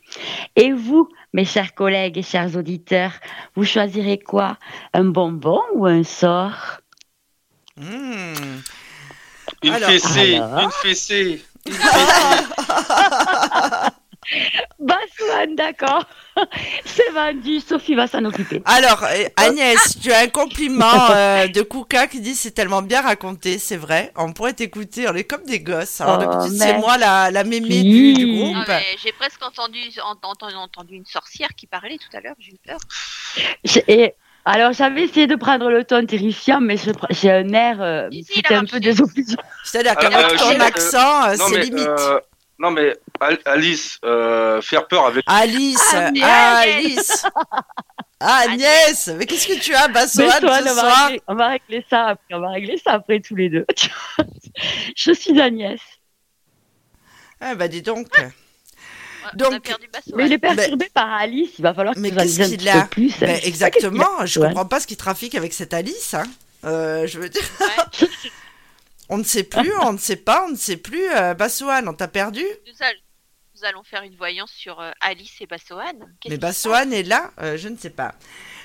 [0.57, 3.11] Et vous, mes chers collègues et chers auditeurs,
[3.55, 4.57] vous choisirez quoi?
[4.93, 6.79] Un bonbon ou un sort?
[7.75, 8.61] Mmh.
[9.63, 11.73] Une fessée, une fessée, une
[15.55, 16.05] d'accord.
[16.85, 18.61] C'est vendu, Sophie va s'en occuper.
[18.65, 23.01] Alors, euh, Agnès, tu as un compliment euh, de Kouka qui dit c'est tellement bien
[23.01, 24.11] raconté, c'est vrai.
[24.15, 26.01] On pourrait t'écouter, on est comme des gosses.
[26.01, 28.71] Alors, oh, c'est moi la, la mémé du, groupe.
[29.03, 32.79] j'ai presque entendu, entendu, entendu, une sorcière qui parlait tout à l'heure, j'ai eu peur.
[33.87, 34.13] Et
[34.47, 36.75] alors, j'avais essayé de prendre le ton terrifiant, mais
[37.09, 39.41] j'ai un air euh, c'était un peu désobligeant.
[39.63, 41.89] C'est-à-dire qu'avec euh, ton accent, euh, c'est limite.
[42.59, 42.95] Non, mais
[43.45, 45.23] Alice, faire peur avec.
[45.27, 47.25] Alice, Alice.
[48.19, 51.85] Agnès, mais qu'est-ce que tu as, Bassoane, ce on soir va régler, On va régler
[51.89, 53.65] ça après, on va régler ça après tous les deux.
[54.95, 55.79] Je suis Agnès.
[57.41, 58.07] Ah bah dis donc.
[59.33, 59.73] Donc,
[60.15, 63.19] mais il est perturbé par Alice, il va falloir que mais qu'est-ce qu'il a plus.
[63.19, 66.13] Ben, exactement, je comprends pas ce qu'il trafique avec cette Alice.
[66.13, 66.25] Hein.
[66.63, 67.43] Euh, je veux dire.
[69.09, 71.09] on ne sait plus, on ne sait pas, on ne sait plus.
[71.15, 72.43] Euh, Bassoane, on t'a perdu
[73.57, 76.13] nous, allons faire une voyance sur euh, Alice et Bassoane.
[76.27, 78.13] Mais Bassoane est là euh, Je ne sais pas.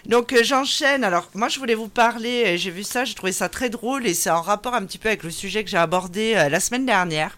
[0.05, 1.05] Donc j'enchaîne.
[1.05, 4.15] Alors moi je voulais vous parler, j'ai vu ça, j'ai trouvé ça très drôle et
[4.15, 7.37] c'est en rapport un petit peu avec le sujet que j'ai abordé la semaine dernière.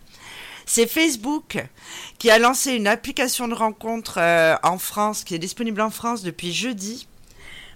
[0.66, 1.62] C'est Facebook
[2.18, 6.22] qui a lancé une application de rencontre euh, en France, qui est disponible en France
[6.22, 7.08] depuis jeudi.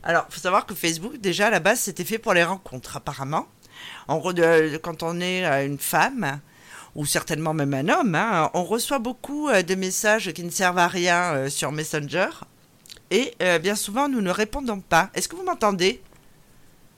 [0.02, 2.96] Alors, il faut savoir que Facebook, déjà à la base, c'était fait pour les rencontres,
[2.96, 3.48] apparemment.
[4.08, 4.32] En gros,
[4.82, 6.40] quand on est euh, une femme,
[6.94, 10.78] ou certainement même un homme, hein, on reçoit beaucoup euh, de messages qui ne servent
[10.78, 12.28] à rien sur Messenger.
[13.10, 15.10] Et bien souvent, nous ne répondons pas.
[15.14, 16.02] Est-ce que vous m'entendez?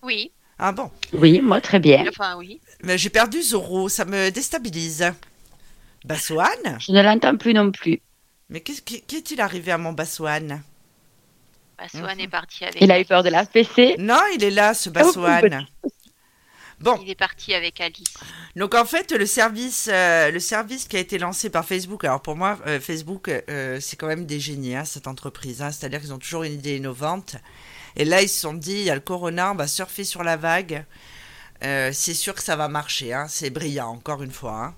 [0.03, 0.33] Oui.
[0.59, 0.91] Ah bon?
[1.12, 2.07] Oui, moi très bien.
[2.09, 2.61] Enfin, oui.
[2.83, 5.12] Mais j'ai perdu Zoro, ça me déstabilise.
[6.05, 6.79] Bassoane?
[6.81, 8.01] Je ne l'entends plus non plus.
[8.49, 10.62] Mais qu'est-il arrivé à mon Bassoane?
[11.79, 12.81] Bassoane est parti avec.
[12.81, 15.66] Il a eu peur de la PC Non, il est là, ce Bassoane.
[16.81, 16.97] Bon.
[17.03, 18.14] Il est parti avec Alice.
[18.55, 22.22] Donc en fait, le service, euh, le service qui a été lancé par Facebook, alors
[22.22, 25.61] pour moi, euh, Facebook, euh, c'est quand même des génies, hein, cette entreprise.
[25.61, 25.72] Hein.
[25.72, 27.37] C'est-à-dire qu'ils ont toujours une idée innovante.
[27.97, 30.22] Et là, ils se sont dit, il y a le corona, on va surfer sur
[30.22, 30.85] la vague.
[31.61, 33.12] c'est sûr que ça va marcher.
[33.12, 33.26] Hein.
[33.29, 34.74] C'est brillant, encore une fois.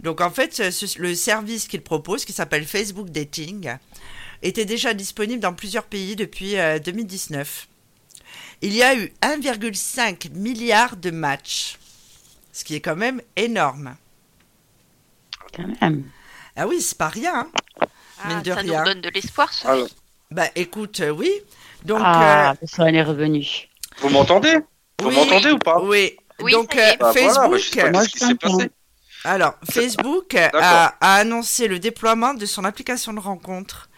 [0.00, 0.60] Donc en fait,
[0.98, 3.76] le service qu'il propose, qui s'appelle Facebook Dating,
[4.42, 7.68] était déjà disponible dans plusieurs pays depuis 2019.
[8.62, 11.78] Il y a eu 1,5 milliard de matchs,
[12.52, 13.96] ce qui est quand même énorme.
[15.54, 16.04] Quand même.
[16.56, 17.40] Ah oui, c'est pas rien.
[17.40, 17.86] Hein.
[18.22, 19.76] Ah, ça nous donne de l'espoir, ça.
[20.30, 21.30] Bah écoute, euh, oui.
[21.84, 22.66] Donc, ah, euh...
[22.66, 23.68] ça est revenu.
[23.98, 24.58] Vous m'entendez?
[25.00, 25.80] Vous m'entendez ou pas?
[25.82, 26.16] Oui.
[26.50, 27.60] Donc euh, bah, Facebook.
[27.74, 28.68] Voilà, bah,
[29.24, 33.88] alors, Facebook a, annoncé le déploiement de son application de rencontre.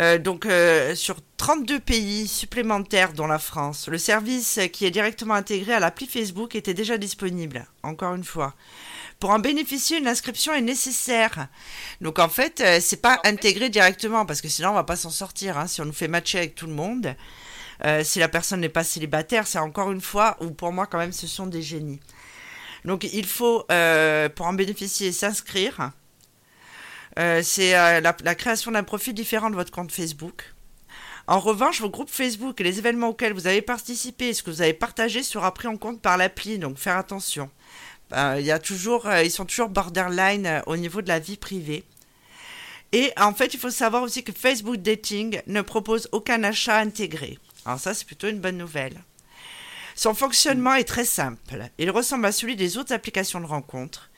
[0.00, 3.88] Euh, donc euh, sur 32 pays supplémentaires dont la France.
[3.88, 8.54] Le service qui est directement intégré à l'appli Facebook était déjà disponible, encore une fois.
[9.20, 11.48] Pour en bénéficier, une inscription est nécessaire.
[12.00, 15.10] Donc en fait, euh, c'est pas intégré directement parce que sinon on va pas s'en
[15.10, 15.58] sortir.
[15.58, 17.14] Hein, si on nous fait matcher avec tout le monde,
[18.02, 21.12] si la personne n'est pas célibataire, c'est encore une fois ou pour moi quand même
[21.12, 22.00] ce sont des génies.
[22.84, 25.90] Donc il faut, euh, pour en bénéficier, s'inscrire.
[27.18, 30.54] Euh, c'est euh, la, création d'un profil différent de votre compte Facebook.
[31.26, 34.50] En revanche, vos groupes Facebook et les événements auxquels vous avez participé et ce que
[34.50, 37.50] vous avez partagé sera pris en compte par l'appli, donc faire attention.
[38.12, 41.84] il y a toujours, ils sont toujours borderline au niveau de la vie privée.
[42.92, 47.38] Et en fait, il faut savoir aussi que Facebook Dating ne propose aucun achat intégré.
[47.64, 49.02] Alors ça, c'est plutôt une bonne nouvelle.
[49.96, 51.70] Son fonctionnement est très simple.
[51.78, 54.10] Il ressemble à celui des autres applications de rencontres.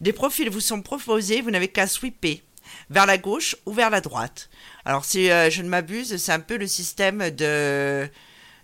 [0.00, 2.42] Des profils vous sont proposés, vous n'avez qu'à sweeper
[2.88, 4.48] vers la gauche ou vers la droite.
[4.84, 8.08] Alors si euh, je ne m'abuse, c'est un peu le système de,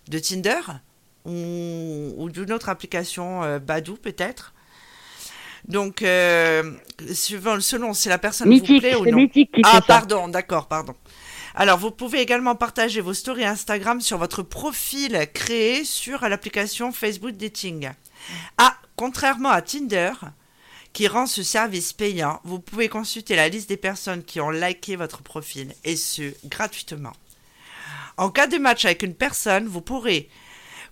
[0.07, 0.61] de Tinder
[1.25, 4.53] ou, d'une autre application euh, Badou peut-être.
[5.67, 6.63] Donc, euh,
[7.11, 9.27] selon si la personne vous plaît ou non.
[9.63, 10.95] ah, pardon, d'accord, pardon.
[11.55, 17.35] Alors, vous pouvez également partager vos stories Instagram sur votre profil créé sur l'application Facebook
[17.35, 17.89] Dating.
[18.57, 20.11] Ah, contrairement à Tinder,
[20.97, 24.95] qui rend ce service payant, vous pouvez consulter la liste des personnes qui ont liké
[24.95, 27.13] votre profil, et ce, gratuitement.
[28.17, 30.27] En cas de match avec une personne, vous pourrez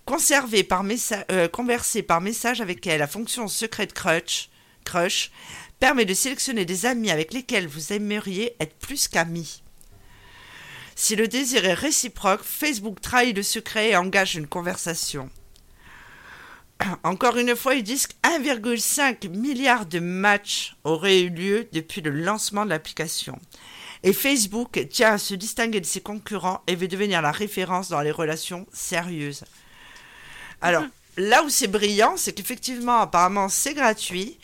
[0.04, 0.84] conserver par
[1.32, 3.00] euh, converser par message avec elle.
[3.00, 4.48] La fonction secret crush,
[4.84, 5.32] crush
[5.80, 9.64] permet de sélectionner des amis avec lesquels vous aimeriez être plus qu'amis.
[10.94, 15.30] Si le désir est réciproque, Facebook trahit le secret et engage une conversation.
[17.04, 22.64] Encore une fois, ils disent 1,5 milliard de matchs auraient eu lieu depuis le lancement
[22.64, 23.38] de l'application.
[24.02, 28.02] Et Facebook tient à se distinguer de ses concurrents et veut devenir la référence dans
[28.02, 29.44] les relations sérieuses.
[30.60, 30.84] Alors,
[31.16, 34.38] là où c'est brillant, c'est qu'effectivement, apparemment, c'est gratuit.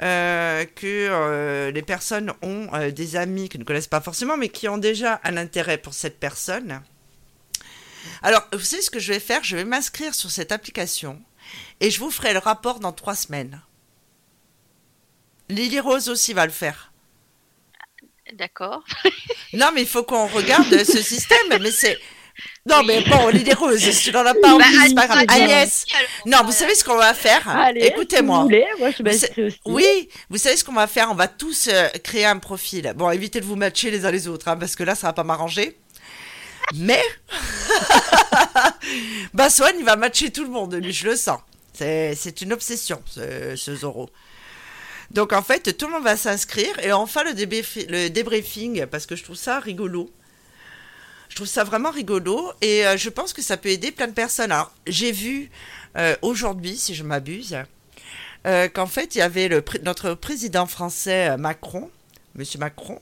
[0.00, 4.48] Euh, que euh, les personnes ont euh, des amis qu'ils ne connaissent pas forcément, mais
[4.48, 6.82] qui ont déjà un intérêt pour cette personne.
[8.22, 9.44] Alors, vous savez ce que je vais faire?
[9.44, 11.22] Je vais m'inscrire sur cette application
[11.80, 13.60] et je vous ferai le rapport dans trois semaines.
[15.48, 16.92] Lily Rose aussi va le faire.
[18.34, 18.82] D'accord.
[19.52, 21.58] non, mais il faut qu'on regarde ce système.
[21.60, 21.98] Mais c'est.
[22.64, 25.24] Non, mais bon, Lily Rose, si tu n'en as pas bah, envie, c'est pas grave.
[25.28, 25.84] Agnès,
[26.24, 28.46] non, vous savez ce qu'on va faire Écoutez-moi.
[29.66, 32.92] Oui, vous savez ce qu'on va faire On va tous euh, créer un profil.
[32.96, 35.12] Bon, évitez de vous matcher les uns les autres, hein, parce que là, ça va
[35.12, 35.76] pas m'arranger.
[36.74, 37.02] Mais,
[39.34, 41.40] Baswan, il va matcher tout le monde, je le sens.
[41.74, 44.10] C'est une obsession, ce, ce, Zoro.
[45.10, 49.16] Donc, en fait, tout le monde va s'inscrire et on le, le débriefing parce que
[49.16, 50.10] je trouve ça rigolo.
[51.32, 54.12] Je trouve ça vraiment rigolo et euh, je pense que ça peut aider plein de
[54.12, 54.52] personnes.
[54.52, 55.50] Alors, j'ai vu
[55.96, 57.56] euh, aujourd'hui, si je m'abuse,
[58.46, 59.48] euh, qu'en fait, il y avait
[59.82, 61.90] notre président français Macron,
[62.34, 63.00] Monsieur Macron,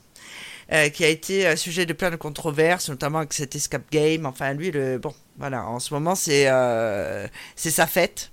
[0.72, 4.24] euh, qui a été euh, sujet de plein de controverses, notamment avec cet escape game.
[4.24, 8.30] Enfin, lui, le, bon, voilà, en ce moment, c'est euh, c'est sa fête.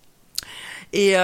[0.94, 1.16] Et,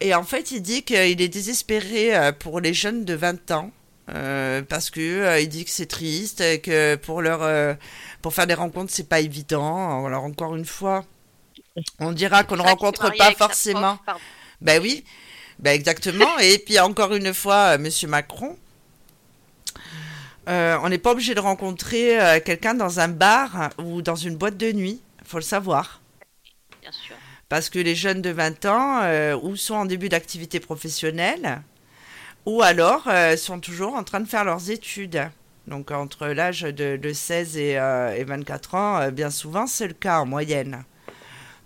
[0.00, 3.70] et, en fait, il dit qu'il est désespéré pour les jeunes de 20 ans.
[4.06, 7.76] parce que il dit que c'est triste, que pour leur
[8.22, 10.06] pour faire des rencontres c'est pas évident.
[10.06, 11.04] Alors encore une fois,
[11.98, 13.98] on dira qu'on ne rencontre pas forcément.
[14.62, 15.04] Ben oui,
[15.58, 16.38] ben exactement.
[16.38, 18.56] et puis encore une fois, Monsieur Macron,
[20.50, 24.36] euh, on n'est pas obligé de rencontrer euh, quelqu'un dans un bar ou dans une
[24.36, 25.00] boîte de nuit.
[25.22, 26.00] Il faut le savoir.
[26.80, 27.14] Bien sûr.
[27.48, 31.62] Parce que les jeunes de 20 ans, euh, ou sont en début d'activité professionnelle,
[32.46, 35.28] ou alors sont toujours en train de faire leurs études.
[35.66, 40.84] Donc entre l'âge de, 16 et, 24 ans, bien souvent, c'est le cas en moyenne.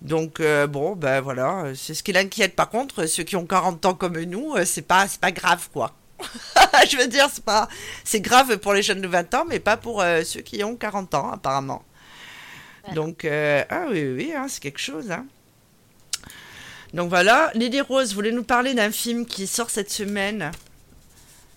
[0.01, 2.55] Donc bon, ben voilà, c'est ce qui l'inquiète.
[2.55, 5.93] Par contre, ceux qui ont 40 ans comme nous, c'est pas, pas grave, quoi.
[6.89, 7.67] je veux dire, c'est pas,
[8.03, 10.75] c'est grave pour les jeunes de 20 ans, mais pas pour euh, ceux qui ont
[10.75, 11.83] 40 ans, apparemment.
[12.93, 15.11] Donc, euh, ah oui, oui, hein, c'est quelque chose.
[15.11, 15.25] Hein.
[16.93, 20.51] Donc voilà, Lily Rose voulait nous parler d'un film qui sort cette semaine?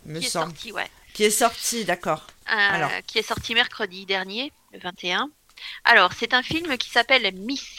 [0.06, 0.90] Me qui est sorti, ouais.
[1.12, 2.26] Qui est sorti, d'accord.
[2.48, 2.90] Euh, Alors.
[3.06, 5.30] Qui est sorti mercredi dernier, le 21.
[5.84, 7.78] Alors, c'est un film qui s'appelle Miss.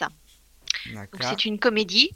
[1.20, 2.12] C'est une comédie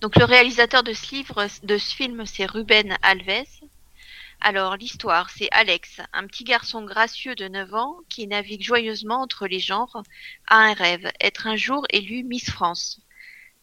[0.00, 3.44] donc le réalisateur de ce livre, de ce film, c'est Ruben Alves.
[4.40, 9.46] Alors l'histoire, c'est Alex, un petit garçon gracieux de 9 ans qui navigue joyeusement entre
[9.46, 10.02] les genres,
[10.46, 13.00] a un rêve, être un jour élu Miss France.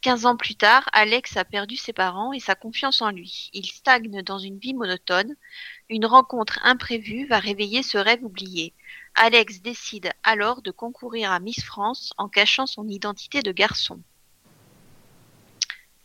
[0.02, 3.50] 15 ans plus tard, Alex a perdu ses parents et sa confiance en lui.
[3.54, 5.36] Il stagne dans une vie monotone.
[5.90, 8.74] Une rencontre imprévue va réveiller ce rêve oublié.
[9.16, 14.00] Alex décide alors de concourir à Miss France en cachant son identité de garçon.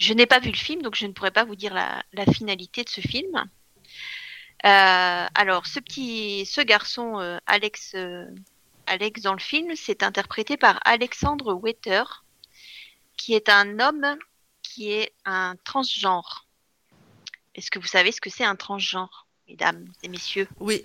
[0.02, 2.82] Je n'ai pas vu le film, donc je ne pourrais pas vous dire la, finalité
[2.82, 3.36] de ce film.
[4.64, 8.26] Euh, alors, ce petit, ce garçon, euh, Alex, euh,
[8.88, 12.02] Alex dans le film, c'est interprété par Alexandre Wetter,
[13.16, 14.18] qui est un homme
[14.64, 16.48] qui est un transgenre.
[17.54, 20.48] Est-ce que vous savez ce que c'est un transgenre, mesdames et messieurs?
[20.58, 20.84] Oui.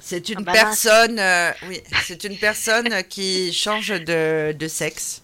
[0.00, 1.20] C'est une ah bah personne,
[1.68, 5.22] oui, c'est une personne qui change de, de sexe.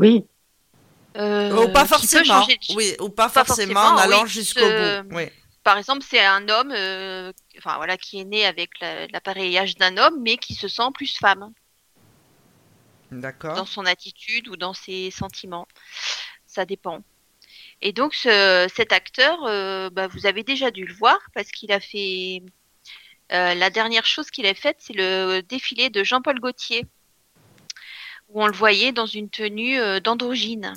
[0.00, 0.24] Oui.
[1.16, 2.46] Euh, ou pas forcément.
[2.74, 5.14] Oui, ou pas, forcément, en allant jusqu'au bout.
[5.14, 5.24] Oui.
[5.62, 10.20] Par exemple, c'est un homme, euh, enfin voilà, qui est né avec l'appareillage d'un homme,
[10.22, 11.52] mais qui se sent plus femme.
[13.10, 13.56] D'accord.
[13.56, 15.66] Dans son attitude ou dans ses sentiments.
[16.46, 17.02] Ça dépend.
[17.82, 21.72] Et donc ce, cet acteur, euh, bah, vous avez déjà dû le voir parce qu'il
[21.72, 22.42] a fait
[23.32, 26.86] euh, la dernière chose qu'il a faite, c'est le défilé de Jean-Paul Gaultier,
[28.30, 30.72] où on le voyait dans une tenue euh, d'androgyne.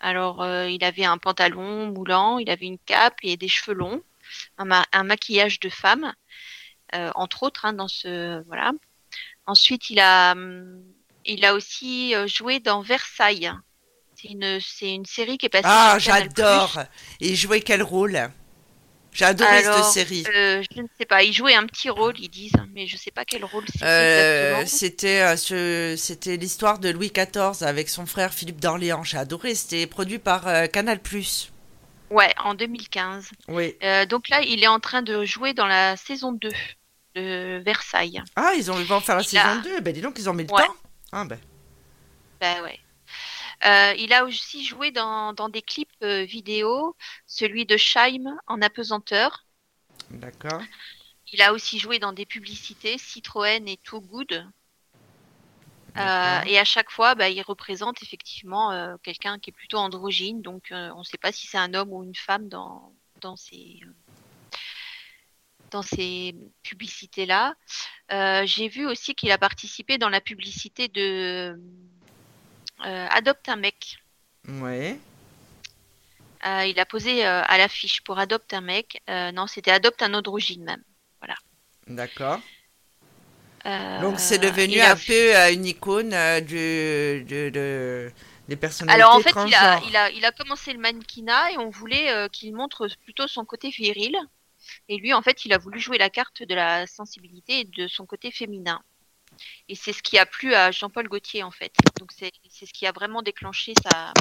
[0.00, 4.02] Alors euh, il avait un pantalon moulant, il avait une cape et des cheveux longs,
[4.58, 6.12] un, ma- un maquillage de femme,
[6.94, 8.72] euh, entre autres hein, dans ce voilà.
[9.46, 10.82] Ensuite il a hum,
[11.24, 13.52] il a aussi joué dans Versailles.
[14.16, 16.80] C'est une une série qui est passée Ah, j'adore.
[17.20, 18.30] Et il jouait quel rôle?
[19.12, 20.24] J'ai adoré Alors, cette série.
[20.34, 21.22] Euh, je ne sais pas.
[21.22, 24.64] Il jouait un petit rôle, ils disent, mais je sais pas quel rôle c'était Euh,
[24.66, 25.20] c'était
[25.52, 29.04] euh, c'était l'histoire de Louis XIV avec son frère Philippe d'Orléans.
[29.04, 29.54] J'ai adoré.
[29.54, 30.98] C'était produit par euh, Canal+.
[32.10, 33.28] Ouais, en 2015.
[33.48, 33.74] Oui.
[34.08, 36.48] Donc là, il est en train de jouer dans la saison 2
[37.14, 38.22] de Versailles.
[38.36, 39.80] Ah, ils ont ils vont faire la Il saison a- 2.
[39.80, 40.64] Ben dis donc, ils ont mis le Ouais.
[40.66, 40.74] temps.
[41.12, 41.38] Ah ben.
[42.40, 42.78] Ben ouais.
[43.64, 46.96] Euh, il a aussi joué dans, dans des clips euh, vidéo,
[47.26, 49.46] celui de Scheim en apesanteur.
[50.10, 50.60] D'accord.
[51.32, 54.46] Il a aussi joué dans des publicités, Citroën et Too Good.
[55.96, 60.40] Euh, et à chaque fois, bah, il représente effectivement euh, quelqu'un qui est plutôt androgyne,
[60.40, 63.36] donc euh, on ne sait pas si c'est un homme ou une femme dans, dans
[63.36, 63.80] ces,
[65.70, 67.54] dans ces publicités-là.
[68.10, 71.56] Euh, J'ai vu aussi qu'il a participé dans la publicité de euh,
[73.10, 73.98] Adopte un mec.
[74.48, 74.98] Ouais.
[76.46, 79.00] Euh, il a posé euh, à l'affiche pour Adopte un mec.
[79.08, 80.82] Euh, non, c'était Adopte un androgyne même.
[81.86, 82.40] D'accord.
[83.66, 88.12] Euh, Donc c'est devenu a- un peu euh, une icône euh, du, de, de-
[88.48, 91.58] des personnalités Alors en fait, il a, il, a, il a commencé le mannequinat et
[91.58, 94.16] on voulait euh, qu'il montre plutôt son côté viril.
[94.88, 97.86] Et lui, en fait, il a voulu jouer la carte de la sensibilité et de
[97.88, 98.80] son côté féminin.
[99.68, 101.72] Et c'est ce qui a plu à Jean-Paul Gaultier, en fait.
[101.98, 104.12] Donc c'est c'est ce qui a vraiment déclenché sa,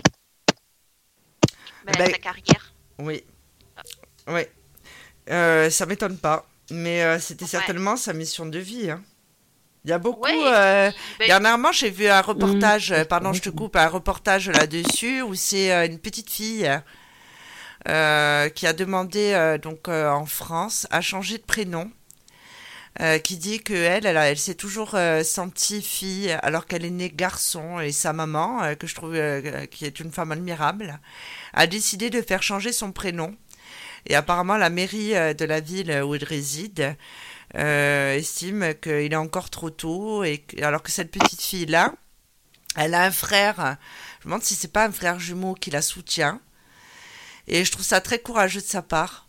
[1.86, 2.74] bah, Ben, sa carrière.
[3.00, 3.24] Oui.
[4.28, 4.42] Oui.
[5.30, 6.46] Euh, ça m'étonne pas.
[6.70, 7.50] Mais euh, c'était Ouais.
[7.50, 8.90] certainement sa mission de vie.
[8.92, 9.04] hein.
[9.84, 10.22] Il y a beaucoup.
[10.22, 12.96] Ouais, euh, Ben, Dernièrement, j'ai vu un reportage, Mmh.
[12.96, 16.70] euh, pardon, je te coupe, un reportage là-dessus où c'est euh, une petite fille
[17.88, 21.92] euh, qui a demandé euh, donc euh, en France à changer de prénom.
[23.00, 27.10] Euh, qui dit que elle, elle, s'est toujours euh, sentie fille alors qu'elle est née
[27.10, 29.18] garçon et sa maman, euh, que je trouve
[29.72, 31.00] qui est une femme admirable,
[31.54, 33.34] a décidé de faire changer son prénom.
[34.08, 36.98] Et apparemment, la mairie de la ville où elle réside
[37.54, 41.94] estime qu'il est encore trop tôt, et alors que cette petite fille-là,
[42.76, 43.78] elle a un frère,
[44.20, 46.42] je me demande si c'est pas un frère jumeau qui la soutient,
[47.48, 49.28] et je trouve ça très courageux de sa part.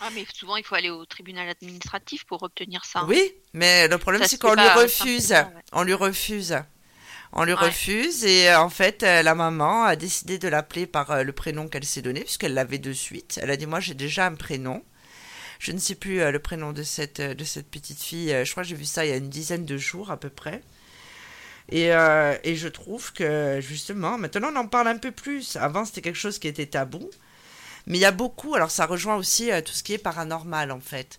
[0.00, 3.00] Ah, mais souvent, il faut aller au tribunal administratif pour obtenir ça.
[3.00, 3.06] hein.
[3.08, 5.46] Oui, mais le problème c'est qu'on lui refuse, ouais.
[5.72, 6.56] on lui refuse.
[7.32, 7.66] On lui Ouais.
[7.66, 11.30] refuse et euh, en fait euh, la maman a décidé de l'appeler par euh, le
[11.32, 13.38] prénom qu'elle s'est donné puisqu'elle l'avait de suite.
[13.40, 14.82] Elle a dit moi j'ai déjà un prénom.
[15.60, 18.30] Je ne sais plus le prénom de cette, de cette petite fille.
[18.44, 20.28] Je crois que j'ai vu ça il y a une dizaine de jours à peu
[20.30, 20.62] près.
[21.68, 25.54] Et, euh, et je trouve que justement, maintenant on en parle un peu plus.
[25.56, 27.10] Avant c'était quelque chose qui était tabou.
[27.90, 30.70] Mais il y a beaucoup, alors ça rejoint aussi euh, tout ce qui est paranormal
[30.70, 31.18] en fait.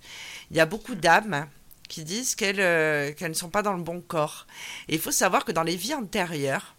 [0.50, 1.48] Il y a beaucoup d'âmes
[1.90, 4.48] qui disent qu'elles euh, qu'elles ne sont pas dans le bon corps.
[4.88, 6.76] Et il faut savoir que dans les vies antérieures,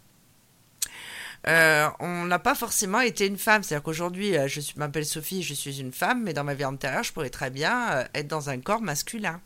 [1.47, 3.61] euh, on n'a pas forcément été une femme.
[3.63, 7.13] C'est-à-dire qu'aujourd'hui, je m'appelle Sophie, je suis une femme, mais dans ma vie antérieure, je
[7.13, 9.41] pourrais très bien être dans un corps masculin.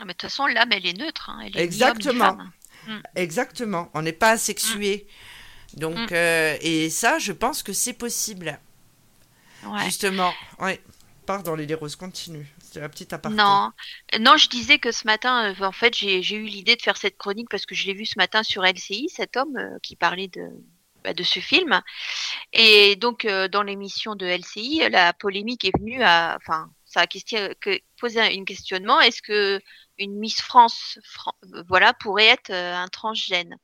[0.00, 1.30] Ah, mais de toute façon, l'âme, elle est neutre.
[1.30, 1.40] hein.
[1.44, 2.24] Elle est ni homme ni Exactement.
[2.24, 2.50] femme.
[3.14, 3.90] Exactement.
[3.94, 5.06] On n'est pas asexué.
[5.74, 6.14] Donc, Mm.
[6.14, 8.58] euh, et ça, je pense que c'est possible.
[9.66, 9.84] Ouais.
[9.84, 10.32] Justement.
[10.58, 10.80] Ouais.
[11.26, 12.46] Pardon, Lily Rose, continue.
[12.60, 13.36] C'est la petite aparté.
[13.36, 13.70] Non,
[14.18, 17.16] non, je disais que ce matin, euh, en fait, j'ai eu l'idée de faire cette
[17.18, 20.28] chronique parce que je l'ai vu ce matin sur LCI, cet homme euh, qui parlait
[20.28, 20.48] de,
[21.04, 21.80] bah, de ce film.
[22.52, 27.06] Et donc, euh, dans l'émission de LCI, la polémique est venue à, enfin, ça a
[27.06, 29.00] question, que, posé un une questionnement.
[29.00, 29.60] Est-ce que
[29.98, 31.34] une Miss France, Fran-
[31.68, 33.56] voilà, pourrait être un transgène?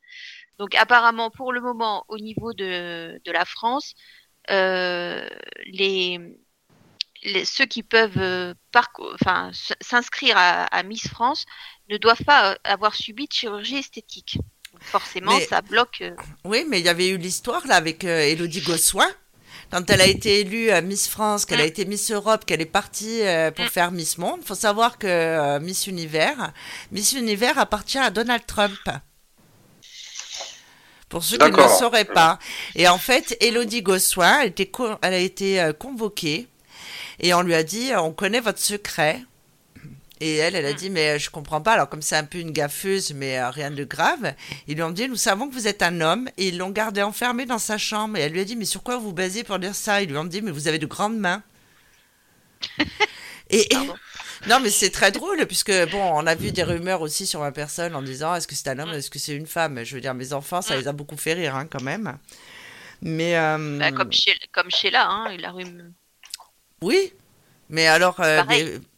[0.58, 3.94] Donc, apparemment, pour le moment, au niveau de, de la France,
[4.48, 6.20] les
[7.22, 8.54] les- ceux qui peuvent euh,
[9.14, 11.44] enfin, s'inscrire à, à Miss France
[11.88, 14.38] ne doivent pas euh, avoir subi de chirurgie esthétique.
[14.72, 16.02] Donc forcément, Mais- ça bloque.
[16.02, 19.08] euh, Oui, mais il y avait eu l'histoire là avec euh, Elodie Gossuin.
[19.70, 21.68] Quand elle a été élue euh, Miss France, qu'elle a Mm.
[21.68, 23.68] été Miss Europe, qu'elle est partie euh, pour Mm.
[23.70, 26.52] faire Miss Monde, faut savoir que euh, Miss Univers,
[26.92, 28.78] Miss Univers appartient à Donald Trump.
[31.08, 32.38] Pour ceux qui ne le sauraient pas.
[32.74, 34.70] Et en fait, Elodie Gossuin, elle, était
[35.02, 36.48] elle a été euh, convoquée
[37.20, 39.22] et on lui a dit, on connaît votre secret.
[40.20, 41.74] Et elle, elle a dit, mais je comprends pas.
[41.74, 44.34] Alors, comme c'est un peu une gaffeuse, mais rien de grave,
[44.66, 46.28] ils lui ont dit, nous savons que vous êtes un homme.
[46.38, 48.16] Et ils l'ont gardé enfermé dans sa chambre.
[48.16, 50.02] Et elle lui a dit, mais sur quoi vous basez pour dire ça?
[50.02, 51.42] Ils lui ont dit, mais vous avez de grandes mains.
[53.50, 53.68] et,
[54.48, 57.52] non, mais c'est très drôle, puisque, bon, on a vu des rumeurs aussi sur ma
[57.52, 59.82] personne en disant, est-ce que c'est un homme, est-ce que c'est une femme?
[59.84, 62.18] Je veux dire, mes enfants, ça les a beaucoup fait rire, hein, quand même.
[63.02, 63.36] Mais.
[63.36, 65.86] Euh, bah, comme, chez, comme Sheila, hein, la rumeur.
[66.82, 67.12] Oui,
[67.68, 68.42] mais alors, euh,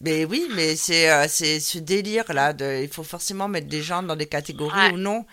[0.01, 2.53] mais, oui, mais c'est euh, ce délire là.
[2.53, 5.24] De, il faut forcément mettre des gens dans des catégories ou non.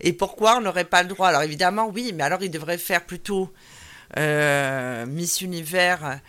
[0.00, 1.28] Et pourquoi on n'aurait pas le droit?
[1.28, 3.52] Alors évidemment, oui, mais alors il devrait faire plutôt
[4.16, 6.20] euh, Miss Univers.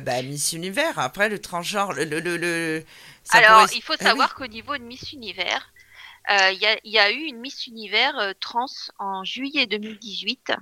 [0.00, 0.98] Bah, Miss Univers.
[0.98, 2.84] Après le transgenre, le, le, le,
[3.30, 5.72] alors il faut ah savoir qu'au niveau de Miss Univers,
[6.28, 8.66] il y, a, y, a, eu une Miss Univers trans
[8.98, 10.52] en juillet 2018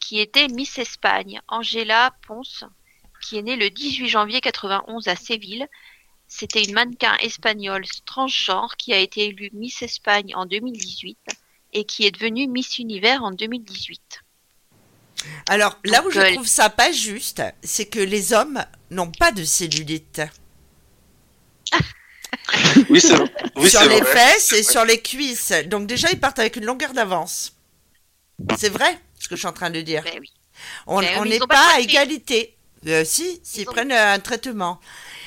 [0.00, 2.64] qui était Miss Espagne, Angela Ponce
[3.24, 5.66] qui est née le 18 janvier 91 à Séville.
[6.28, 11.18] C'était une mannequin espagnole transgenre qui a été élue Miss Espagne en 2018
[11.72, 14.23] et qui est devenue Miss Univers en 2018.
[15.48, 19.32] Alors là où je euh, trouve ça pas juste, c'est que les hommes n'ont pas
[19.32, 20.22] de cellulite.
[22.90, 23.16] oui, c'est
[23.56, 25.52] oui, Sur les fesses et sur les cuisses.
[25.66, 27.52] Donc déjà, ils partent avec une longueur d'avance.
[28.58, 30.02] C'est vrai ce que je suis en train de dire.
[30.02, 30.30] Ben oui.
[30.86, 32.56] On ben n'est pas à égalité.
[32.86, 34.78] Euh, si, s'ils prennent un traitement.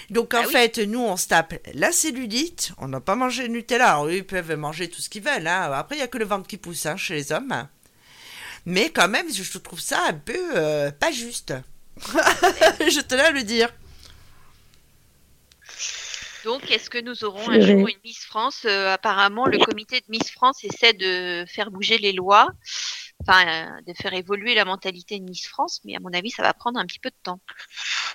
[0.10, 2.72] Donc en ah fait, nous, on se tape la cellulite.
[2.78, 3.92] On n'a pas mangé de Nutella.
[3.92, 5.48] Alors, eux, ils peuvent manger tout ce qu'ils veulent.
[5.48, 5.72] Hein.
[5.74, 7.68] Après, il n'y a que le ventre qui pousse hein, chez les hommes.
[8.70, 11.54] Mais quand même, je trouve ça un peu euh, pas juste.
[12.02, 13.70] je tenais à le dire.
[16.44, 18.66] Donc, est-ce que nous aurons un jour une Miss France?
[18.66, 22.50] Euh, Apparemment, le comité de Miss France essaie de faire bouger les lois
[23.22, 26.44] enfin, euh, de faire évoluer la mentalité de Miss France, mais à mon avis, ça
[26.44, 27.40] va prendre un petit peu de temps.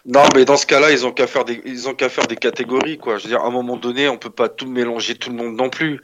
[0.06, 2.98] Non, mais dans ce cas-là, ils ont qu'à faire des, ils qu'à faire des catégories,
[2.98, 3.18] quoi.
[3.18, 5.54] Je veux dire, à un moment donné, on peut pas tout mélanger tout le monde
[5.54, 6.00] non plus.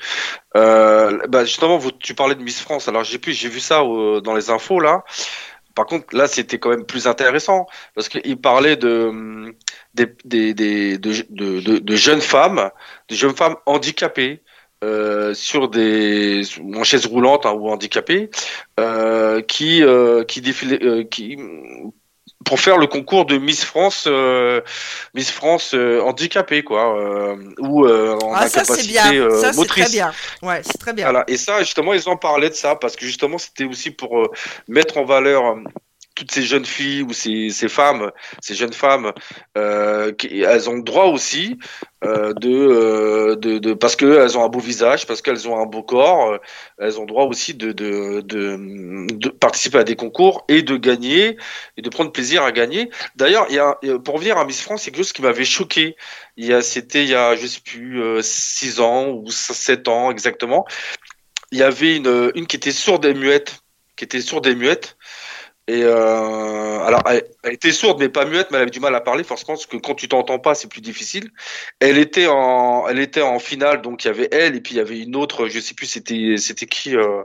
[0.56, 2.88] Euh, bah justement, tu parlais de Miss France.
[2.88, 5.04] Alors j'ai pu, j'ai vu ça dans les infos là.
[5.74, 9.54] Par contre, là, c'était quand même plus intéressant parce qu'il parlait de
[9.94, 12.70] des, des, des de, de, de, jeunes femmes,
[13.08, 14.42] de jeunes femmes handicapées
[14.84, 16.42] euh, sur des
[16.76, 18.30] en chaise roulante hein, ou handicapé
[18.78, 21.36] euh, qui euh, qui défilait qui
[22.44, 24.08] pour faire le concours de Miss France
[25.14, 26.96] Miss France handicapé quoi
[27.58, 29.30] ou en ah, ça, incapacité bien.
[29.30, 29.86] ça, motrice.
[29.86, 30.12] Très bien.
[30.42, 31.06] Ouais, c'est très bien.
[31.06, 31.24] Voilà.
[31.26, 34.30] Et ça justement ils en parlaient de ça parce que justement c'était aussi pour
[34.68, 35.56] mettre en valeur
[36.18, 38.10] toutes ces jeunes filles ou ces, ces femmes,
[38.40, 39.12] ces jeunes femmes,
[39.56, 41.56] euh, elles ont le droit aussi
[42.04, 45.66] euh, de, euh, de, de, parce qu'elles ont un beau visage, parce qu'elles ont un
[45.66, 46.40] beau corps,
[46.78, 50.76] elles ont le droit aussi de, de, de, de, participer à des concours et de
[50.76, 51.36] gagner
[51.76, 52.90] et de prendre plaisir à gagner.
[53.14, 55.96] D'ailleurs, il y a, pour revenir à Miss France, c'est quelque chose qui m'avait choqué.
[56.36, 60.10] Il y a, c'était il y a, je sais plus, 6 ans ou 7 ans
[60.10, 60.66] exactement.
[61.52, 63.62] Il y avait une, une qui était sourde et muette,
[63.96, 64.97] qui était sourde et muette.
[65.68, 69.02] Et euh, alors, elle, était sourde mais pas muette, mais elle avait du mal à
[69.02, 71.30] parler forcément parce que quand tu t'entends pas, c'est plus difficile.
[71.78, 74.78] Elle était en, elle était en finale, donc il y avait elle et puis il
[74.78, 77.22] y avait une autre, je sais plus c'était c'était qui euh,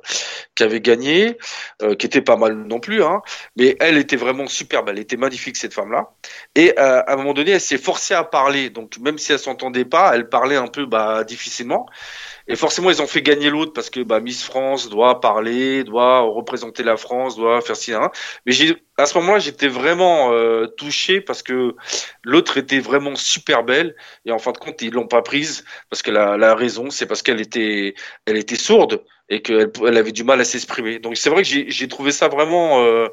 [0.55, 1.37] qui avait gagné,
[1.81, 3.21] euh, qui était pas mal non plus, hein.
[3.55, 6.11] Mais elle était vraiment superbe, elle était magnifique cette femme-là.
[6.55, 9.39] Et euh, à un moment donné, elle s'est forcée à parler, donc même si elle
[9.39, 11.85] s'entendait pas, elle parlait un peu bah difficilement.
[12.47, 16.19] Et forcément, ils ont fait gagner l'autre parce que bah, Miss France doit parler, doit
[16.21, 18.11] représenter la France, doit faire ci, hein.
[18.45, 18.53] Mais
[18.97, 21.75] à ce moment-là, j'étais vraiment euh, touché parce que
[22.23, 26.01] l'autre était vraiment super belle et en fin de compte, ils l'ont pas prise parce
[26.01, 30.11] que la, la raison, c'est parce qu'elle était, elle était sourde et qu'elle elle avait
[30.11, 30.99] du mal à s'exprimer.
[30.99, 33.07] Donc c'est vrai que j'ai trouvé ça vraiment euh,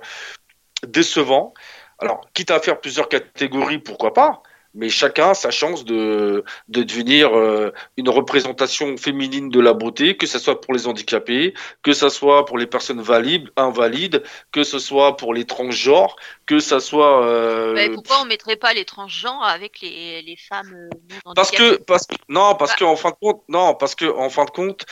[0.87, 1.55] décevant.
[1.99, 4.43] Alors, quitte à faire plusieurs catégories, pourquoi pas
[4.75, 10.17] mais chacun a sa chance de, de devenir euh, une représentation féminine de la beauté,
[10.17, 14.63] que ce soit pour les handicapés, que ce soit pour les personnes valides, invalides, que
[14.63, 16.17] ce soit pour les transgenres,
[16.47, 17.25] que ce soit.
[17.25, 17.93] Euh...
[17.95, 22.17] pourquoi on mettrait pas les transgenres avec les, les femmes euh, Parce que parce que
[22.29, 22.77] non parce bah.
[22.79, 24.87] que en fin de compte non parce que en fin de compte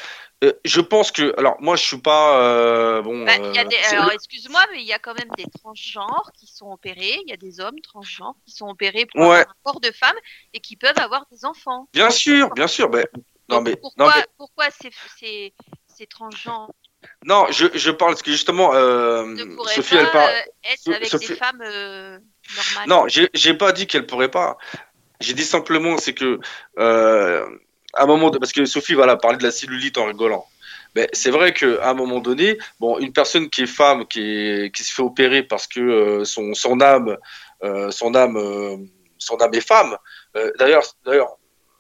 [0.44, 3.24] euh, je pense que, alors moi je suis pas euh, bon.
[3.24, 6.30] Bah, y a des, euh, alors excuse-moi, mais il y a quand même des transgenres
[6.38, 7.18] qui sont opérés.
[7.24, 10.14] Il y a des hommes transgenres qui sont opérés pour avoir un corps de femme
[10.54, 11.88] et qui peuvent avoir des enfants.
[11.92, 12.88] Bien sûr, bien sûr.
[12.88, 13.04] Mais,
[13.48, 14.26] non, mais, pourquoi, non, mais...
[14.36, 15.54] pourquoi ces, ces,
[15.88, 16.70] ces transgenres
[17.24, 19.34] Non, je, je parle parce que justement, euh,
[19.74, 20.30] Sophie, elle parle.
[20.62, 21.28] être avec Sophie...
[21.28, 22.88] des femmes normales.
[22.88, 24.56] Non, j'ai pas dit qu'elle pourrait pas.
[25.20, 26.38] J'ai dit simplement, c'est que
[26.78, 27.44] euh,
[27.94, 30.46] à un moment, parce que Sophie va parler de la cellulite en rigolant.
[30.94, 34.94] Mais c'est vrai qu'à un moment donné, bon, une personne qui est femme, qui, se
[34.94, 37.16] fait opérer parce que euh, son, son âme,
[37.62, 38.76] euh, son âme, euh,
[39.18, 39.96] son âme est femme.
[40.58, 41.37] D'ailleurs, d'ailleurs,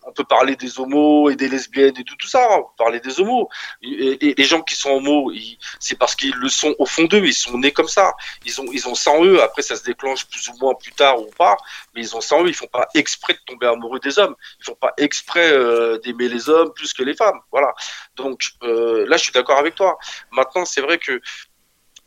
[0.08, 3.20] on peut parler des homos et des lesbiennes et tout, ça, on peut parler des
[3.20, 3.48] homos.
[3.82, 5.32] Et, les gens qui sont homos,
[5.78, 8.14] c'est parce qu'ils le sont au fond d'eux, ils sont nés comme ça.
[8.46, 10.92] Ils ont, ils ont ça en eux, après ça se déclenche plus ou moins plus
[10.92, 11.56] tard ou pas,
[11.94, 14.34] mais ils ont ça en eux, ils font pas exprès de tomber amoureux des hommes,
[14.60, 17.40] ils font pas exprès euh, d'aimer les hommes plus que les femmes.
[17.52, 17.74] Voilà.
[18.16, 19.98] Donc euh, là, je suis d'accord avec toi.
[20.32, 21.20] Maintenant, c'est vrai que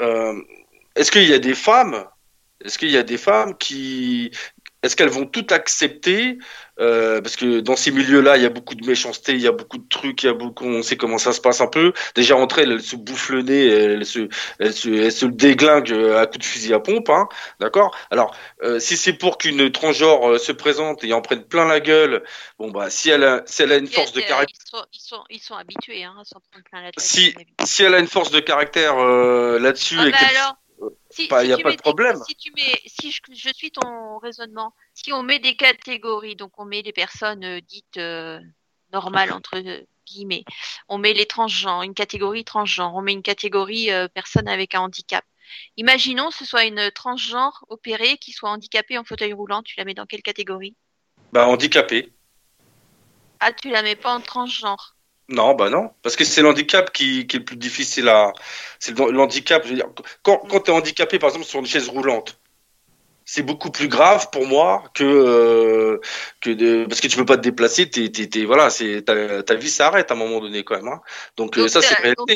[0.01, 0.41] euh,
[0.95, 2.05] est-ce qu'il y a des femmes
[2.63, 4.31] est-ce qu'il y a des femmes qui,
[4.83, 6.37] est-ce qu'elles vont tout accepter
[6.81, 9.51] euh, parce que dans ces milieux-là, il y a beaucoup de méchanceté, il y a
[9.51, 11.93] beaucoup de trucs, il y a beaucoup, on sait comment ça se passe un peu.
[12.15, 14.29] Déjà entre elles, elles se bouffent le nez, elles se,
[14.59, 17.27] elles se, elles se déglinguent à coups de fusil à pompe, hein,
[17.59, 17.95] d'accord?
[18.09, 21.79] Alors, euh, si c'est pour qu'une transgenre euh, se présente et en prenne plein la
[21.79, 22.23] gueule,
[22.57, 24.99] bon bah, si elle a, si elle a une force de caractère, ils sont, ils
[24.99, 26.99] sont, ils sont habitués hein, à s'en prendre plein la tête.
[26.99, 30.55] Si, si elle a une force de caractère là-dessus, ah, bah alors
[31.19, 32.19] n'y a pas de problème.
[32.27, 36.65] Si, tu mets, si je, suis ton raisonnement, si on met des catégories, donc on
[36.65, 38.39] met des personnes euh, dites euh,
[38.91, 39.61] normales entre
[40.07, 40.43] guillemets,
[40.87, 44.81] on met les transgenres, une catégorie transgenre, on met une catégorie euh, personne avec un
[44.81, 45.23] handicap.
[45.77, 49.93] Imaginons ce soit une transgenre opérée qui soit handicapée en fauteuil roulant, tu la mets
[49.93, 50.75] dans quelle catégorie?
[51.31, 52.11] Bah handicapée.
[53.39, 54.95] Ah, tu la mets pas en transgenre.
[55.29, 58.33] Non, bah non, parce que c'est l'handicap qui, qui, est le plus difficile à.
[58.79, 59.63] C'est l'handicap.
[59.63, 59.87] Je veux dire,
[60.23, 62.37] quand, quand tu es handicapé, par exemple, sur une chaise roulante,
[63.23, 65.99] c'est beaucoup plus grave pour moi que euh,
[66.41, 67.89] que de parce que tu peux pas te déplacer.
[67.89, 70.89] T'es, t'es, voilà, c'est ta, ta vie s'arrête à un moment donné quand même.
[70.89, 71.01] Hein.
[71.37, 72.13] Donc, euh, ça c'est.
[72.15, 72.29] Donc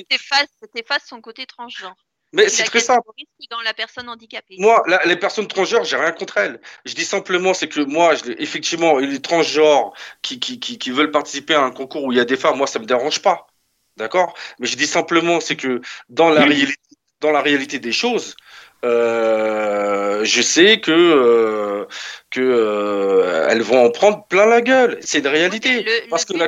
[1.06, 1.96] son côté transgenre.
[2.36, 3.08] Mais c'est très simple.
[3.50, 4.58] dans la personne handicapée.
[4.60, 6.60] Moi, les personnes transgenres, j'ai rien contre elles.
[6.84, 11.12] Je dis simplement, c'est que moi, je, effectivement, les transgenres qui, qui, qui, qui, veulent
[11.12, 13.48] participer à un concours où il y a des femmes, moi, ça me dérange pas.
[13.96, 14.34] D'accord?
[14.60, 15.80] Mais je dis simplement, c'est que
[16.10, 16.76] dans la, réalité,
[17.22, 18.36] dans la réalité des choses,
[18.84, 21.86] euh, je sais que euh,
[22.30, 24.98] que euh, elles vont en prendre plein la gueule.
[25.02, 25.84] C'est une réalité.
[25.84, 26.46] le, Parce que le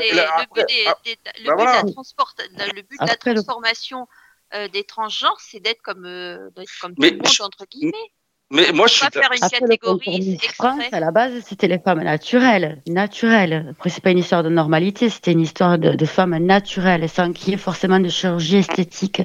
[2.82, 4.08] but, de la transformation
[4.54, 6.50] euh, des transgenres, c'est d'être comme, euh,
[6.82, 8.12] comme tout le monde, entre guillemets.
[8.50, 12.02] Mais moi, je suis pas faire une catégorie France, à la base, c'était les femmes
[12.02, 13.68] naturelles, naturelles.
[13.72, 17.34] Après, c'est pas une histoire de normalité, c'était une histoire de, de femmes naturelles, sans
[17.34, 19.22] qu'il y ait forcément de chirurgie esthétique.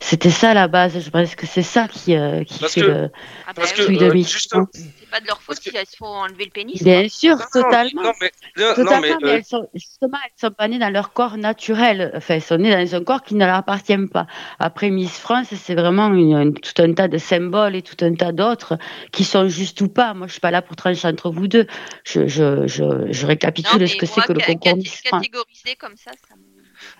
[0.00, 0.98] C'était ça à la base.
[0.98, 3.10] Je pense que c'est ça qui, euh, qui fait le.
[3.46, 6.44] Ah parce que, euh, justement, c'est pas de leur faute si elles se font enlever
[6.44, 6.82] le pénis.
[6.82, 8.02] Bien sûr, totalement.
[8.02, 8.32] Non, mais,
[8.74, 12.12] totalement, mais, mais elles sont, justement, elles sont pas nées dans leur corps naturel.
[12.14, 14.26] Enfin, elles sont nées dans un corps qui ne leur appartient pas.
[14.58, 18.32] Après Miss France, c'est vraiment une, tout un tas de symboles et tout un tas
[18.32, 18.78] d'autres
[19.12, 20.14] qui sont justes ou pas.
[20.14, 21.66] Moi, je suis pas là pour trancher entre vous deux.
[22.04, 25.22] Je, je, je, je récapitule non, ce que c'est que le concours Miss France.
[25.22, 26.53] Catégorisé comme ça, ça me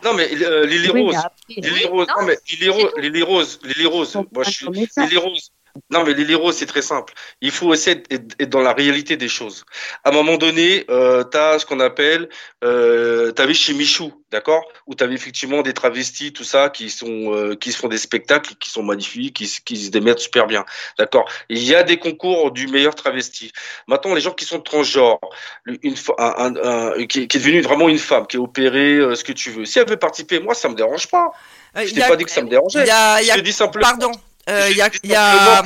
[0.04, 1.16] non, mais euh, Lily Rose.
[1.48, 2.06] Lily Rose.
[2.08, 2.92] Non, mais Lily Rose.
[2.98, 3.58] Lily Rose.
[3.62, 4.14] Lily Rose.
[4.32, 4.66] Moi, je suis.
[4.68, 5.50] Lily Rose.
[5.90, 7.14] Non, mais les c'est très simple.
[7.40, 9.64] Il faut aussi être, dans la réalité des choses.
[10.04, 12.28] À un moment donné, euh, tu as ce qu'on appelle,
[12.62, 14.64] euh, tu avais chez Michou, d'accord?
[14.86, 17.98] Où tu avais effectivement des travestis, tout ça, qui sont euh, qui se font des
[17.98, 20.64] spectacles, qui sont magnifiques, qui, qui se démerdent super bien,
[20.96, 21.28] d'accord?
[21.48, 23.50] Il y a des concours du meilleur travesti.
[23.88, 25.18] Maintenant, les gens qui sont transgenres,
[25.66, 29.32] une, un, un, qui, est devenue vraiment une femme, qui est opérée, euh, ce que
[29.32, 29.64] tu veux.
[29.64, 31.32] Si elle veut participer, moi, ça me dérange pas.
[31.76, 32.86] Euh, je t'ai pas dit que ça me dérangeait.
[32.86, 33.88] Y a, y a, je te dis simplement.
[33.88, 34.12] Pardon.
[34.48, 35.64] Euh, y a, y a...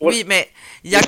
[0.00, 0.50] Oui, mais
[0.82, 1.02] il y a,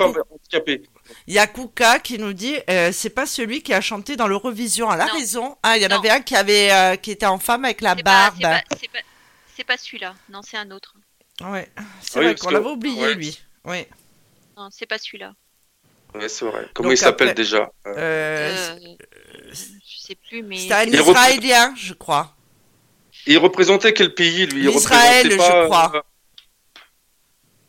[1.27, 4.27] il y a Kouka qui nous dit euh, c'est pas celui qui a chanté dans
[4.27, 4.91] l'Eurovision.
[4.93, 5.57] Elle a raison.
[5.63, 7.95] Ah, il y en avait un qui avait euh, qui était en femme avec la
[7.95, 8.35] barbe.
[8.39, 8.99] C'est pas,
[9.57, 10.13] pas, pas celui-là.
[10.29, 10.95] Non, c'est un autre.
[11.41, 11.69] Ouais,
[12.01, 13.41] c'est vrai qu'on l'avait oublié lui.
[13.65, 13.87] Oui.
[14.55, 15.33] Non, c'est pas celui-là.
[16.13, 16.67] Ouais, c'est vrai.
[16.75, 18.77] Comment il s'appelle déjà euh, euh,
[19.49, 20.57] Je sais plus, mais.
[20.57, 22.35] C'était un Israélien, je crois.
[23.25, 24.69] Il représentait quel pays lui?
[24.69, 26.05] Israël, je crois.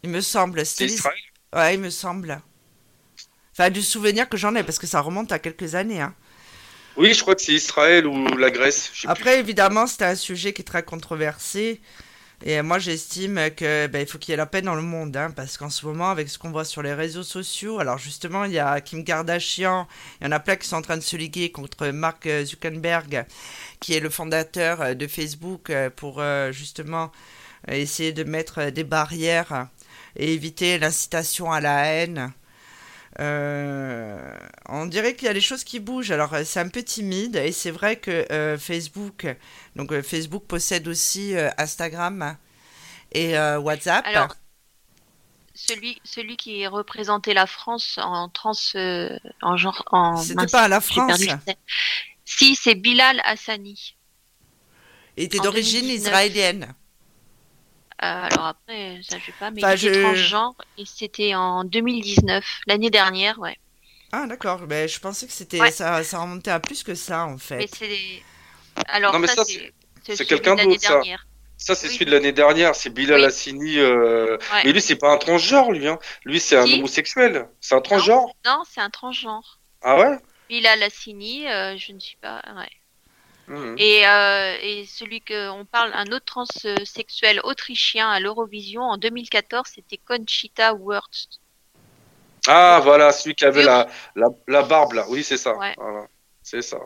[0.05, 0.61] Il me semble.
[0.61, 1.17] Israël
[1.55, 2.43] Ouais, il me semble.
[3.53, 6.03] Enfin, du souvenir que j'en ai, parce que ça remonte à quelques années.
[6.03, 6.15] Hein.
[6.99, 8.93] Oui, je crois que c'est Israël ou la Grèce.
[9.07, 11.81] Après, évidemment, c'est un sujet qui est très controversé.
[12.45, 15.17] Et moi, j'estime que ben, il faut qu'il y ait la paix dans le monde,
[15.17, 18.45] hein, parce qu'en ce moment, avec ce qu'on voit sur les réseaux sociaux, alors justement,
[18.45, 19.89] il y a Kim Kardashian,
[20.21, 23.25] il y en a plein qui sont en train de se liguer contre Mark Zuckerberg,
[23.81, 27.11] qui est le fondateur de Facebook, pour euh, justement
[27.69, 29.69] essayer de mettre des barrières
[30.17, 32.33] et éviter l'incitation à la haine.
[33.21, 34.37] Euh,
[34.69, 36.11] on dirait qu'il y a des choses qui bougent.
[36.11, 39.27] Alors c'est un peu timide et c'est vrai que euh, Facebook,
[39.77, 42.37] donc euh, Facebook possède aussi Instagram
[43.13, 44.05] et WhatsApp.
[44.07, 44.35] Alors
[45.55, 48.55] celui, celui qui représentait la France en trans,
[49.43, 50.17] en genre, en.
[50.17, 51.23] C'était pas à la France.
[52.25, 53.95] Si c'est Bilal Hassani.
[55.17, 56.75] Il était d'origine israélienne.
[58.03, 62.45] Euh, alors après, ça je sais pas, mais il était transgenre et c'était en 2019,
[62.67, 63.57] l'année dernière, ouais.
[64.13, 67.39] Ah d'accord, ben, je pensais que c'était ça, ça remontait à plus que ça en
[67.39, 67.57] fait.
[67.59, 68.23] Mais c'est
[68.89, 69.53] alors Non, mais ça, ça,
[70.17, 70.95] c'est quelqu'un de l'année d'autre, ça.
[70.95, 71.27] dernière.
[71.57, 71.95] Ça, c'est Oui.
[71.95, 72.75] celui de l'année dernière.
[72.75, 73.27] C'est Bilal Oui.
[73.27, 73.79] Hassini.
[73.79, 74.63] euh, Ouais.
[74.65, 75.87] Mais lui, c'est pas un transgenre, lui.
[75.87, 75.99] Hein.
[76.25, 77.49] Lui, c'est un homosexuel.
[77.61, 78.27] C'est un transgenre.
[78.45, 79.61] Non, c'est un transgenre.
[79.83, 80.19] Ah ouais?
[80.49, 82.43] Bilal Hassini, euh, je ne suis pas.
[82.57, 82.69] Ouais.
[83.49, 83.77] Mhm.
[83.79, 89.67] Et, euh, et celui que on parle, un autre transsexuel autrichien à l'Eurovision en 2014,
[89.75, 91.41] c'était Conchita Wurst.
[92.47, 93.67] Ah, voilà, celui qui avait Oui.
[93.67, 95.07] la, la, la barbe, là.
[95.09, 95.57] Oui, c'est ça.
[95.57, 95.75] Ouais.
[95.77, 96.07] Voilà.
[96.43, 96.79] C'est ça.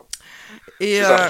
[0.79, 1.25] Et C'est ça.
[1.25, 1.29] euh,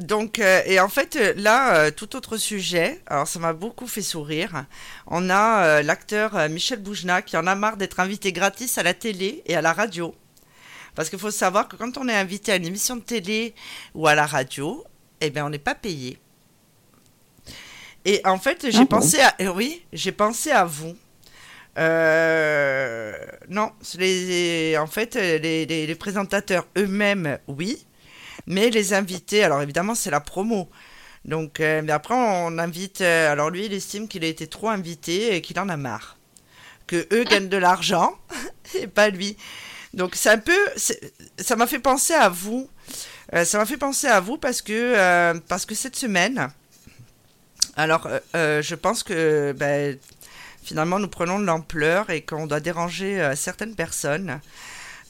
[0.00, 3.02] donc, euh, et en fait, là, euh, tout autre sujet.
[3.06, 4.64] Alors, ça m'a beaucoup fait sourire.
[5.06, 8.82] On a euh, l'acteur euh, Michel Boujna qui en a marre d'être invité gratis à
[8.82, 10.14] la télé et à la radio.
[11.00, 13.54] Parce qu'il faut savoir que quand on est invité à une émission de télé
[13.94, 14.84] ou à la radio,
[15.22, 16.18] eh bien, on n'est pas payé.
[18.04, 20.94] Et en fait, j'ai Ah bon pensé à, eh oui, j'ai pensé à vous.
[21.78, 23.12] Euh,
[23.48, 27.86] non, les, en fait, les, les- les présentateurs eux-mêmes, oui,
[28.46, 30.68] mais les invités, alors évidemment, c'est la promo.
[31.24, 33.02] Donc, euh, mais après, on invite.
[33.02, 36.18] euh, alors, lui, il estime qu'il a été trop invité et qu'il en a marre.
[36.86, 38.14] Que eux gagnent de l'argent
[38.74, 39.36] et pas lui.
[39.94, 40.58] Donc, c'est un peu.
[41.38, 42.68] Ça m'a fait penser à vous.
[43.34, 46.48] Euh, ça m'a fait penser à vous parce que, euh, parce que cette semaine.
[47.76, 49.96] Alors, euh, je pense que ben,
[50.62, 54.40] finalement, nous prenons de l'ampleur et qu'on doit déranger certaines personnes.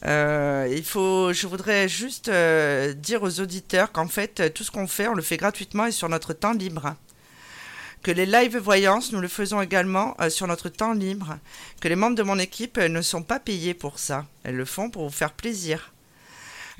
[0.04, 5.14] Il faut, je voudrais juste dire aux auditeurs qu'en fait, tout ce qu'on fait, on
[5.14, 6.94] le fait gratuitement et sur notre temps libre.
[8.02, 11.36] Que les live voyances, nous le faisons également euh, sur notre temps libre.
[11.82, 14.24] Que les membres de mon équipe euh, ne sont pas payés pour ça.
[14.42, 15.92] Elles le font pour vous faire plaisir.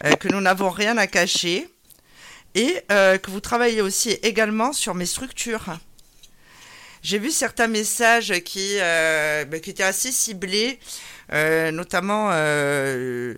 [0.05, 1.69] Euh, que nous n'avons rien à cacher.
[2.57, 5.79] Et que vous travaillez aussi également sur mes structures.
[7.01, 10.81] J'ai vu certains messages qui, bah, qui étaient assez ciblés,
[11.33, 13.35] euh, notamment euh,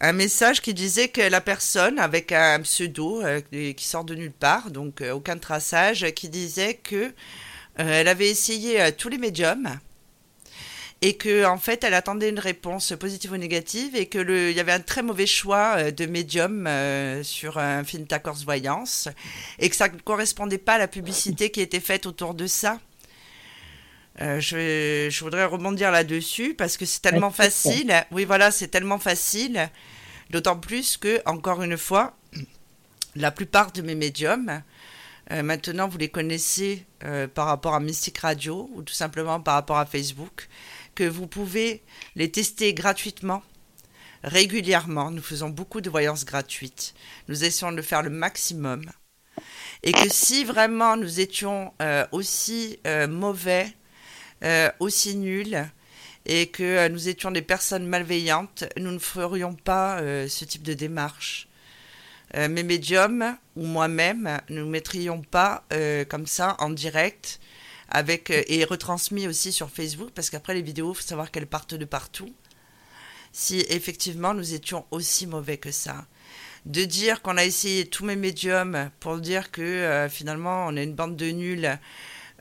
[0.00, 4.32] un message qui disait que la personne avec un pseudo euh, qui sort de nulle
[4.32, 7.12] part, donc aucun traçage, qui disait que
[7.76, 9.68] elle avait essayé tous les médiums
[11.02, 14.60] et que en fait elle attendait une réponse positive ou négative et que il y
[14.60, 16.68] avait un très mauvais choix de médium
[17.24, 19.08] sur un film Tacors Voyance
[19.58, 22.78] et que ça ne correspondait pas à la publicité qui était faite autour de ça.
[24.20, 27.92] Euh, je, je voudrais rebondir là-dessus parce que c'est tellement facile.
[28.12, 29.68] Oui, voilà, c'est tellement facile.
[30.30, 32.16] D'autant plus que, encore une fois,
[33.16, 34.62] la plupart de mes médiums,
[35.32, 39.54] euh, maintenant vous les connaissez euh, par rapport à Mystic Radio ou tout simplement par
[39.54, 40.48] rapport à Facebook,
[40.94, 41.82] que vous pouvez
[42.14, 43.42] les tester gratuitement,
[44.22, 45.10] régulièrement.
[45.10, 46.94] Nous faisons beaucoup de voyances gratuites.
[47.26, 48.84] Nous essayons de faire le maximum.
[49.82, 51.74] Et que si vraiment nous étions
[52.12, 52.78] aussi
[53.08, 53.74] mauvais,
[54.42, 55.64] euh, aussi nuls,
[56.26, 60.62] et que euh, nous étions des personnes malveillantes, nous ne ferions pas euh, ce type
[60.62, 61.48] de démarche.
[62.36, 65.62] Mes médiums ou moi-même, nous mettrions pas
[66.08, 67.38] comme ça en direct
[67.88, 71.76] avec et retransmis aussi sur Facebook parce qu'après les vidéos, il faut savoir qu'elles partent
[71.76, 72.34] de partout.
[73.30, 76.06] Si effectivement nous étions aussi mauvais que ça,
[76.66, 80.94] de dire qu'on a essayé tous mes médiums pour dire que finalement on est une
[80.94, 81.78] bande de nuls.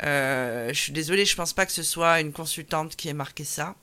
[0.02, 3.44] Euh, je suis désolée, je pense pas que ce soit une consultante qui ait marqué
[3.44, 3.76] ça.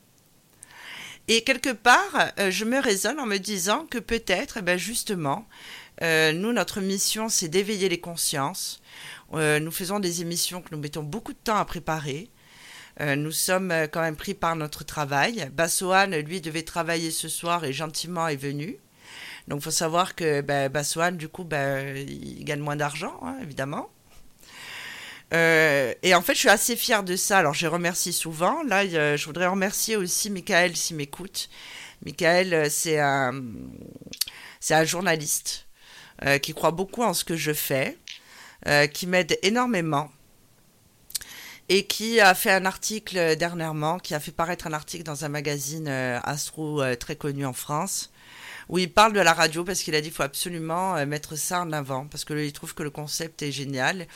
[1.28, 5.46] Et quelque part, euh, je me raisonne en me disant que peut-être, eh ben justement,
[6.02, 8.82] euh, nous, notre mission, c'est d'éveiller les consciences.
[9.32, 12.28] Nous faisons des émissions que nous mettons beaucoup de temps à préparer.
[12.98, 15.48] Nous sommes quand même pris par notre travail.
[15.52, 18.78] Bassoane, lui, devait travailler ce soir et gentiment est venu.
[19.46, 20.68] Donc, il faut savoir que ben,
[21.12, 23.88] du coup, ben, il gagne moins d'argent, hein, évidemment.
[25.32, 27.39] Euh, et en fait, je suis assez fière de ça.
[27.39, 28.62] Alors, je remercie souvent.
[28.65, 31.48] Là, je voudrais remercier aussi Michael s'il m'écoute.
[32.05, 33.35] Michael, euh, c'est un,
[34.70, 35.66] un journaliste
[36.24, 37.97] euh, qui croit beaucoup en ce que je fais,
[38.93, 40.11] qui m'aide énormément
[41.70, 45.31] et qui a fait un article dernièrement, qui a fait paraître un article dans un
[45.31, 48.11] magazine Astro très connu en France,
[48.69, 51.62] où il parle de la radio parce qu'il a dit qu'il faut absolument mettre ça
[51.62, 54.07] en avant parce qu'il trouve que le concept est génial,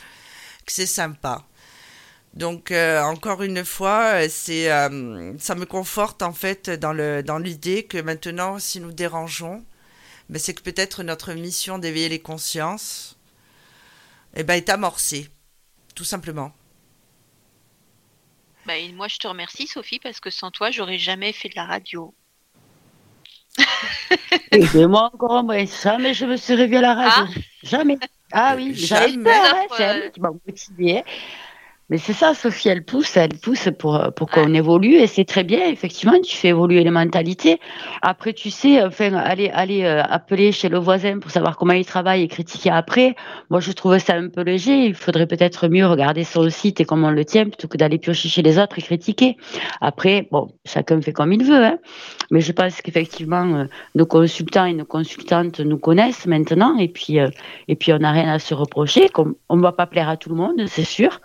[0.64, 1.44] que c'est sympa.
[2.34, 7.38] Donc euh, encore une fois, c'est euh, ça me conforte en fait dans le dans
[7.38, 9.64] l'idée que maintenant, si nous dérangeons,
[10.28, 13.16] ben, c'est que peut-être notre mission d'éveiller les consciences,
[14.34, 15.28] eh ben, est amorcée,
[15.94, 16.52] tout simplement.
[18.66, 21.56] Bah, et moi, je te remercie, Sophie, parce que sans toi, j'aurais jamais fait de
[21.56, 22.14] la radio.
[24.52, 27.34] Et ben, moi encore moins, jamais je me serais vue à la radio.
[27.62, 27.98] Jamais.
[28.36, 31.04] Ah oui, j'avais peur, hein, elle qui m'a motivée.
[31.90, 35.44] Mais c'est ça, Sophie, elle pousse, elle pousse pour, pour qu'on évolue et c'est très
[35.44, 37.60] bien, effectivement, tu fais évoluer les mentalités.
[38.00, 41.84] Après, tu sais, enfin, aller, aller euh, appeler chez le voisin pour savoir comment il
[41.84, 43.16] travaille et critiquer après,
[43.50, 44.86] moi je trouve ça un peu léger.
[44.86, 47.76] Il faudrait peut-être mieux regarder sur le site et comment on le tient plutôt que
[47.76, 49.36] d'aller piocher chez les autres et critiquer.
[49.82, 51.78] Après, bon, chacun fait comme il veut, hein.
[52.30, 57.20] mais je pense qu'effectivement, euh, nos consultants et nos consultantes nous connaissent maintenant et puis,
[57.20, 57.28] euh,
[57.68, 59.10] et puis on n'a rien à se reprocher.
[59.50, 61.20] On ne va pas plaire à tout le monde, c'est sûr.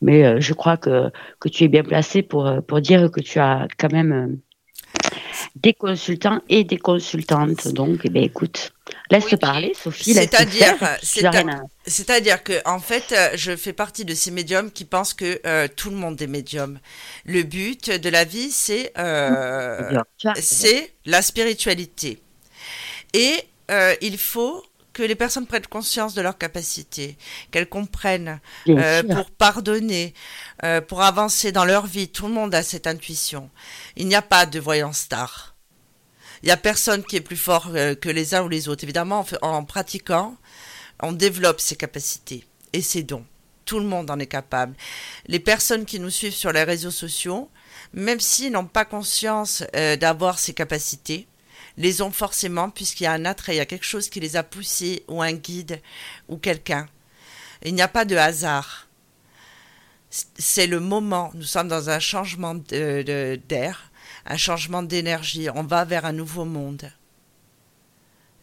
[0.00, 1.10] Mais euh, je crois que,
[1.40, 5.10] que tu es bien placé pour, euh, pour dire que tu as quand même euh,
[5.56, 7.68] des consultants et des consultantes.
[7.68, 8.72] Donc, eh bien, écoute,
[9.10, 10.14] laisse parler, Sophie.
[10.14, 10.76] C'est-à-dire,
[11.86, 15.96] c'est-à-dire que en fait, je fais partie de ces médiums qui pensent que tout le
[15.96, 16.78] monde est médium.
[17.24, 18.92] Le but de la vie, c'est
[20.36, 22.20] c'est la spiritualité.
[23.14, 23.44] Et
[24.00, 24.62] il faut
[24.98, 27.16] que les personnes prennent conscience de leurs capacités,
[27.52, 30.12] qu'elles comprennent euh, pour pardonner,
[30.64, 32.08] euh, pour avancer dans leur vie.
[32.08, 33.48] Tout le monde a cette intuition.
[33.94, 35.54] Il n'y a pas de voyant star.
[36.42, 38.82] Il n'y a personne qui est plus fort euh, que les uns ou les autres.
[38.82, 40.36] Évidemment, en, pratiquant,
[41.00, 43.24] on développe ses capacités et ses dons.
[43.66, 44.74] Tout le monde en est capable.
[45.28, 47.48] Les personnes qui nous suivent sur les réseaux sociaux,
[47.92, 49.62] même s'ils n'ont pas conscience
[50.00, 51.28] d'avoir ces capacités,
[51.78, 54.36] les ont forcément puisqu'il y a un attrait, il y a quelque chose qui les
[54.36, 55.80] a poussés, ou un guide,
[56.28, 56.88] ou quelqu'un.
[57.64, 58.88] Il n'y a pas de hasard.
[60.10, 61.30] C'est le moment.
[61.34, 63.90] Nous sommes dans un changement d'air,
[64.26, 65.48] un changement d'énergie.
[65.54, 66.90] On va vers un nouveau monde.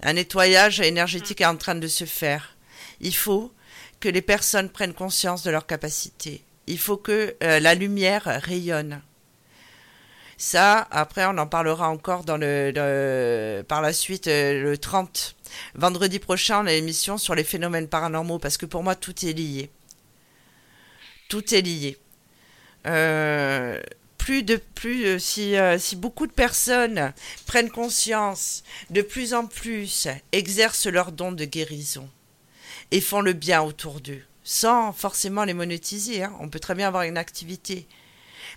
[0.01, 2.55] Un nettoyage énergétique est en train de se faire.
[3.01, 3.51] Il faut
[3.99, 6.43] que les personnes prennent conscience de leurs capacités.
[6.67, 9.01] Il faut que euh, la lumière rayonne.
[10.37, 15.35] Ça, après, on en parlera encore par la suite euh, le 30.
[15.75, 19.33] Vendredi prochain, on a l'émission sur les phénomènes paranormaux parce que pour moi, tout est
[19.33, 19.69] lié.
[21.29, 21.97] Tout est lié.
[22.85, 23.81] Euh,
[24.17, 27.13] plus de plus euh, si, si beaucoup de personnes
[27.45, 32.09] prennent conscience de plus en plus exercent leur don de guérison
[32.91, 36.33] et font le bien autour d'eux sans forcément les monétiser hein.
[36.39, 37.87] on peut très bien avoir une activité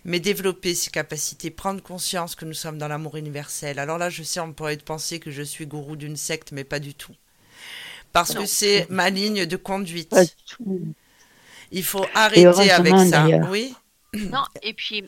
[0.04, 3.78] mais développer ses capacités, prendre conscience que nous sommes dans l'amour universel.
[3.78, 6.80] Alors là, je sais, on pourrait penser que je suis gourou d'une secte, mais pas
[6.80, 7.14] du tout.
[8.12, 10.14] Parce que c'est ma ligne de conduite.
[11.70, 13.26] Il faut arrêter avec ça.
[13.50, 13.74] Oui.
[14.14, 15.04] Non, et puis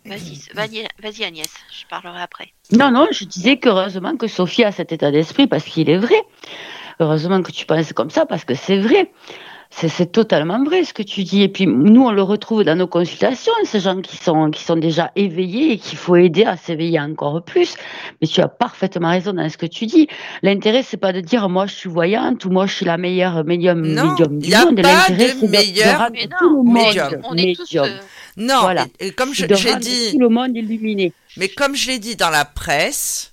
[0.54, 2.48] Vas-y, vas-y Agnès, je parlerai après.
[2.72, 6.22] Non, non, je disais qu'heureusement que Sophie a cet état d'esprit parce qu'il est vrai.
[7.00, 9.10] Heureusement que tu penses comme ça parce que c'est vrai.
[9.72, 11.42] C'est totalement vrai ce que tu dis.
[11.42, 14.76] Et puis nous, on le retrouve dans nos consultations, ces gens qui sont, qui sont
[14.76, 17.76] déjà éveillés et qu'il faut aider à s'éveiller encore plus.
[18.20, 20.08] Mais tu as parfaitement raison dans ce que tu dis.
[20.42, 23.44] L'intérêt, c'est pas de dire moi je suis voyante ou moi je suis la meilleure
[23.44, 24.80] médium, non, médium du monde.
[24.80, 27.22] L'intérêt, c'est meilleur de, tout le médium.
[27.24, 27.86] On est tous, euh,
[28.36, 28.86] Non, voilà.
[28.98, 31.12] et, comme j'ai dit, tout le monde illuminé.
[31.36, 33.29] Mais comme je l'ai dit dans la presse,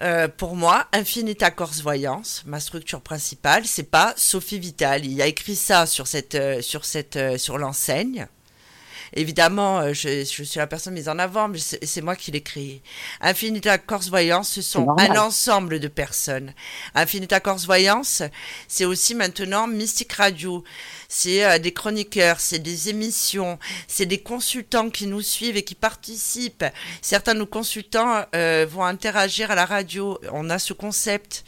[0.00, 5.04] euh, pour moi, Infinita Corse Voyance, ma structure principale, c'est pas Sophie Vital.
[5.04, 8.28] Il y a écrit ça sur cette, euh, sur cette, euh, sur l'enseigne.
[9.14, 12.40] Évidemment, euh, je, je, suis la personne mise en avant, mais c'est moi qui l'ai
[12.40, 12.82] créé.
[13.20, 16.52] Infinita Corse Voyance, ce sont un ensemble de personnes.
[16.94, 18.22] Infinita Corse Voyance,
[18.66, 20.64] c'est aussi maintenant Mystique Radio.
[21.08, 25.74] C'est euh, des chroniqueurs, c'est des émissions, c'est des consultants qui nous suivent et qui
[25.74, 26.64] participent.
[27.02, 30.18] Certains de nos consultants euh, vont interagir à la radio.
[30.32, 31.44] On a ce concept.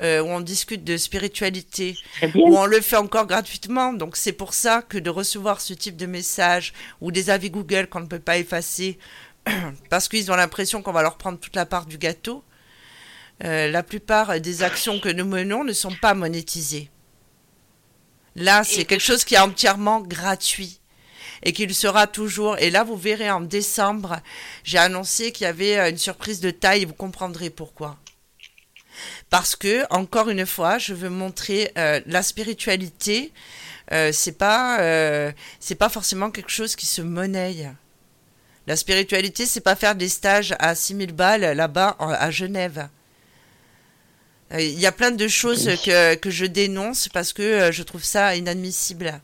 [0.00, 1.98] Euh, où on discute de spiritualité,
[2.36, 3.92] où on le fait encore gratuitement.
[3.92, 7.88] Donc c'est pour ça que de recevoir ce type de messages ou des avis Google
[7.88, 8.96] qu'on ne peut pas effacer
[9.90, 12.44] parce qu'ils ont l'impression qu'on va leur prendre toute la part du gâteau.
[13.42, 16.90] Euh, la plupart des actions que nous menons ne sont pas monétisées.
[18.36, 20.78] Là, c'est quelque chose qui est entièrement gratuit
[21.42, 22.56] et qu'il sera toujours.
[22.58, 24.20] Et là, vous verrez en décembre,
[24.62, 27.98] j'ai annoncé qu'il y avait euh, une surprise de taille et vous comprendrez pourquoi
[29.30, 33.32] parce que encore une fois, je veux montrer euh, la spiritualité.
[33.92, 37.72] Euh, c'est pas euh, c'est pas forcément quelque chose qui se monnaie.
[38.66, 42.88] La spiritualité, c'est pas faire des stages à 6000 balles là-bas à Genève.
[44.52, 48.36] Il y a plein de choses que, que je dénonce parce que je trouve ça
[48.36, 49.20] inadmissible.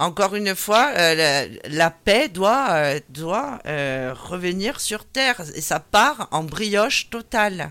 [0.00, 3.58] Encore une fois, la, la, paix doit, doit
[4.14, 7.70] revenir sur Terre et ça part en brioche totale.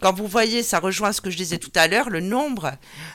[0.00, 2.72] Quand vous voyez, ça rejoint ce que je disais tout à l'heure, le nombre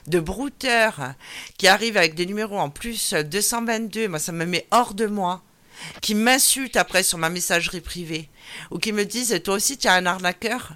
[0.07, 1.13] de brouteurs
[1.57, 5.41] qui arrivent avec des numéros en plus 222, moi ça me met hors de moi,
[6.01, 8.29] qui m'insultent après sur ma messagerie privée,
[8.71, 10.73] ou qui me disent toi aussi tu as un arnaqueur.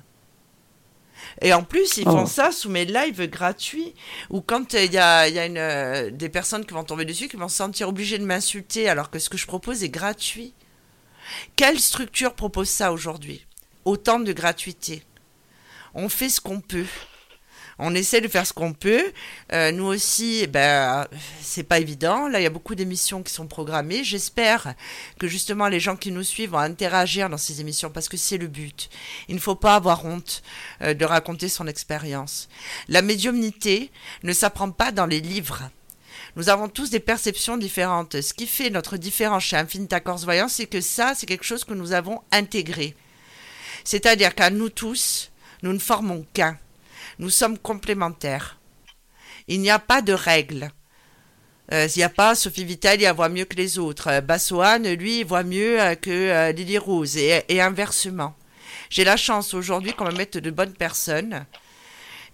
[1.41, 2.27] Et en plus, ils font Oh.
[2.27, 3.93] ça sous mes lives gratuits,
[4.29, 6.83] ou quand euh, il y a, il y a une, euh, des personnes qui vont
[6.83, 9.83] tomber dessus, qui vont se sentir obligées de m'insulter, alors que ce que je propose
[9.83, 10.53] est gratuit.
[11.55, 13.45] Quelle structure propose ça aujourd'hui?
[13.85, 15.03] Autant de gratuité.
[15.93, 16.85] On fait ce qu'on peut.
[17.79, 19.13] On essaie de faire ce qu'on peut.
[19.53, 21.07] Euh, nous aussi, eh ben,
[21.41, 22.27] c'est pas évident.
[22.27, 24.03] Là, il y a beaucoup d'émissions qui sont programmées.
[24.03, 24.73] J'espère
[25.19, 28.37] que justement les gens qui nous suivent vont interagir dans ces émissions parce que c'est
[28.37, 28.89] le but.
[29.27, 30.41] Il ne faut pas avoir honte
[30.81, 32.49] euh, de raconter son expérience.
[32.87, 33.91] La médiumnité
[34.23, 35.69] ne s'apprend pas dans les livres.
[36.35, 38.21] Nous avons tous des perceptions différentes.
[38.21, 41.63] Ce qui fait notre différence chez Infinita Corse Voyant, c'est que ça, c'est quelque chose
[41.63, 42.95] que nous avons intégré.
[43.83, 45.31] C'est-à-dire qu'à nous tous,
[45.61, 46.57] nous ne formons qu'un.
[47.19, 48.59] Nous sommes complémentaires.
[49.47, 50.69] Il n'y a pas de règles.
[51.71, 54.07] Euh, il n'y a pas Sophie Vitali, voit mieux que les autres.
[54.09, 58.35] Euh, Bassoane, lui, voit mieux euh, que euh, Lily Rose, et inversement.
[58.89, 61.45] J'ai la chance aujourd'hui qu'on me mette de bonnes personnes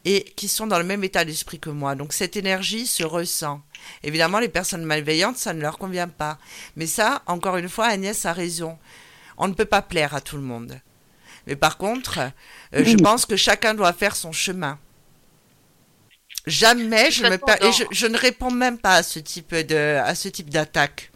[0.05, 1.95] et qui sont dans le même état d'esprit que moi.
[1.95, 3.61] Donc cette énergie se ressent.
[4.03, 6.37] Évidemment, les personnes malveillantes, ça ne leur convient pas.
[6.75, 8.77] Mais ça, encore une fois, Agnès a raison.
[9.37, 10.79] On ne peut pas plaire à tout le monde.
[11.47, 12.19] Mais par contre,
[12.75, 14.79] euh, je pense que chacun doit faire son chemin.
[16.45, 19.03] Jamais je toute me façon, per- et dans- je, je ne réponds même pas à
[19.03, 21.09] ce type de à ce type d'attaque.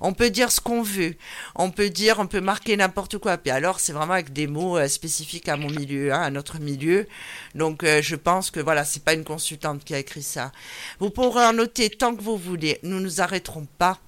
[0.00, 1.14] On peut dire ce qu'on veut,
[1.54, 3.38] on peut dire, on peut marquer n'importe quoi.
[3.38, 6.58] Puis alors, c'est vraiment avec des mots euh, spécifiques à mon milieu, hein, à notre
[6.58, 7.06] milieu.
[7.54, 10.52] Donc, euh, je pense que voilà, c'est pas une consultante qui a écrit ça.
[11.00, 12.78] Vous pourrez en noter tant que vous voulez.
[12.82, 13.98] Nous nous arrêterons pas.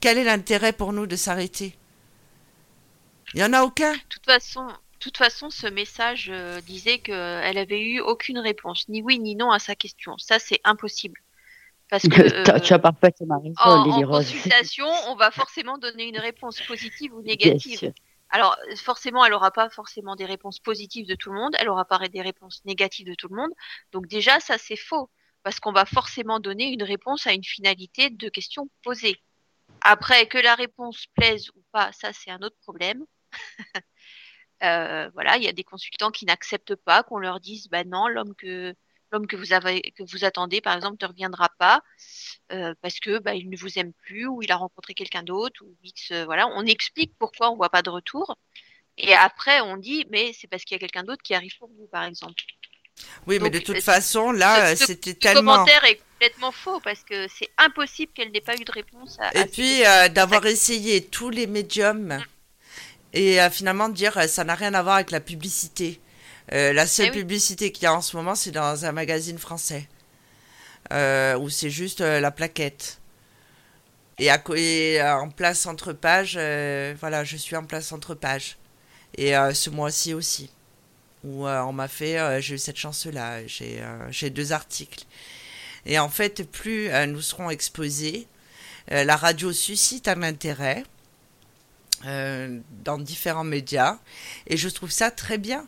[0.00, 1.76] Quel est l'intérêt pour nous de s'arrêter?
[3.36, 3.92] Il y en a aucun.
[3.92, 8.88] De toute façon, de toute façon, ce message euh, disait qu'elle avait eu aucune réponse,
[8.88, 10.16] ni oui ni non à sa question.
[10.16, 11.20] Ça, c'est impossible.
[11.90, 12.22] Parce que
[12.56, 14.32] euh, tu as parfaitement raison, en, Lily en Rose.
[14.32, 17.78] consultation, on va forcément donner une réponse positive ou Bien négative.
[17.78, 17.92] sûr.
[18.30, 21.84] Alors, forcément, elle n'aura pas forcément des réponses positives de tout le monde, elle aura
[21.84, 23.52] pas des réponses négatives de tout le monde.
[23.92, 25.10] Donc déjà, ça, c'est faux,
[25.42, 29.20] parce qu'on va forcément donner une réponse à une finalité de questions posées.
[29.82, 33.04] Après, que la réponse plaise ou pas, ça, c'est un autre problème.
[34.62, 38.08] Euh, voilà, il y a des consultants qui n'acceptent pas qu'on leur dise, bah non,
[38.08, 38.74] l'homme que
[39.12, 41.82] l'homme que vous avez que vous attendez, par exemple, ne reviendra pas
[42.52, 45.62] euh, parce que bah, il ne vous aime plus ou il a rencontré quelqu'un d'autre
[45.62, 46.10] ou X.
[46.12, 48.36] euh, voilà, on explique pourquoi on voit pas de retour.
[48.98, 51.68] Et après, on dit, mais c'est parce qu'il y a quelqu'un d'autre qui arrive pour
[51.68, 52.42] vous, par exemple.
[53.26, 55.52] Oui, mais de toute façon, là, c'était tellement.
[55.52, 59.38] commentaire est complètement faux parce que c'est impossible qu'elle n'ait pas eu de réponse à.
[59.38, 62.24] Et puis euh, d'avoir essayé tous les médiums
[63.16, 66.00] et euh, finalement dire euh, ça n'a rien à voir avec la publicité.
[66.52, 67.18] Euh, la seule Eh oui.
[67.20, 69.88] publicité qu'il y a en ce moment, c'est dans un magazine français
[71.40, 73.00] où c'est juste la plaquette.
[74.18, 78.14] Et, à, co- et, en place entre pages, euh, voilà, je suis en place entre
[78.14, 78.56] pages.
[79.18, 80.50] Et euh, ce mois-ci aussi,
[81.24, 85.04] où euh, on m'a fait, j'ai eu cette chance-là, j'ai j'ai deux articles.
[85.86, 88.26] Et en fait, plus nous serons exposés,
[88.88, 90.84] la radio suscite un intérêt
[92.06, 93.98] euh, dans différents médias
[94.46, 95.66] et je trouve ça très bien.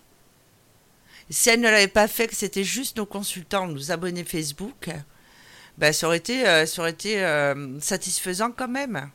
[1.30, 4.88] Si elle ne l'avait pas fait, que c'était juste nos consultants, nos abonnés Facebook,
[5.78, 9.10] ben, ça aurait été, euh, ça aurait été euh, satisfaisant quand même.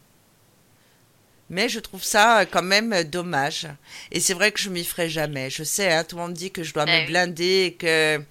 [1.49, 3.67] Mais je trouve ça quand même dommage.
[4.11, 5.49] Et c'est vrai que je m'y ferai jamais.
[5.49, 8.23] Je sais, hein, tout le monde dit que je dois me blinder et que.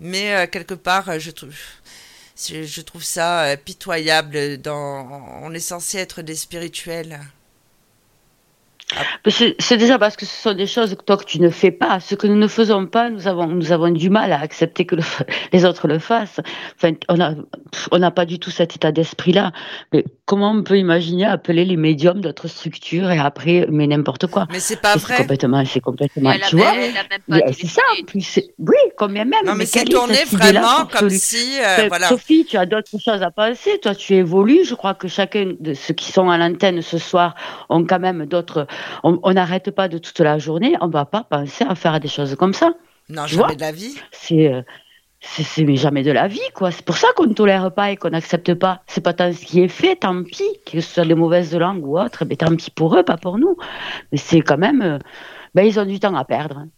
[0.00, 1.56] Mais euh, quelque part, je trouve.
[2.36, 4.58] Je, je trouve ça pitoyable.
[4.58, 5.08] Dans...
[5.42, 7.18] On est censé être des spirituels.
[9.26, 11.70] Mais C'est déjà parce que ce sont des choses que toi que tu ne fais
[11.70, 12.00] pas.
[12.00, 14.94] Ce que nous ne faisons pas, nous avons, nous avons du mal à accepter que
[14.96, 15.02] le
[15.52, 16.40] les autres le fassent.
[16.76, 17.34] Enfin, on a,
[17.92, 19.52] on n'a pas du tout cet état d'esprit-là.
[19.92, 24.46] Mais comment on peut imaginer appeler les médiums d'autres structures et après, mais n'importe quoi?
[24.50, 25.16] Mais c'est pas C'est vrai.
[25.18, 26.70] complètement, c'est complètement, a, tu vois?
[26.70, 28.40] a C'est ça, en plus.
[28.58, 29.44] Oui, combien même.
[29.44, 31.58] Non, mais c'est tourné vraiment comme si.
[31.60, 32.08] euh, Enfin, voilà.
[32.08, 33.78] Sophie, tu as d'autres choses à penser.
[33.82, 34.64] Toi, tu évolues.
[34.64, 37.34] Je crois que chacun de ceux qui sont à l'antenne ce soir
[37.68, 38.66] ont quand même d'autres.
[39.02, 40.74] On n'arrête pas de toute la journée.
[40.80, 42.72] On ne va pas penser à faire des choses comme ça.
[43.08, 43.96] Non, tu jamais de la vie.
[44.12, 44.52] C'est.
[44.52, 44.62] euh,
[45.20, 46.70] c'est c'est mais jamais de la vie, quoi.
[46.70, 48.82] C'est pour ça qu'on ne tolère pas et qu'on n'accepte pas.
[48.86, 51.84] C'est pas tant ce qui est fait, tant pis, que ce soit des mauvaises langues
[51.84, 53.56] ou autres, mais tant pis pour eux, pas pour nous.
[54.12, 54.98] Mais c'est quand même, euh,
[55.56, 56.58] ben ils ont du temps à perdre.
[56.58, 56.68] hein.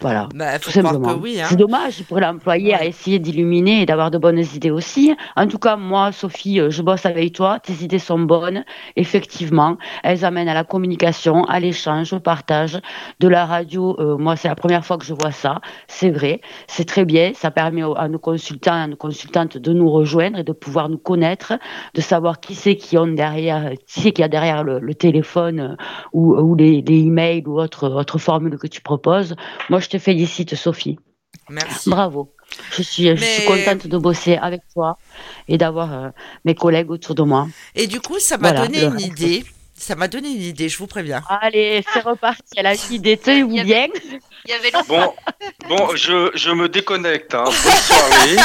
[0.00, 0.28] Voilà.
[0.34, 1.14] Bah, Tout simplement.
[1.20, 1.40] oui.
[1.40, 1.46] Hein.
[1.48, 2.88] C'est dommage, ils pourraient l'employer à Ouais.
[2.88, 5.14] essayer d'illuminer et d'avoir de bonnes idées aussi.
[5.36, 7.58] En tout cas, moi, Sophie, euh, je bosse avec toi.
[7.60, 8.64] Tes idées sont bonnes,
[8.96, 9.76] effectivement.
[10.04, 12.78] Elles amènent à la communication, à l'échange, au partage.
[13.20, 15.60] De la radio, euh, moi, c'est la première fois que je vois ça.
[15.88, 17.32] C'est vrai, c'est très bien.
[17.34, 20.98] Ça permet à nos consultants, à nos consultantes de nous rejoindre et de pouvoir nous
[20.98, 21.54] connaître,
[21.94, 25.60] de savoir qui c'est qui ont derrière, qui c'est qui a derrière le, le téléphone
[25.60, 25.76] euh,
[26.12, 29.34] ou, ou les, les emails ou autre autre formule que tu proposes.
[29.70, 30.98] Moi, je je te félicite, Sophie.
[31.48, 31.88] Merci.
[31.88, 32.34] Bravo.
[32.72, 34.98] Je suis, je suis contente de bosser avec toi
[35.48, 36.08] et d'avoir euh,
[36.44, 37.48] mes collègues autour de moi.
[37.74, 39.44] Et du coup, ça m'a donné une idée.
[39.74, 41.22] Ça m'a donné une idée, je vous préviens.
[41.28, 42.42] Allez, c'est reparti.
[42.56, 43.86] Elle a une idée, tenez-vous bien.
[44.44, 45.14] Il y avait bon,
[45.68, 47.34] bon, je, je me déconnecte.
[47.34, 47.44] Hein.
[47.44, 48.36] Bonne soirée.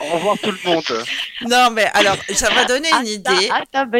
[0.12, 1.04] Au revoir tout le monde.
[1.48, 3.50] Non, mais alors, ça m'a donné une idée.
[3.50, 3.90] Attends,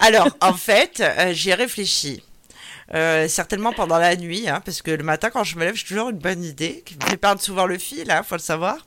[0.00, 2.22] alors, en fait, euh, j'ai réfléchi.
[2.94, 5.84] Euh, certainement pendant la nuit, hein, parce que le matin quand je me lève, j'ai
[5.84, 8.78] toujours une bonne idée qui perdre souvent le fil, hein, faut le savoir.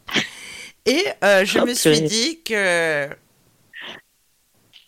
[0.85, 3.07] Et euh, je me suis dit que,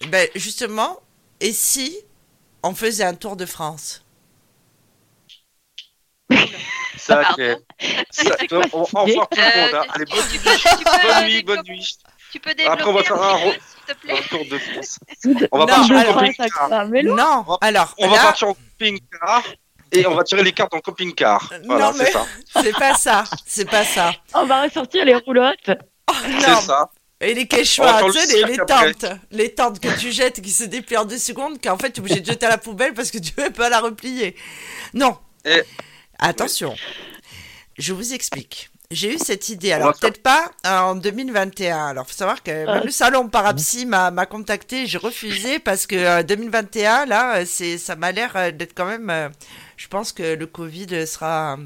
[0.08, 1.00] ben, justement,
[1.40, 1.96] et si
[2.64, 4.04] on faisait un tour de France?
[6.98, 7.42] Ça, ok.
[8.10, 9.28] Ça, on, va voir tout le monde.
[9.38, 9.84] Hein.
[9.90, 10.24] Allez, bonne,
[10.84, 11.98] bonne nuit, bonne nuit.
[12.32, 13.52] Tu peux développer Après, on va faire un,
[14.10, 15.00] un tour de France.
[15.52, 16.88] On va non, partir en.
[17.04, 17.94] Non, alors.
[18.00, 19.44] On va partir en camping-car
[19.92, 21.54] et on va tirer les cartes en camping-car.
[21.66, 22.26] Voilà, c'est ça.
[22.62, 23.24] C'est pas ça.
[23.46, 24.14] C'est pas ça.
[24.34, 25.72] On va ressortir les roulottes.
[26.10, 26.90] Oh, c'est ça.
[27.22, 29.06] Et les quechua, tu sais, les, les tentes.
[29.32, 32.00] Les tentes que tu jettes qui se déplient en deux secondes, qu'en fait, tu es
[32.02, 34.36] obligé de jeter à la poubelle parce que tu ne veux pas la replier.
[34.94, 35.18] Non.
[36.20, 36.76] Attention.
[37.78, 39.72] Je vous explique j'ai eu cette idée.
[39.72, 41.88] Alors, peut-être pas en 2021.
[41.88, 44.86] Alors, faut savoir que même le salon Parapsy m'a, contacté.
[44.88, 48.86] J'ai refusé parce que 2021, euh, là, euh, c'est, ça m'a l'air euh, d'être quand
[48.86, 49.32] même.
[49.78, 51.58] je pense que le Covid sera,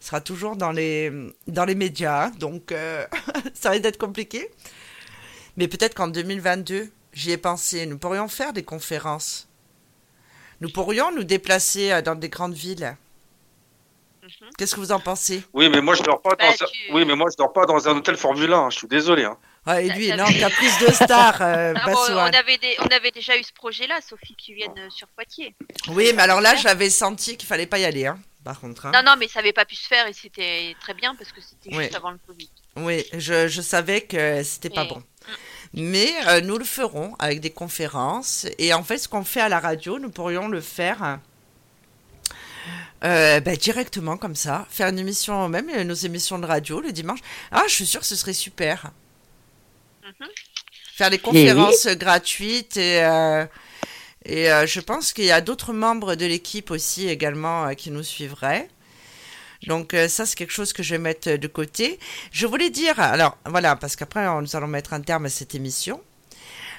[0.00, 1.12] sera toujours dans les,
[1.46, 2.30] dans les médias.
[2.30, 2.74] Donc,
[3.54, 4.48] ça va être compliqué.
[5.56, 7.86] Mais peut-être qu'en 2022, j'y ai pensé.
[7.86, 9.48] Nous pourrions faire des conférences.
[10.60, 12.96] Nous pourrions nous déplacer dans des grandes villes.
[14.28, 14.50] Mhm.
[14.58, 15.42] Qu'est-ce que vous en pensez?
[15.52, 17.88] Oui, mais moi je dors pas bah, dans oui, mais moi je dors pas dans
[17.88, 18.70] un hôtel Formule 1.
[18.70, 19.24] Je suis désolé.
[19.24, 19.38] Hein.
[19.66, 21.40] Ouais, et lui, non, plus de stars.
[21.40, 25.08] Euh, ah on, avait on avait déjà eu ce projet-là, Sophie, qui viennent euh, sur
[25.08, 25.54] Poitiers.
[25.88, 28.86] Oui, mais alors là, j'avais senti qu'il fallait pas y aller, hein, par contre.
[28.86, 28.92] Hein.
[28.94, 31.40] Non, non, mais ça n'avait pas pu se faire et c'était très bien parce que
[31.40, 32.50] c'était juste avant le Covid.
[32.76, 34.98] Oui, je, je savais que c'était pas bon.
[34.98, 35.32] Mm.
[35.74, 38.46] Mais euh, nous le ferons avec des conférences.
[38.58, 41.18] Et en fait, ce qu'on fait à la radio, nous pourrions le faire
[43.04, 46.90] euh, bah, directement comme ça, faire une émission, même euh, nos émissions de radio le
[46.90, 47.20] dimanche.
[47.52, 48.90] Ah, je suis sûre que ce serait super.
[50.02, 50.28] Mhm.
[50.96, 53.46] Faire des conférences gratuites et, euh,
[54.24, 58.68] et je pense qu'il y a d'autres membres de l'équipe aussi également qui nous suivraient.
[59.68, 62.00] Donc ça, c'est quelque chose que je vais mettre de côté.
[62.32, 66.02] Je voulais dire, alors voilà, parce qu'après, nous allons mettre un terme à cette émission.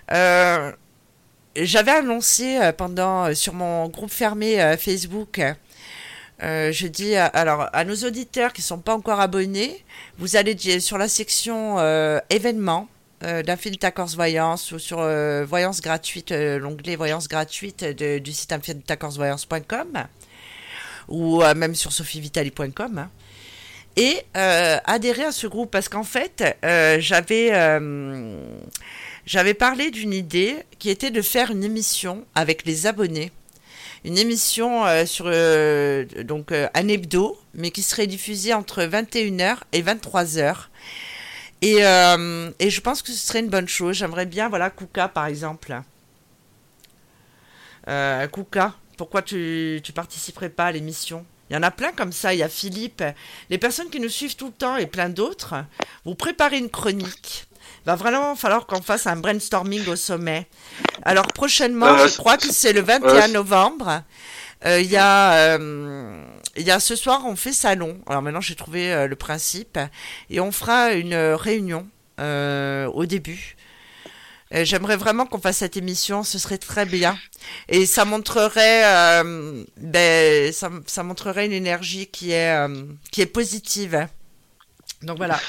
[0.10, 0.76] J'avais
[1.92, 5.40] annoncé pendant sur mon groupe fermé Facebook
[6.42, 9.84] euh, je dis alors à nos auditeurs qui ne sont pas encore abonnés,
[10.18, 12.88] vous allez sur la section euh, événements
[13.24, 20.06] euh, d'Infinita Corse Voyance ou sur euh, Voyance gratuite, l'onglet Voyance gratuite du site infinitacorsevoyance.com
[21.10, 23.10] ou même sur sophievitali.com hein.
[23.98, 26.58] et adhérer à ce groupe parce qu'en fait
[27.00, 27.52] j'avais
[29.26, 33.32] j'avais parlé d'une idée qui était de faire une émission avec les abonnés
[34.06, 39.58] une émission euh, sur euh, donc euh, un hebdo, mais qui serait diffusée entre 21h
[39.72, 40.56] et 23h.
[41.62, 43.98] Et, et je pense que ce serait une bonne chose.
[43.98, 45.82] J'aimerais bien, voilà, Kuka par exemple.
[47.86, 51.26] Kuka, pourquoi tu ne participerais pas à l'émission?
[51.50, 52.34] Il y en a plein comme ça.
[52.34, 53.04] Il y a Philippe.
[53.50, 55.56] Les personnes qui nous suivent tout le temps et plein d'autres.
[56.06, 57.49] Vous préparez une chronique
[57.86, 60.48] va vraiment falloir qu'on fasse un brainstorming au sommet.
[61.04, 64.04] Alors prochainement, euh, je crois que c'est le 21 novembre.
[64.66, 66.24] Euh, il y a euh,
[66.58, 68.00] y a ce soir on fait salon.
[68.08, 69.80] Alors maintenant j'ai trouvé le principe
[70.30, 71.88] et on fera une réunion
[72.20, 73.56] au début.
[74.52, 77.18] J'aimerais vraiment qu'on fasse cette émission, ce serait très bien.
[77.68, 79.24] Et ça montrerait,
[79.78, 82.58] ben, ça, ça, montrerait une énergie qui est,
[83.12, 84.08] qui est positive.
[85.04, 85.40] Donc voilà.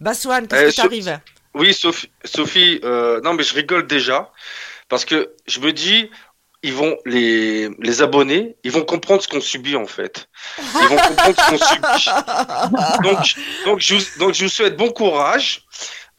[0.00, 1.20] Bassoane, qu'est-ce qui t'arrive
[1.54, 4.30] oui, Sophie, Sophie euh, non mais je rigole déjà
[4.88, 6.10] parce que je me dis,
[6.62, 10.28] ils vont les, les abonnés, ils vont comprendre ce qu'on subit en fait.
[10.58, 13.02] Ils vont comprendre ce qu'on subit.
[13.02, 13.34] Donc,
[13.64, 15.64] donc, je, donc je vous souhaite bon courage.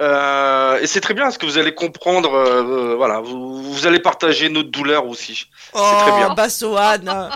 [0.02, 4.00] Euh, et c'est très bien parce que vous allez comprendre, euh, voilà, vous, vous, allez
[4.00, 5.48] partager notre douleur aussi.
[5.74, 6.34] Oh, c'est très bien.
[6.34, 7.30] Bassoane.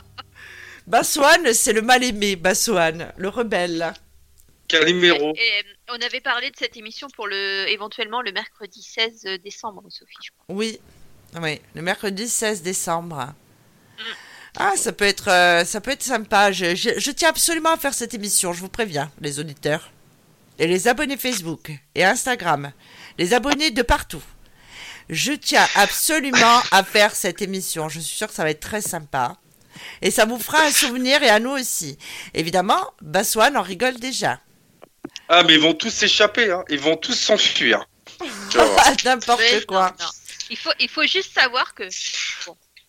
[0.87, 3.93] Bassoane, c'est le mal aimé, Bassoane, le rebelle.
[4.69, 5.33] Calimero.
[5.35, 10.15] Et, on avait parlé de cette émission pour le éventuellement le mercredi 16 décembre, Sophie,
[10.23, 10.55] je crois.
[10.55, 10.79] Oui,
[11.41, 13.33] oui, le mercredi 16 décembre.
[13.97, 14.03] Mm.
[14.57, 16.51] Ah, ça peut être, euh, ça peut être sympa.
[16.51, 18.53] Je, je, tiens absolument à faire cette émission.
[18.53, 19.91] Je vous préviens, les auditeurs
[20.59, 22.71] et les abonnés Facebook et Instagram,
[23.17, 24.21] les abonnés de partout.
[25.09, 27.89] Je tiens absolument à faire cette émission.
[27.89, 29.37] Je suis sûre que ça va être très sympa.
[30.03, 31.97] Et ça vous fera un souvenir et à nous aussi.
[32.35, 34.39] Évidemment, Baswan en rigole déjà.
[35.35, 36.63] Ah, mais ils vont tous s'échapper, hein.
[36.69, 37.87] ils vont tous s'enfuir.
[39.03, 39.95] N'importe quoi.
[40.51, 41.85] Il, faut, il faut juste savoir que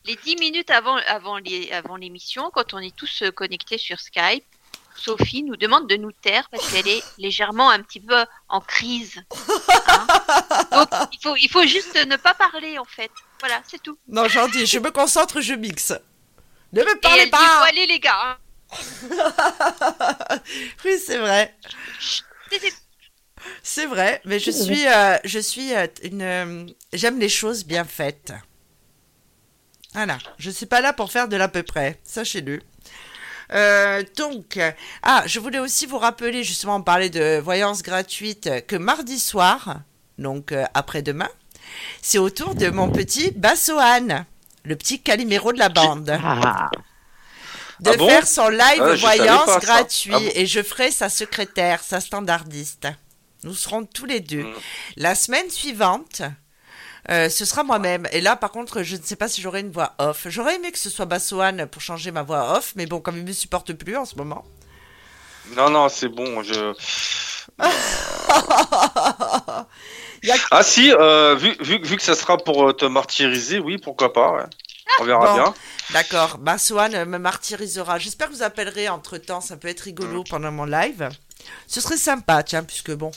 [0.04, 1.38] les 10 minutes avant, avant,
[1.72, 4.44] avant l'émission, quand on est tous euh, connectés sur Skype,
[4.94, 9.22] Sophie nous demande de nous taire parce qu'elle est légèrement un petit peu en crise.
[9.88, 10.06] Hein.
[10.70, 13.10] Donc il faut, il faut juste ne pas parler en fait.
[13.40, 13.96] Voilà, c'est tout.
[14.06, 15.94] Non, j'en dis, je me concentre, je mixe.
[16.74, 17.64] Ne me parlez pas.
[17.64, 18.20] allez les gars.
[18.22, 18.36] Hein.
[20.84, 21.56] oui, c'est vrai.
[23.62, 26.22] C'est vrai, mais je suis, euh, je suis euh, une.
[26.22, 28.32] Euh, j'aime les choses bien faites.
[29.92, 32.60] Voilà, je suis pas là pour faire de l'à peu près, sachez-le.
[34.16, 34.58] donc,
[35.02, 39.82] ah, je voulais aussi vous rappeler, justement, parler de voyance gratuite, que mardi soir,
[40.18, 41.28] donc après-demain,
[42.02, 44.26] c'est au tour de mon petit Bassoane,
[44.64, 46.18] le petit Calimero de la bande.
[46.20, 46.70] Ah.
[47.80, 52.88] De ah faire son live ah, voyance gratuit et je ferai sa secrétaire, sa standardiste.
[53.42, 54.44] Nous serons tous les deux.
[54.44, 54.54] Mm.
[54.96, 56.22] La semaine suivante,
[57.10, 58.08] euh, ce sera moi-même.
[58.12, 60.26] Et là, par contre, je ne sais pas si j'aurai une voix off.
[60.26, 63.24] J'aurais aimé que ce soit Bassoane pour changer ma voix off, mais bon, comme il
[63.24, 64.44] ne me supporte plus en ce moment.
[65.56, 66.42] Non, non, c'est bon.
[66.42, 66.72] Je...
[70.50, 74.14] Ah si, euh, vu, vu, vu, que ça sera pour euh, te martyriser, oui, pourquoi
[74.14, 74.48] pas.
[75.00, 75.54] On verra bien.
[75.92, 77.98] D'accord, Bassoane me martyrisera.
[77.98, 80.28] J'espère que vous appellerez entre temps, ça peut être rigolo mm.
[80.28, 81.08] pendant mon live.
[81.66, 83.10] Ce serait sympa, tiens, puisque bon,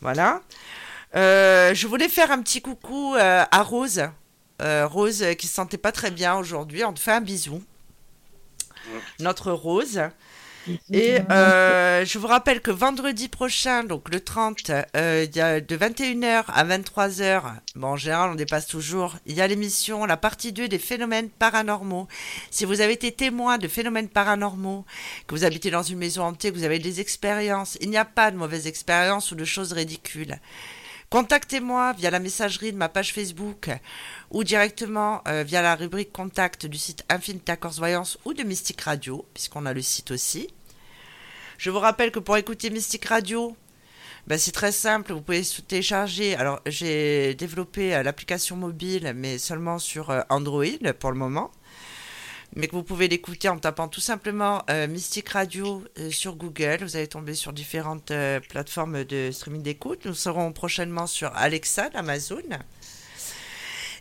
[0.00, 0.40] voilà.
[1.16, 4.02] Euh, je voulais faire un petit coucou euh, à Rose.
[4.60, 6.84] Euh, Rose qui se sentait pas très bien aujourd'hui.
[6.84, 7.62] On te fait un bisou.
[9.20, 10.00] Notre Rose.
[10.92, 15.60] Et euh, je vous rappelle que vendredi prochain, donc le 30, euh, il y a
[15.60, 17.42] de 21h à 23h,
[17.76, 21.28] bon, en général on dépasse toujours, il y a l'émission, la partie 2 des phénomènes
[21.28, 22.08] paranormaux.
[22.50, 24.84] Si vous avez été témoin de phénomènes paranormaux,
[25.26, 28.04] que vous habitez dans une maison hantée, que vous avez des expériences, il n'y a
[28.04, 30.38] pas de mauvaises expériences ou de choses ridicules.
[31.10, 33.70] Contactez-moi via la messagerie de ma page Facebook
[34.30, 38.82] ou directement euh, via la rubrique contact du site Infinita Corse Voyance ou de Mystique
[38.82, 40.48] Radio, puisqu'on a le site aussi.
[41.58, 43.56] Je vous rappelle que pour écouter Mystique Radio,
[44.28, 46.36] ben c'est très simple, vous pouvez télécharger.
[46.36, 51.50] Alors, j'ai développé euh, l'application mobile, mais seulement sur euh, Android pour le moment.
[52.54, 56.78] Mais que vous pouvez l'écouter en tapant tout simplement euh, Mystique Radio sur Google.
[56.82, 58.12] Vous allez tomber sur différentes
[58.48, 60.04] plateformes de streaming d'écoute.
[60.04, 62.42] Nous serons prochainement sur Alexa d'Amazon.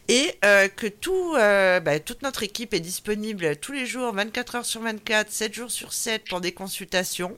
[0.10, 4.82] Et que tout, ben, toute notre équipe est disponible tous les jours, 24 heures sur
[4.82, 7.38] 24, 7 jours sur 7 pour des consultations.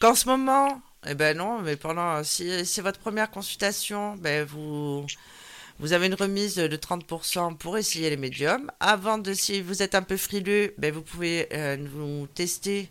[0.00, 5.06] Qu'en ce moment, eh ben non, mais pendant, si c'est votre première consultation, ben vous,
[5.92, 8.70] avez une remise de 30% pour essayer les médiums.
[8.80, 12.90] Avant de, si vous êtes un peu frileux, ben vous pouvez euh, nous tester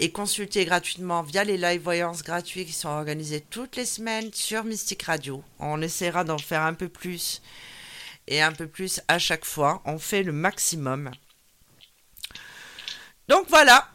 [0.00, 4.64] et consulter gratuitement via les live voyances gratuits qui sont organisés toutes les semaines sur
[4.64, 5.42] Mystique Radio.
[5.58, 7.42] On essaiera d'en faire un peu plus
[8.28, 9.82] et un peu plus à chaque fois.
[9.84, 11.10] On fait le maximum.
[13.28, 13.88] Donc voilà,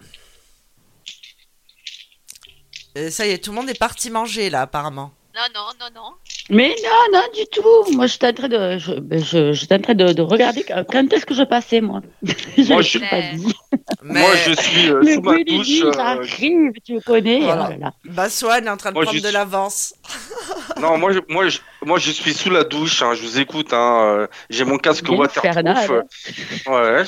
[2.97, 5.11] euh, ça y est, tout le monde est parti manger là, apparemment.
[5.35, 6.11] Non, non, non, non.
[6.49, 7.95] Mais non, non, du tout.
[7.95, 11.25] Moi, j'étais en train de, je, ben, je, en train de, de, regarder quand est-ce
[11.25, 12.01] que je passais, moi.
[12.23, 13.55] je moi, je suis pas dit.
[14.01, 15.81] Moi, je suis euh, sous ma douche.
[15.83, 15.91] Euh...
[15.99, 17.41] arrive, tu connais.
[17.41, 17.69] Voilà.
[17.83, 19.93] Oh bah, Swan est en train de prendre de l'avance.
[20.81, 23.03] non, moi, je, moi, je, moi, je suis sous la douche.
[23.03, 23.71] Hein, je vous écoute.
[23.71, 25.91] Hein, euh, J'ai mon casque waterproof.
[26.67, 27.03] Ouais.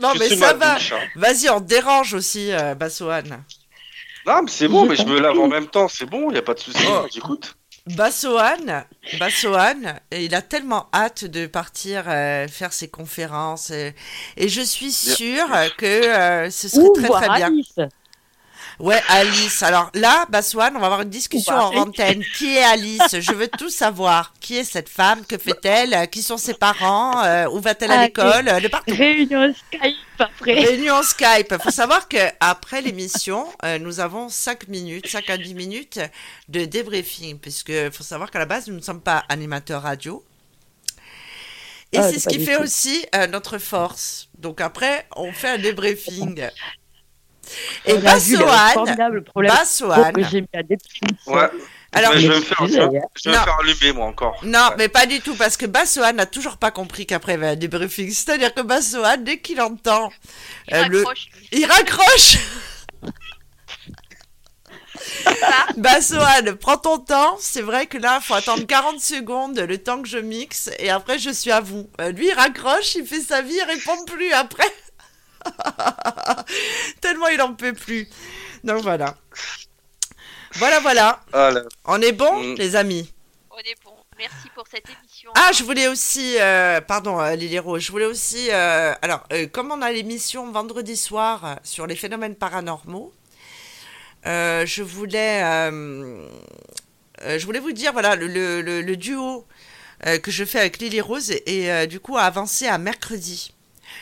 [0.00, 0.74] non, mais ça va.
[0.74, 0.98] Hein.
[1.14, 3.44] Vas-y, on dérange aussi, euh, Bassoane.
[4.26, 6.38] Non, mais c'est bon, mais je me lave en même temps, c'est bon, il n'y
[6.38, 7.06] a pas de souci, oh.
[7.12, 7.56] j'écoute.
[7.86, 8.84] Bassoane,
[9.20, 13.94] Bassoane, il a tellement hâte de partir euh, faire ses conférences et,
[14.36, 15.46] je suis sûre
[15.78, 17.50] que euh, ce serait très très bien.
[18.78, 19.62] Ouais, Alice.
[19.62, 22.22] Alors là, Baswan, on va avoir une discussion en antenne.
[22.36, 23.20] Qui est Alice?
[23.20, 24.34] Je veux tout savoir.
[24.38, 25.24] Qui est cette femme?
[25.24, 26.08] Que fait-elle?
[26.10, 27.24] Qui sont ses parents?
[27.24, 28.44] Euh, Où va-t-elle à ah, l'école?
[28.60, 28.94] De partout.
[28.94, 30.54] Réunion Skype après.
[30.54, 31.48] Réunion Skype.
[31.50, 36.00] Il faut savoir que après l'émission, euh, nous avons 5 minutes, 5 à 10 minutes
[36.48, 37.38] de débriefing.
[37.38, 40.22] Puisque faut savoir qu'à la base, nous ne sommes pas animateurs radio.
[41.92, 44.28] Et ah, c'est ce qui fait aussi euh, notre force.
[44.38, 46.46] Donc après, on fait un débriefing.
[47.84, 48.96] Et Bassoane,
[49.34, 50.12] Bassoane.
[51.26, 51.50] Ouais.
[51.92, 54.36] Alors, je vais me faire, je vais faire allumer, moi, encore.
[54.42, 57.38] Non, mais pas du tout, parce que Bassoane n'a toujours pas compris qu'après il y
[57.38, 58.10] avait un débriefing.
[58.10, 60.10] C'est-à-dire que Bassoane, dès qu'il entend.
[60.68, 61.28] Il euh, raccroche.
[61.52, 62.38] Il raccroche
[65.76, 67.36] bah, Sohan, prends ton temps.
[67.40, 70.90] C'est vrai que là, il faut attendre 40 secondes, le temps que je mixe, et
[70.90, 71.88] après, je suis à vous.
[72.00, 74.70] Euh, lui, il raccroche, il fait sa vie, il répond plus après.
[77.00, 78.08] Tellement il en peut plus.
[78.64, 79.16] Donc voilà.
[80.54, 81.22] Voilà, voilà.
[81.84, 82.54] On est bon, mm.
[82.56, 83.12] les amis?
[83.50, 83.96] On est bon.
[84.18, 85.30] Merci pour cette émission.
[85.34, 89.70] Ah, je voulais aussi, euh, pardon euh, Lily Rose, je voulais aussi, euh, alors, comme
[89.70, 93.12] on a l'émission vendredi soir sur les phénomènes paranormaux,
[94.24, 95.40] je voulais,
[97.20, 98.26] je voulais vous dire, voilà, le,
[98.62, 99.46] le, duo
[100.22, 103.52] que je fais avec Lily Rose et, du coup a avancé à mercredi.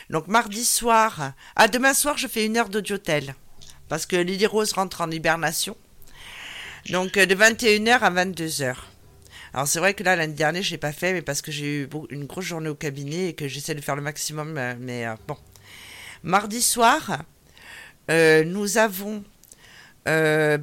[0.09, 3.35] Donc mardi soir, à demain soir, je fais une heure d'audiotel
[3.89, 5.77] parce que Lily Rose rentre en hibernation.
[6.89, 8.75] Donc de 21h à 22h.
[9.53, 11.83] Alors c'est vrai que là l'année dernière je l'ai pas fait, mais parce que j'ai
[11.83, 14.57] eu une grosse journée au cabinet et que j'essaie de faire le maximum.
[14.57, 15.37] Euh, mais euh, bon,
[16.23, 17.23] mardi soir,
[18.11, 19.23] euh, nous avons
[20.07, 20.57] euh,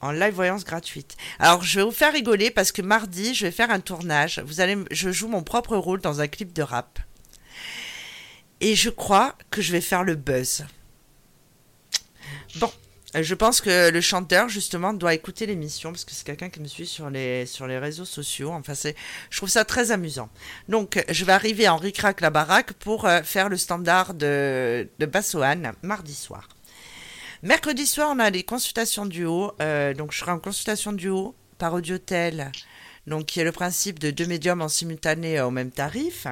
[0.00, 1.16] en live voyance gratuite.
[1.38, 4.42] Alors je vais vous faire rigoler parce que mardi je vais faire un tournage.
[4.46, 6.98] Vous allez, je joue mon propre rôle dans un clip de rap.
[8.60, 10.64] Et je crois que je vais faire le buzz.
[12.56, 12.70] Bon,
[13.16, 16.60] euh, je pense que le chanteur, justement, doit écouter l'émission parce que c'est quelqu'un qui
[16.60, 18.50] me suit sur les, sur les réseaux sociaux.
[18.52, 18.96] Enfin, c'est,
[19.30, 20.28] je trouve ça très amusant.
[20.68, 25.06] Donc, je vais arriver en ricrac la baraque pour euh, faire le standard de, de
[25.06, 26.48] Bassoane mardi soir.
[27.42, 29.52] Mercredi soir, on a les consultations duo.
[29.60, 32.50] Euh, donc, je serai en consultation duo par audiotel,
[33.06, 36.26] donc qui est le principe de deux médiums en simultané au même tarif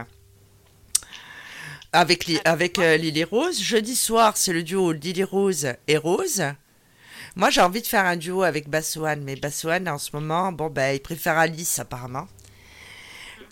[1.93, 3.60] avec, avec Lily Rose.
[3.60, 6.43] Jeudi soir, c'est le duo Lily Rose et Rose.
[7.35, 10.69] Moi, j'ai envie de faire un duo avec Bassoane, mais Bassoane, en ce moment, bon,
[10.69, 12.28] ben, il préfère Alice, apparemment.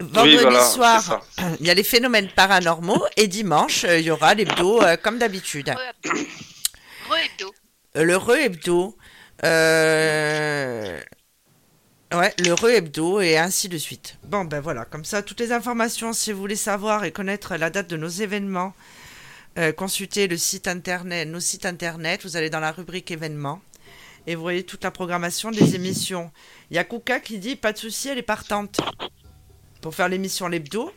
[0.01, 1.25] Vendredi soir,
[1.61, 5.19] il y a les phénomènes paranormaux, et dimanche, euh, il y aura l'hebdo, euh, comme
[5.19, 5.75] d'habitude.
[7.09, 7.55] Re-hebdo.
[7.97, 8.97] Euh, le re-hebdo.
[12.13, 14.17] Ouais, le re-hebdo et ainsi de suite.
[14.25, 17.71] Bon, ben voilà, comme ça, toutes les informations, si vous voulez savoir et connaître la
[17.71, 18.75] date de nos événements,
[19.77, 23.61] consultez le site internet, nos sites internet, vous allez dans la rubrique événements
[24.27, 26.31] et vous voyez toute la programmation des émissions.
[26.71, 28.81] Il y a Kuka qui dit pas de souci, elle est partante
[29.81, 30.93] pour faire l'émission l'hebdo.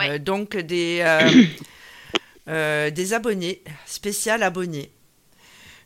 [0.00, 1.44] Euh, donc des euh,
[2.48, 4.92] euh, des abonnés, spécial abonnés.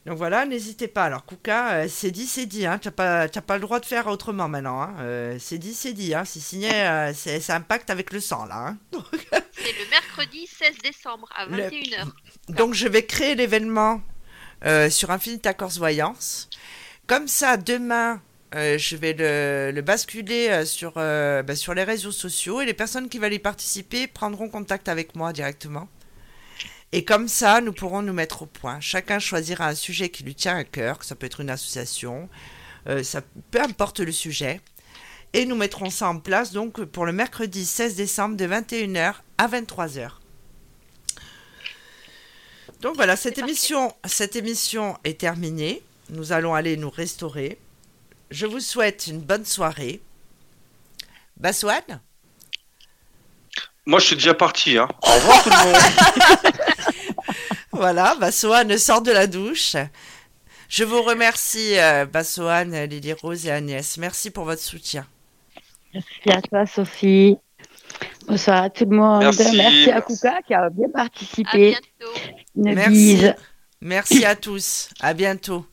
[0.06, 1.04] Donc voilà, n'hésitez pas.
[1.04, 2.66] Alors Kuka, c'est dit, c'est dit.
[2.66, 2.78] Hein.
[2.78, 4.82] Tu n'as pas, pas le droit de faire autrement maintenant.
[4.82, 5.36] Hein.
[5.38, 6.14] c'est dit, c'est dit.
[6.14, 6.24] Hein.
[6.26, 6.70] C'est signé,
[7.14, 8.68] c'est impact avec le sang là.
[8.68, 8.78] Hein.
[9.52, 12.06] c'est le mercredi 16 décembre à 21h.
[12.50, 14.02] Donc je vais créer l'événement
[14.66, 16.48] euh, sur Infinite Accords Voyance.
[17.06, 18.22] Comme ça, demain,
[18.54, 23.08] euh, je vais le, basculer euh, sur, bah, sur les réseaux sociaux et les personnes
[23.10, 25.88] qui veulent y participer prendront contact avec moi directement.
[26.96, 28.78] Et comme ça, nous pourrons nous mettre au point.
[28.78, 32.28] Chacun choisira un sujet qui lui tient à cœur, ça peut être une association,
[33.02, 34.60] ça, peu importe le sujet.
[35.32, 39.48] Et nous mettrons ça en place donc pour le mercredi 16 décembre de 21h à
[39.48, 40.10] 23h.
[42.80, 45.82] Donc voilà, cette émission, cette émission est terminée.
[46.10, 47.58] Nous allons aller nous restaurer.
[48.30, 50.00] Je vous souhaite une bonne soirée.
[51.38, 52.00] Bassoane
[53.84, 54.78] Moi, je suis déjà parti.
[54.78, 54.86] Hein.
[55.02, 56.54] Au revoir tout le monde.
[57.74, 59.76] voilà, Bassoane sort de la douche.
[60.68, 63.96] Je vous remercie, euh, Bassoane, Lily Rose et Agnès.
[63.98, 65.06] Merci pour votre soutien.
[65.92, 67.36] Merci à toi, Sophie.
[68.26, 69.22] Bonsoir à tout le monde.
[69.22, 71.76] Merci, à Kuka qui a bien participé.
[72.56, 73.22] Merci.
[73.80, 74.88] Merci à tous.
[75.00, 75.64] À bientôt.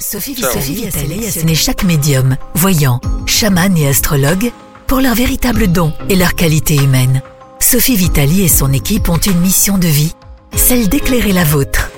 [0.00, 4.50] Sophie, Sophie Vitale a chaque médium, voyant, chaman et astrologue
[4.86, 7.20] pour leur véritable don et leur qualité humaine.
[7.60, 10.12] Sophie Vitali et son équipe ont une mission de vie,
[10.54, 11.90] celle d'éclairer la vôtre.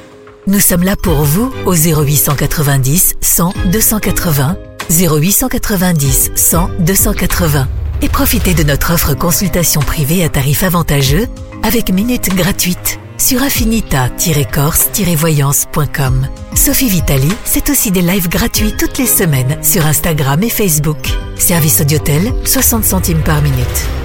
[0.46, 4.56] Nous sommes là pour vous au 0890 100 280,
[4.90, 7.68] 0890 100 280
[8.02, 11.26] et profitez de notre offre consultation privée à tarif avantageux
[11.62, 16.28] avec minutes gratuites sur affinita-corse-voyance.com.
[16.54, 20.98] Sophie Vitali, c'est aussi des lives gratuits toutes les semaines sur Instagram et Facebook.
[21.36, 24.03] Service Audiotel, 60 centimes par minute.